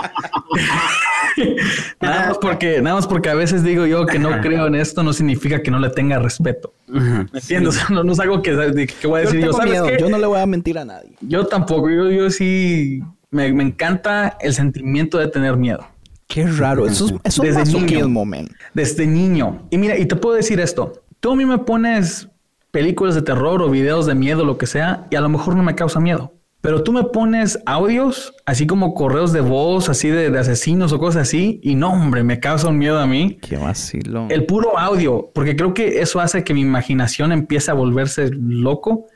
[2.01, 5.03] nada más porque, nada más porque a veces digo yo que no creo en esto,
[5.03, 6.73] no significa que no le tenga respeto.
[6.87, 7.79] ¿Me entiendes?
[7.89, 9.97] No, no es algo que, voy a Yo decir yo, tengo ¿sabes miedo, qué?
[9.99, 11.11] yo no le voy a mentir a nadie.
[11.21, 13.01] Yo tampoco, yo, yo sí,
[13.31, 15.85] me, me encanta el sentimiento de tener miedo.
[16.27, 18.47] Qué raro, eso es, eso es Desde man.
[18.73, 19.67] desde niño.
[19.69, 21.03] Y mira, y te puedo decir esto.
[21.19, 22.29] Tú a mí me pones
[22.71, 25.63] películas de terror o videos de miedo, lo que sea, y a lo mejor no
[25.63, 26.33] me causa miedo.
[26.61, 30.99] Pero tú me pones audios, así como correos de voz, así de, de asesinos o
[30.99, 33.39] cosas así, y no, hombre, me causa un miedo a mí.
[33.41, 34.27] Qué vacilo.
[34.29, 39.07] El puro audio, porque creo que eso hace que mi imaginación empiece a volverse loco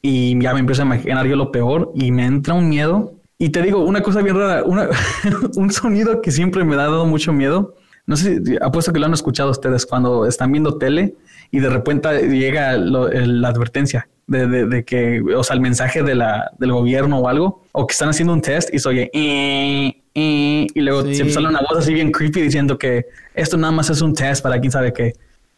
[0.00, 3.14] y ya me empiezo a imaginar yo lo peor y me entra un miedo.
[3.38, 4.88] Y te digo una cosa bien rara, una-
[5.56, 7.74] un sonido que siempre me ha dado mucho miedo.
[8.06, 11.14] No sé, apuesto que lo han escuchado ustedes cuando están viendo tele
[11.50, 15.60] y de repente llega lo- el- la advertencia de, de- de que, o sea, el
[15.60, 18.88] mensaje de la, del gobierno o algo, o que están haciendo un test y se
[18.88, 21.14] oye, "Eh, eh", y luego Sí.
[21.14, 24.42] se sale una voz así bien creepy diciendo que esto nada más es un test
[24.42, 25.12] para quién sabe qué.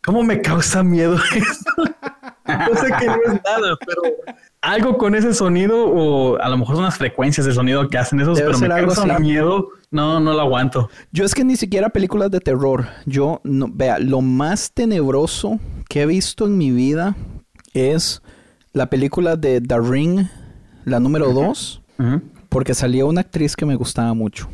[0.05, 1.71] ¿Cómo me causa miedo eso?
[1.77, 4.03] Yo sé que no es nada, pero
[4.65, 8.21] algo con ese sonido o a lo mejor son las frecuencias de sonido que hacen
[8.21, 9.23] esos, Debe pero me así.
[9.23, 9.69] miedo.
[9.91, 10.89] No, no lo aguanto.
[11.13, 12.87] Yo es que ni siquiera películas de terror.
[13.07, 17.15] Yo, no, vea, lo más tenebroso que he visto en mi vida
[17.75, 18.23] es
[18.73, 20.27] la película de The Ring,
[20.85, 22.23] la número 2, Ujú.
[22.49, 24.49] porque salía una actriz que me gustaba mucho.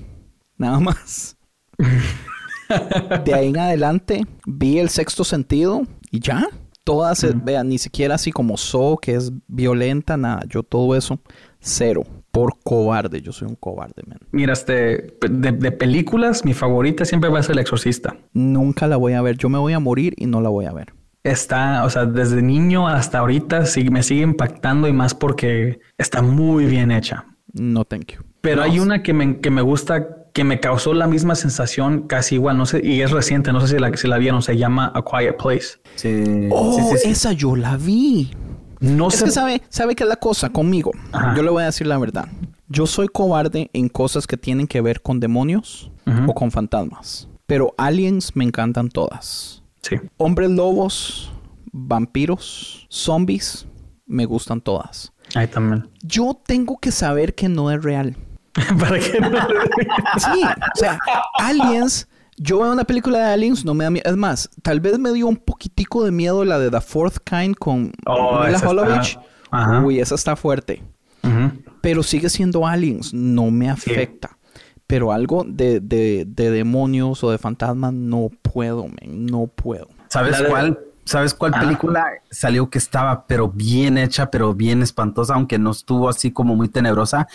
[0.59, 1.37] Nada más.
[3.25, 6.47] de ahí en adelante vi el sexto sentido y ya.
[6.91, 10.43] Todas, eh, vea, ni siquiera así como So, que es violenta, nada.
[10.49, 11.21] Yo todo eso,
[11.61, 12.03] cero.
[12.33, 13.21] Por cobarde.
[13.21, 14.19] Yo soy un cobarde, man.
[14.33, 18.17] Mira, este, de, de películas, mi favorita siempre va a ser El Exorcista.
[18.33, 19.37] Nunca la voy a ver.
[19.37, 20.93] Yo me voy a morir y no la voy a ver.
[21.23, 26.23] Está, o sea, desde niño hasta ahorita sí, me sigue impactando y más porque está
[26.23, 27.27] muy bien hecha.
[27.53, 28.23] No, thank you.
[28.41, 32.37] Pero hay una que me, que me gusta, que me causó la misma sensación casi
[32.37, 34.93] igual, no sé, y es reciente, no sé si la, si la vieron, se llama
[34.95, 35.81] A Quiet Place.
[35.97, 37.09] Sí, Oh, sí, sí, sí.
[37.11, 38.31] esa yo la vi.
[38.81, 39.25] No Es sé.
[39.27, 40.93] que sabe, sabe que es la cosa conmigo.
[41.13, 41.35] Ajá.
[41.37, 42.29] Yo le voy a decir la verdad.
[42.69, 45.91] Yo soy cobarde en cosas que tienen que ver con demonios
[46.27, 47.29] o con fantasmas.
[47.47, 49.63] Pero aliens me encantan todas.
[49.83, 49.97] Sí.
[50.17, 51.33] Hombres lobos,
[51.73, 53.67] vampiros, zombies,
[54.07, 55.13] me gustan todas.
[55.35, 55.89] Ahí también.
[56.03, 58.17] Yo tengo que saber que no es real.
[58.81, 59.31] Para que no
[60.19, 60.99] Sí, o sea,
[61.39, 64.09] Aliens, yo veo una película de Aliens, no me da miedo.
[64.11, 67.57] Es más, tal vez me dio un poquitico de miedo la de The Fourth Kind
[67.57, 69.13] con Oh, Mila está-
[69.51, 69.81] ajá.
[69.81, 70.83] Uy, esa está fuerte.
[71.81, 74.37] Pero sigue siendo Aliens, no me afecta.
[74.87, 79.89] Pero algo de, de- de demonios o de fantasmas no puedo, men, no puedo.
[80.09, 80.79] ¿Sabes de- cuál?
[81.05, 81.63] ¿Sabes cuál Ajá.
[81.63, 86.55] película salió que estaba pero bien hecha, pero bien espantosa, aunque no estuvo así como
[86.57, 87.27] muy tenebrosa?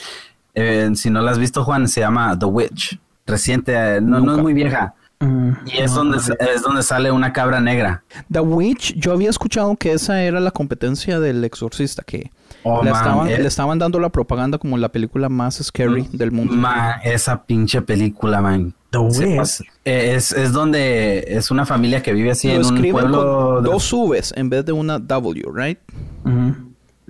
[0.55, 2.99] Eh, si no la has visto, Juan, se llama The Witch.
[3.27, 4.93] Reciente, eh, no, no es muy vieja.
[5.19, 8.03] Mm, Y es, no, donde, no es donde sale una cabra negra.
[8.31, 12.31] The Witch, yo había escuchado que esa era la competencia del exorcista, que
[12.67, 13.37] Oh, le, man, estaban, eh.
[13.39, 16.53] le estaban dando la propaganda como la película más scary del mundo.
[16.53, 18.73] Man, esa pinche película, man.
[18.89, 19.37] The Witch.
[19.37, 23.53] pasa- eh, Es, es donde es una familia que vive así Lo en un pueblo.
[23.55, 25.77] con de- dos V's en vez de una W, right?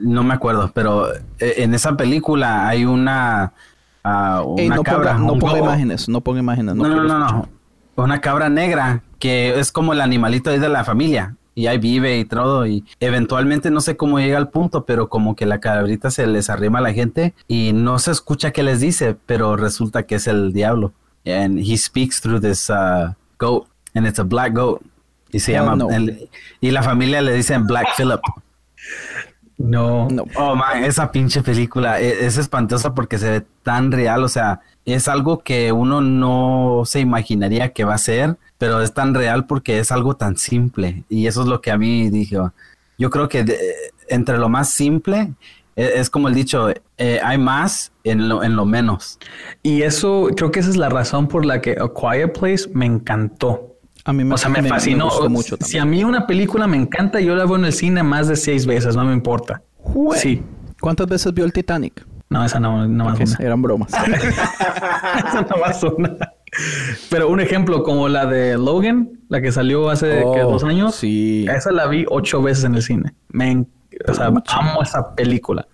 [0.06, 1.20] No me acuerdo, pero eh,
[1.58, 3.54] en esa película hay una,
[4.04, 5.14] ah, una Ey, no cabra.
[5.18, 6.76] ponga, no ponga imágenes, no ponga imágenes.
[6.76, 7.50] No, No, no, no.
[7.96, 11.36] Una cabra negra que es como el animalito ahí de la familia.
[11.58, 12.68] Y ahí vive y todo.
[12.68, 16.50] Y eventualmente no sé cómo llega al punto, pero como que la cabrita se les
[16.50, 20.28] arrima a la gente y no se escucha qué les dice, pero resulta que es
[20.28, 20.92] el diablo.
[21.26, 23.68] And he speaks through this uh, goat.
[23.94, 24.82] And it's a black goat.
[25.32, 25.76] Y se Hell llama.
[25.78, 25.90] no.
[25.90, 26.30] el-
[26.60, 28.20] y la familia le dicen Black Phillip.
[29.58, 30.08] No.
[30.10, 30.26] No.
[30.36, 34.62] Oh, man, esa pinche película e- es, espantosa porque se ve tan real, o sea,
[34.86, 39.46] es algo que uno no se imaginaría que va a ser, pero es tan real
[39.46, 42.38] porque es algo tan simple y eso es lo que a mí dije,
[42.98, 43.58] yo creo que de-
[44.10, 45.34] entre lo más simple
[45.76, 49.20] e- es, como el dicho, eh, hay más en lo, en lo menos.
[49.64, 52.86] Y eso, creo que esa es la razón por la que A Quiet Place me
[52.86, 53.75] encantó.
[54.06, 55.06] A mí me, O sea, me, fascinó.
[55.06, 58.04] gustó mucho si a mí una película me encanta, yo la veo en el cine
[58.04, 59.62] más de seis veces, no me importa.
[60.16, 60.44] Sí.
[60.80, 62.06] ¿Cuántas veces vio el Titanic?
[62.30, 63.38] No, esa no, no más una.
[63.40, 63.92] eran bromas.
[63.94, 66.16] Esa no más una.
[67.10, 70.96] Pero un ejemplo como la de Logan, la que salió hace ¿qué, Oh, dos años.
[70.96, 71.46] sí.
[71.50, 73.14] Esa la vi ocho veces en el cine.
[73.30, 73.66] Me,
[74.08, 75.68] o sea, amo esa película.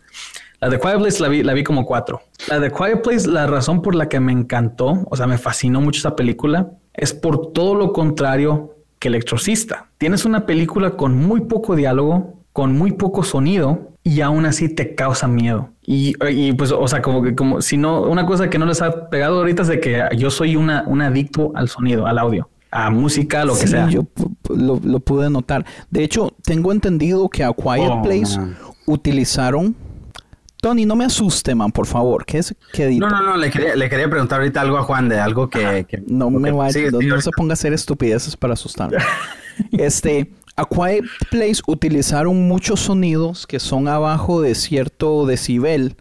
[0.59, 2.21] La de Quiet Place la vi, la vi como cuatro.
[2.47, 5.81] La de Quiet Place, la razón por la que me encantó, o sea, me fascinó
[5.81, 9.89] mucho esa película, es por todo lo contrario que El Exorcista.
[9.97, 14.95] Tienes una película con muy poco diálogo, con muy poco sonido y aún así te
[14.95, 15.69] causa miedo.
[15.83, 18.81] Y, y, pues, o sea, como que, como si no, una cosa que no les
[18.81, 22.49] ha pegado ahorita es de que yo soy una, un adicto al sonido, al audio,
[22.71, 23.89] a música, lo que sea.
[23.89, 24.05] yo
[24.49, 25.65] lo, lo pude notar.
[25.89, 28.57] De hecho, tengo entendido que a Quiet Oh, Place man.
[28.85, 29.75] utilizaron...
[30.61, 32.23] Tony, no me asuste, man, por favor.
[32.25, 32.55] ¿Qué es?
[32.71, 32.89] ¿Qué?
[32.91, 35.85] No, no, no, le quería, le quería preguntar ahorita algo a Juan de algo que...
[35.89, 38.97] que- No me vaya, sigue, no, no se ponga a hacer estupideces para asustarme.
[39.71, 45.95] este, A Quiet Place utilizaron muchos sonidos que son abajo de cierto decibel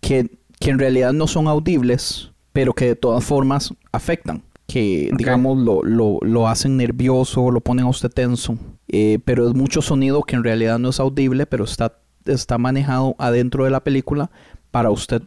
[0.00, 0.30] que,
[0.60, 4.42] que en realidad no son audibles, pero que de todas formas afectan.
[4.66, 8.56] Que, digamos, lo, lo, lo hacen nervioso, lo ponen a usted tenso.
[8.88, 13.14] Eh, pero es mucho sonido que en realidad no es audible, pero está, está manejado
[13.18, 14.30] adentro de la película
[14.70, 15.22] para usted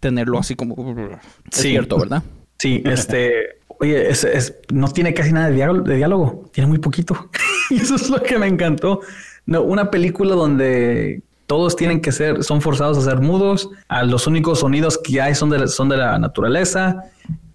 [0.00, 0.74] tenerlo así como...
[1.50, 1.68] Es Sí.
[1.70, 2.22] cierto, ¿verdad?
[2.58, 6.78] Sí, este, oye, es, es- no tiene casi nada de diálogo, de diálogo, tiene muy
[6.78, 7.30] poquito.
[7.70, 9.00] y eso es lo que me encantó.
[9.46, 14.26] No, una película donde todos tienen que ser, son forzados a ser mudos, a los
[14.26, 17.04] únicos sonidos que hay son de, la- son de la naturaleza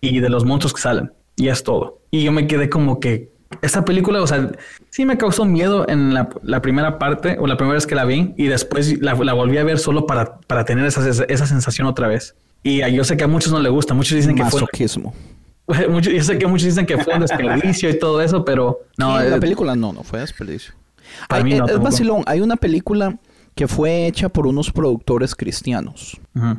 [0.01, 1.11] y de los monstruos que salen.
[1.35, 1.99] Y es todo.
[2.11, 3.31] Y yo me quedé como que,
[3.61, 4.51] esta película, o sea,
[4.89, 8.05] sí me causó miedo en la, la primera parte o la primera vez que la
[8.05, 11.87] vi y después la, la volví a ver solo para, para tener esa, esa sensación
[11.87, 12.35] otra vez.
[12.63, 15.13] Y yo sé que a muchos no le gusta, muchos dicen que fue Masoquismo.
[15.89, 19.19] muchos, yo sé que muchos dicen que fue un desperdicio y todo eso, pero no,
[19.19, 20.73] Sí, la eh, película no, no fue desperdicio.
[21.29, 21.83] Para Hay- mí no es tampoco.
[21.91, 22.23] vacilón.
[22.25, 23.17] Hay una película
[23.55, 26.19] que fue hecha por unos productores cristianos.
[26.35, 26.57] ujú.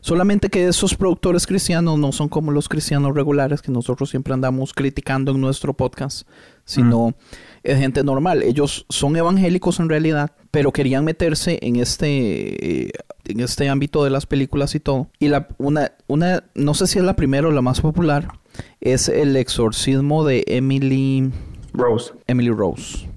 [0.00, 4.72] Solamente que esos productores cristianos no son como los cristianos regulares que nosotros siempre andamos
[4.72, 6.26] criticando en nuestro podcast,
[6.64, 7.14] sino
[7.62, 8.42] es gente normal.
[8.42, 12.92] Ellos son evangélicos en realidad, pero querían meterse en este, eh,
[13.24, 15.08] en este ámbito de las películas y todo.
[15.18, 18.28] Y la, una, una, no sé si es la primera o la más popular,
[18.80, 21.30] es El exorcismo de Emily,
[21.72, 22.12] Rose.
[22.26, 23.08] Emily Rose.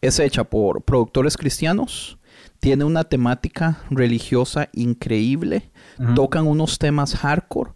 [0.00, 2.17] Es hecha por productores cristianos.
[2.60, 5.70] Tiene una temática religiosa increíble.
[6.14, 7.72] Tocan unos temas hardcore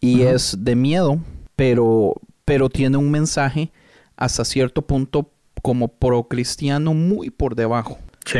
[0.00, 1.18] y es de miedo,
[1.56, 2.14] pero,
[2.44, 3.70] pero tiene un mensaje
[4.16, 5.30] hasta cierto punto
[5.62, 7.98] como pro cristiano muy por debajo.
[8.24, 8.38] Sí.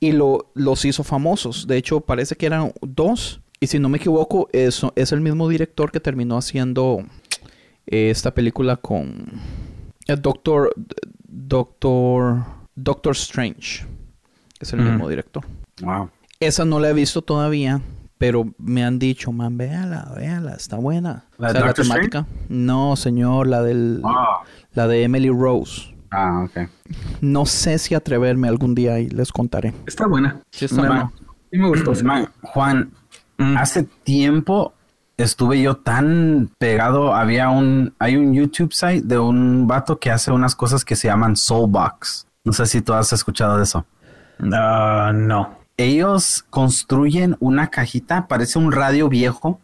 [0.00, 1.66] Y lo, los hizo famosos.
[1.66, 3.40] De hecho, parece que eran dos.
[3.60, 7.04] Y si no me equivoco, eso es el mismo director que terminó haciendo
[7.86, 9.40] eh, esta película con
[10.06, 10.72] el Doctor
[11.26, 12.44] Doctor
[12.74, 13.86] Doctor Strange.
[14.60, 15.44] Es el mismo director.
[15.82, 16.10] Wow.
[16.40, 17.80] Esa no la he visto todavía,
[18.18, 21.24] pero me han dicho, man, véala, véala, está buena.
[21.38, 22.26] ¿La de Doctor temática.
[22.48, 24.02] No, señor, la del
[24.74, 25.94] la de Emily Rose.
[26.10, 26.68] ah, ok.
[27.20, 29.74] No sé si atreverme algún día y les contaré.
[29.86, 30.40] Está buena.
[30.50, 31.12] Sí, está buena.
[31.50, 31.92] Sí me gustó.
[32.04, 32.90] Man, Juan,
[33.40, 33.56] Mm.
[33.56, 34.74] hace tiempo
[35.16, 37.14] estuve yo tan pegado.
[37.14, 41.06] Había un, hay un YouTube site de un vato que hace unas cosas que se
[41.06, 42.26] llaman Soulbox.
[42.44, 43.86] No sé si tú has escuchado de eso.
[44.52, 45.58] Ah, no.
[45.76, 49.60] Ellos construyen una cajita, parece un radio viejo.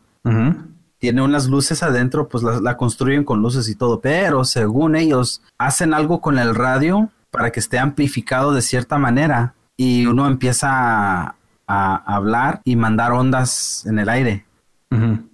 [0.98, 4.00] Tiene unas luces adentro, pues la, la construyen con luces y todo.
[4.00, 9.54] Pero según ellos, hacen algo con el radio para que esté amplificado de cierta manera.
[9.76, 11.34] Y uno empieza a,
[11.66, 14.46] a hablar y mandar ondas en el aire.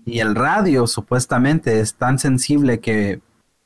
[0.06, 3.20] Y el radio supuestamente es tan sensible que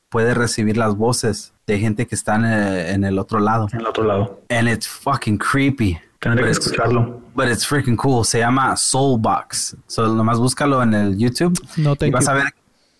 [0.09, 3.67] puede recibir las voces de gente que está en el, en el otro lado.
[3.73, 4.41] En el otro lado.
[4.49, 5.97] And it's fucking creepy.
[6.19, 7.21] Tendré que But it's- escucharlo.
[7.35, 8.23] But it's freaking cool.
[8.25, 9.75] Se llama Soulbox.
[9.87, 11.59] So nomás búscalo en el YouTube.
[11.77, 12.31] No, y thank vas you.
[12.31, 12.53] a ver.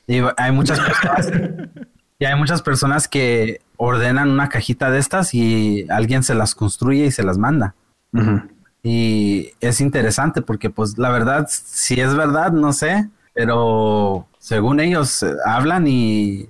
[0.08, 1.32] y hay muchas personas.
[2.20, 7.06] y hay muchas personas que ordenan una cajita de estas y alguien se las construye
[7.06, 7.76] y se las manda.
[8.14, 8.42] Ujú.
[8.84, 15.24] Y es interesante porque, pues, la verdad, si es verdad, no sé, pero según ellos
[15.24, 16.48] eh, hablan y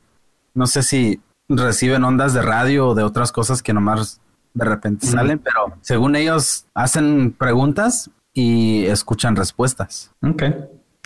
[0.53, 4.19] no sé si reciben ondas de radio o de otras cosas que nomás
[4.53, 10.11] de repente salen, pero según ellos hacen preguntas y escuchan respuestas.
[10.21, 10.43] Ok.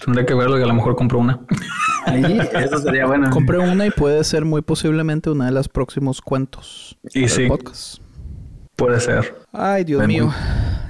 [0.03, 1.39] Tendré que verlo y a lo mejor compro una.
[2.05, 3.29] Ahí, eso sería bueno.
[3.31, 7.47] Compré una y puede ser muy posiblemente una de los próximos cuentos Y sí.
[7.47, 8.01] podcast.
[8.79, 9.35] Puede ser.
[9.51, 10.33] Ay, Dios mío.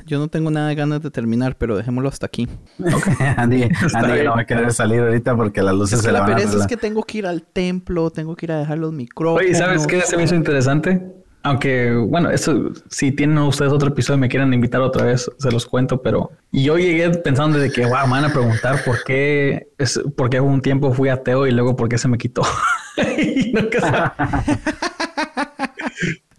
[0.05, 2.47] Yo no tengo nada de ganas de terminar, pero dejémoslo hasta aquí.
[3.37, 3.63] Andy,
[3.93, 6.21] Andy no va a querer salir ahorita porque las luces Es que se le la
[6.21, 8.77] van a pereza es que tengo que ir al templo, tengo que ir a dejar
[8.77, 9.43] los micrófonos.
[9.43, 11.01] Oye, ¿sabes qué se me hizo interesante?
[11.41, 15.51] Aunque, bueno, eso, si tienen ustedes otro episodio y me quieren invitar otra vez, se
[15.51, 19.69] los cuento, pero yo llegué pensando de que, wow, me van a preguntar por qué,
[19.77, 22.41] es, por qué un tiempo fui ateo y luego por qué se me quitó.
[23.17, 24.13] Y nunca.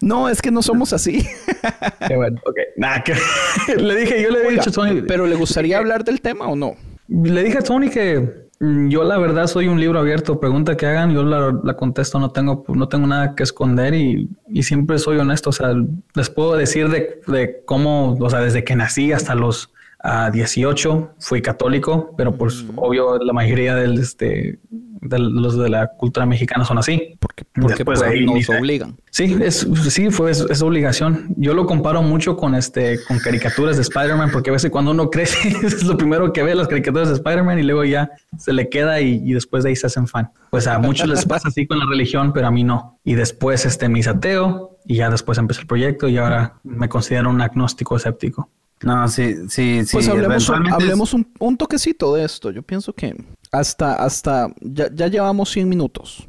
[0.00, 1.26] No, es que no somos así.
[2.08, 2.56] Qué bueno, ok.
[3.04, 6.46] Que le dije, yo le Oiga, dicho a Tony, pero ¿le gustaría hablar del tema
[6.46, 6.74] o no?
[7.08, 10.86] le dije a Tony que mm, yo la verdad soy un libro abierto, pregunta que
[10.86, 14.98] hagan, yo la, la contesto, no tengo, no tengo nada que esconder y, y siempre
[14.98, 15.74] soy honesto, o sea,
[16.14, 19.72] les puedo decir de, de cómo, o sea, desde que nací hasta los
[20.02, 24.58] ah, 18 fui católico, pero pues obvio la mayoría del, este,
[25.02, 27.16] de los de la cultura mexicana son así.
[27.20, 28.96] Porque, porque Después pues, ahí nos dice- obligan.
[29.10, 31.34] Sí, es, sí, fue, es, es obligación.
[31.36, 35.10] Yo lo comparo mucho con este, con caricaturas de Spider-Man, porque a veces cuando uno
[35.10, 38.68] crece es lo primero que ve las caricaturas de Spider-Man y luego ya se le
[38.68, 40.30] queda y, y después de ahí se hacen fan.
[40.50, 42.98] Pues a muchos les pasa así con la religión, pero a mí no.
[43.04, 46.88] Y después este, me hice ateo y ya después empecé el proyecto y ahora me
[46.88, 48.48] considero un agnóstico escéptico.
[48.82, 49.92] No, sí, sí, sí.
[49.92, 52.50] Pues hablemos, un, hablemos un, un toquecito de esto.
[52.50, 53.14] Yo pienso que
[53.52, 56.26] hasta, hasta, ya, ya llevamos 100 minutos.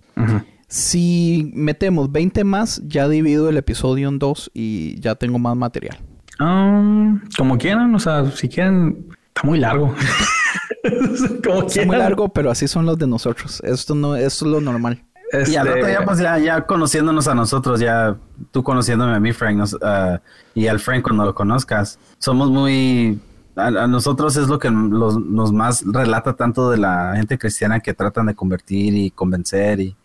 [0.67, 5.97] Si metemos 20 más, ya divido el episodio en dos y ya tengo más material.
[6.39, 9.93] Um, como quieran, o sea, si quieren, está muy largo.
[11.43, 13.61] como Está muy largo, pero así son los de nosotros.
[13.63, 15.03] Esto no, esto es lo normal.
[15.47, 18.15] Y al rato Este, ya, pues ya, ya conociéndonos a nosotros, ya
[18.51, 20.19] tú conociéndome a mí, Frank, nos- ah,
[20.53, 23.19] y al Frank cuando lo conozcas, somos muy...
[23.55, 27.79] A, a nosotros es lo que los- nos más relata tanto de la gente cristiana
[27.81, 29.95] que tratan de convertir y convencer y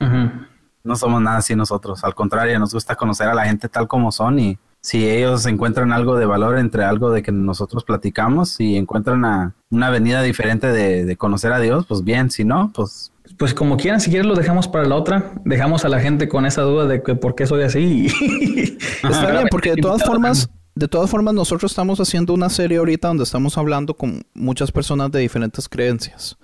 [0.84, 2.02] no somos nada así nosotros.
[2.04, 5.92] Al contrario, nos gusta conocer a la gente tal como son y si ellos encuentran
[5.92, 10.68] algo de valor entre algo de que nosotros platicamos y encuentran a una avenida diferente
[10.68, 14.26] de, de conocer a Dios, pues bien, si no, pues Pues como quieran, si quieres
[14.26, 15.32] lo dejamos para la otra.
[15.44, 18.06] Dejamos a la gente con esa duda de que por qué soy así.
[19.02, 23.08] Está bien, porque de todas formas, de todas formas, nosotros estamos haciendo una serie ahorita
[23.08, 26.36] donde estamos hablando con muchas personas de diferentes creencias.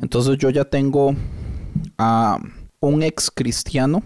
[0.00, 1.14] Entonces yo ya tengo
[1.98, 2.38] a
[2.80, 4.02] un ex cristiano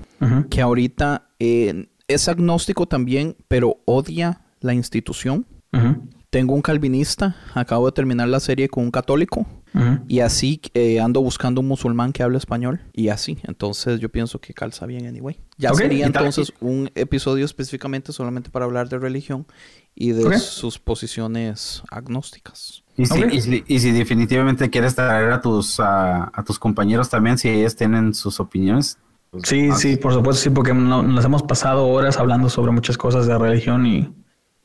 [0.51, 5.47] que ahorita eh, es agnóstico también, pero odia la institución.
[5.73, 9.47] Ujú, Tengo un calvinista, acabo de terminar la serie con un católico.
[9.73, 10.01] ujú.
[10.09, 12.81] Y así eh, ando buscando un musulmán que hable español.
[12.93, 13.39] Y así.
[13.45, 15.39] Entonces yo pienso que calza bien anyway.
[15.59, 19.47] Ya Ok, sería entonces un episodio específicamente solamente para hablar de religión
[19.95, 22.83] y de sus posiciones agnósticas.
[22.97, 23.33] Y si, Ok.
[23.33, 27.49] y si- y si definitivamente quieres traer a tus, a, a tus compañeros también, si
[27.49, 28.99] ellos tienen sus opiniones.
[29.31, 32.73] pues, Sí, haz- sí, por supuesto, sí, porque no- nos hemos pasado horas hablando sobre
[32.73, 34.13] muchas cosas de religión y,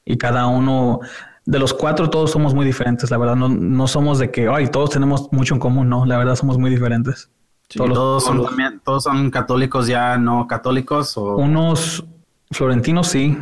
[0.06, 1.00] y cada uno
[1.50, 4.68] de los cuatro todos somos muy diferentes, la verdad, no, no somos de que, ay,
[4.68, 7.32] todos tenemos mucho en común, no, la verdad somos muy diferentes.
[7.70, 12.04] Sí, Todos son, los- también, todos son católicos ya no católicos o Unos
[12.52, 13.36] florentinos sí,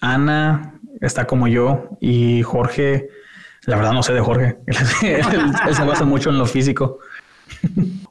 [0.00, 3.08] Ana está como yo y Jorge,
[3.64, 4.58] la verdad no sé de Jorge,
[5.02, 5.16] él,
[5.68, 6.98] él se basa mucho en lo físico.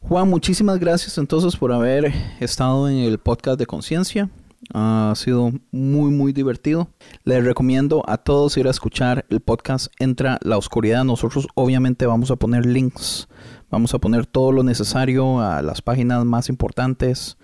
[0.01, 4.29] Juan, muchísimas gracias entonces por haber estado en el podcast de conciencia.
[4.73, 6.89] Ha sido muy, muy divertido.
[7.23, 11.03] Les recomiendo a todos ir a escuchar el podcast Entra la Oscuridad.
[11.03, 13.27] Nosotros obviamente vamos a poner links.
[13.69, 17.37] Vamos a poner todo lo necesario a las páginas más importantes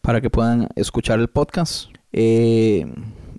[0.00, 1.88] para que puedan escuchar el podcast.
[2.12, 2.86] Eh,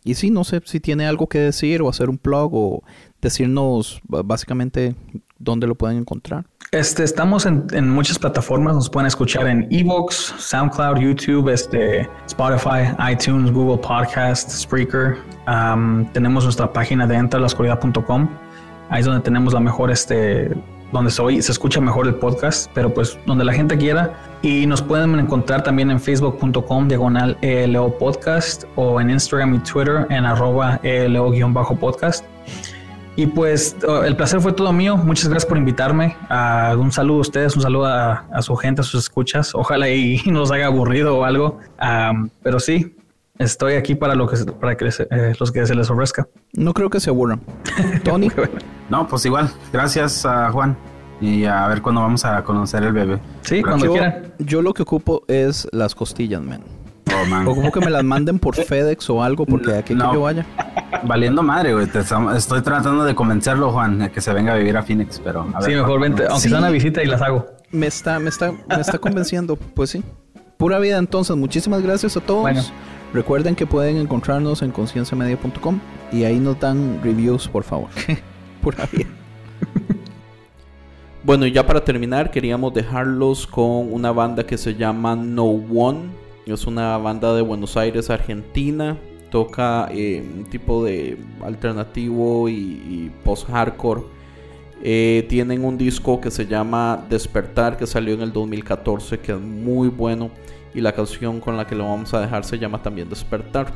[0.04, 2.84] y sí, no sé si tiene algo que decir o hacer un blog o
[3.22, 4.96] decirnos básicamente
[5.40, 6.46] dónde lo pueden encontrar.
[6.72, 12.94] Este, estamos en, en muchas plataformas, nos pueden escuchar en Evox, SoundCloud, YouTube, este, Spotify,
[13.12, 15.18] iTunes, Google Podcast, Spreaker.
[16.14, 18.30] Tenemos nuestra página de entralascuridad.com.
[18.90, 20.56] Ahí es donde tenemos la mejor, este,
[20.92, 24.14] donde se, oye- se escucha mejor el podcast, pero pues donde la gente quiera.
[24.44, 30.06] Y nos pueden encontrar también en facebook.com diagonal ELO podcast o en Instagram y Twitter
[30.12, 32.24] en arroba ELO-podcast.
[33.20, 34.96] Y pues oh, el placer fue todo mío.
[34.96, 36.16] Muchas gracias por invitarme.
[36.30, 39.54] Ah, un saludo a ustedes, un saludo a, a su gente, a sus escuchas.
[39.54, 41.60] Ojalá y no nos haga aburrido o algo.
[42.42, 42.96] Pero sí,
[43.38, 46.30] estoy aquí para, lo que, se- para que les- eh, los que se les ofrezca.
[46.54, 47.42] No creo que se aburran.
[48.06, 48.30] Tony.
[48.90, 49.50] No, pues igual.
[49.74, 50.78] Gracias a Juan.
[51.20, 53.20] Y a ver cuándo vamos a conocer el bebé.
[53.42, 54.34] Sí, cuando yo, quieran.
[54.40, 56.62] yo lo que ocupo es las costillas, man.
[57.16, 57.48] Oh, man.
[57.48, 60.10] Ocupo que me las manden por FedEx o algo, porque aquí No.
[60.10, 60.46] que yo vaya.
[61.04, 61.88] Valiendo madre, güey.
[62.36, 65.48] Estoy tratando de convencerlo, Juan, a que se venga a vivir a Phoenix, pero...
[65.54, 66.50] a Sí, ver, mejor vente, aunque Sí.
[66.50, 67.46] sea una visita y las hago.
[67.72, 69.56] Me está, me está, me está convenciendo.
[69.56, 70.04] Pues sí.
[70.58, 71.36] Pura vida entonces.
[71.38, 72.42] Muchísimas gracias a todos.
[72.42, 72.62] Bueno.
[73.14, 75.80] Recuerden que pueden encontrarnos en concienciamedia.com
[76.12, 77.90] y ahí nos dan reviews, por favor.
[78.62, 79.08] Pura vida.
[81.24, 86.10] Bueno, y ya para terminar, queríamos dejarlos con una banda que se llama No One.
[86.54, 88.98] Es una banda de Buenos Aires, Argentina.
[89.30, 94.02] Toca eh, un tipo de alternativo y, post-hardcore.
[94.82, 99.40] Eh, tienen un disco que se llama Despertar, que salió en el 2014, que es
[99.40, 100.32] muy bueno.
[100.74, 103.72] Y la canción con la que lo vamos a dejar se llama también Despertar.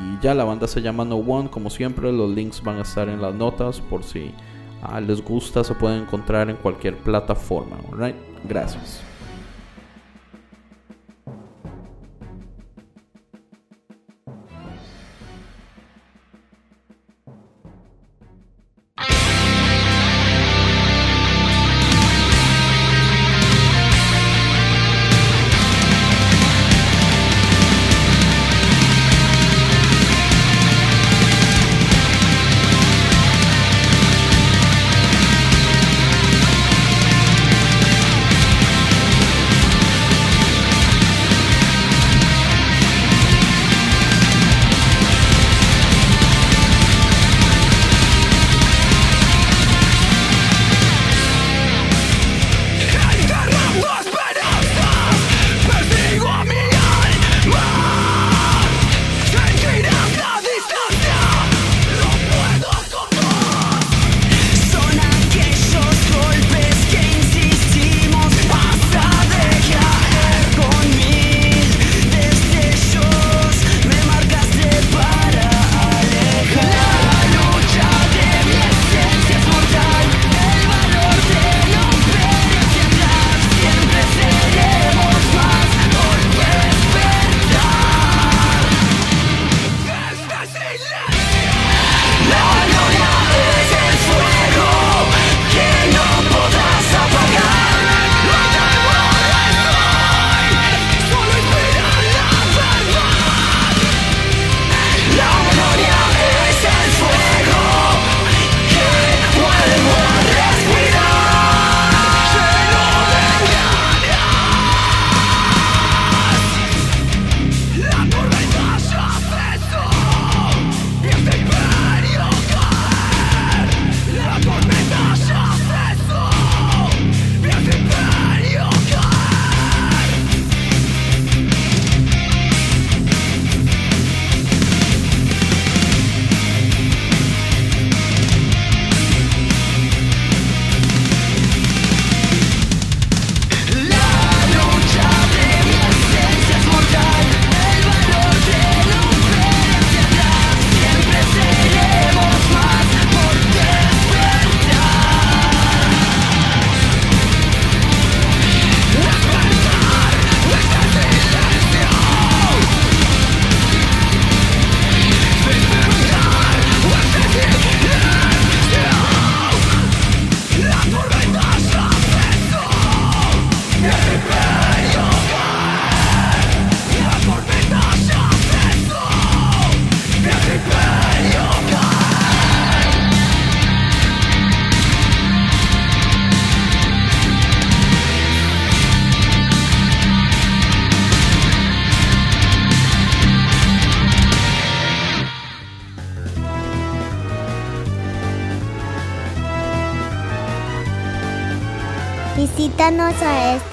[0.00, 2.12] Y ya la banda se llama No One, como siempre.
[2.12, 4.30] Los links van a estar en las notas por si
[4.82, 5.64] ah, les gusta.
[5.64, 7.76] Se pueden encontrar en cualquier plataforma.
[8.48, 9.02] Gracias.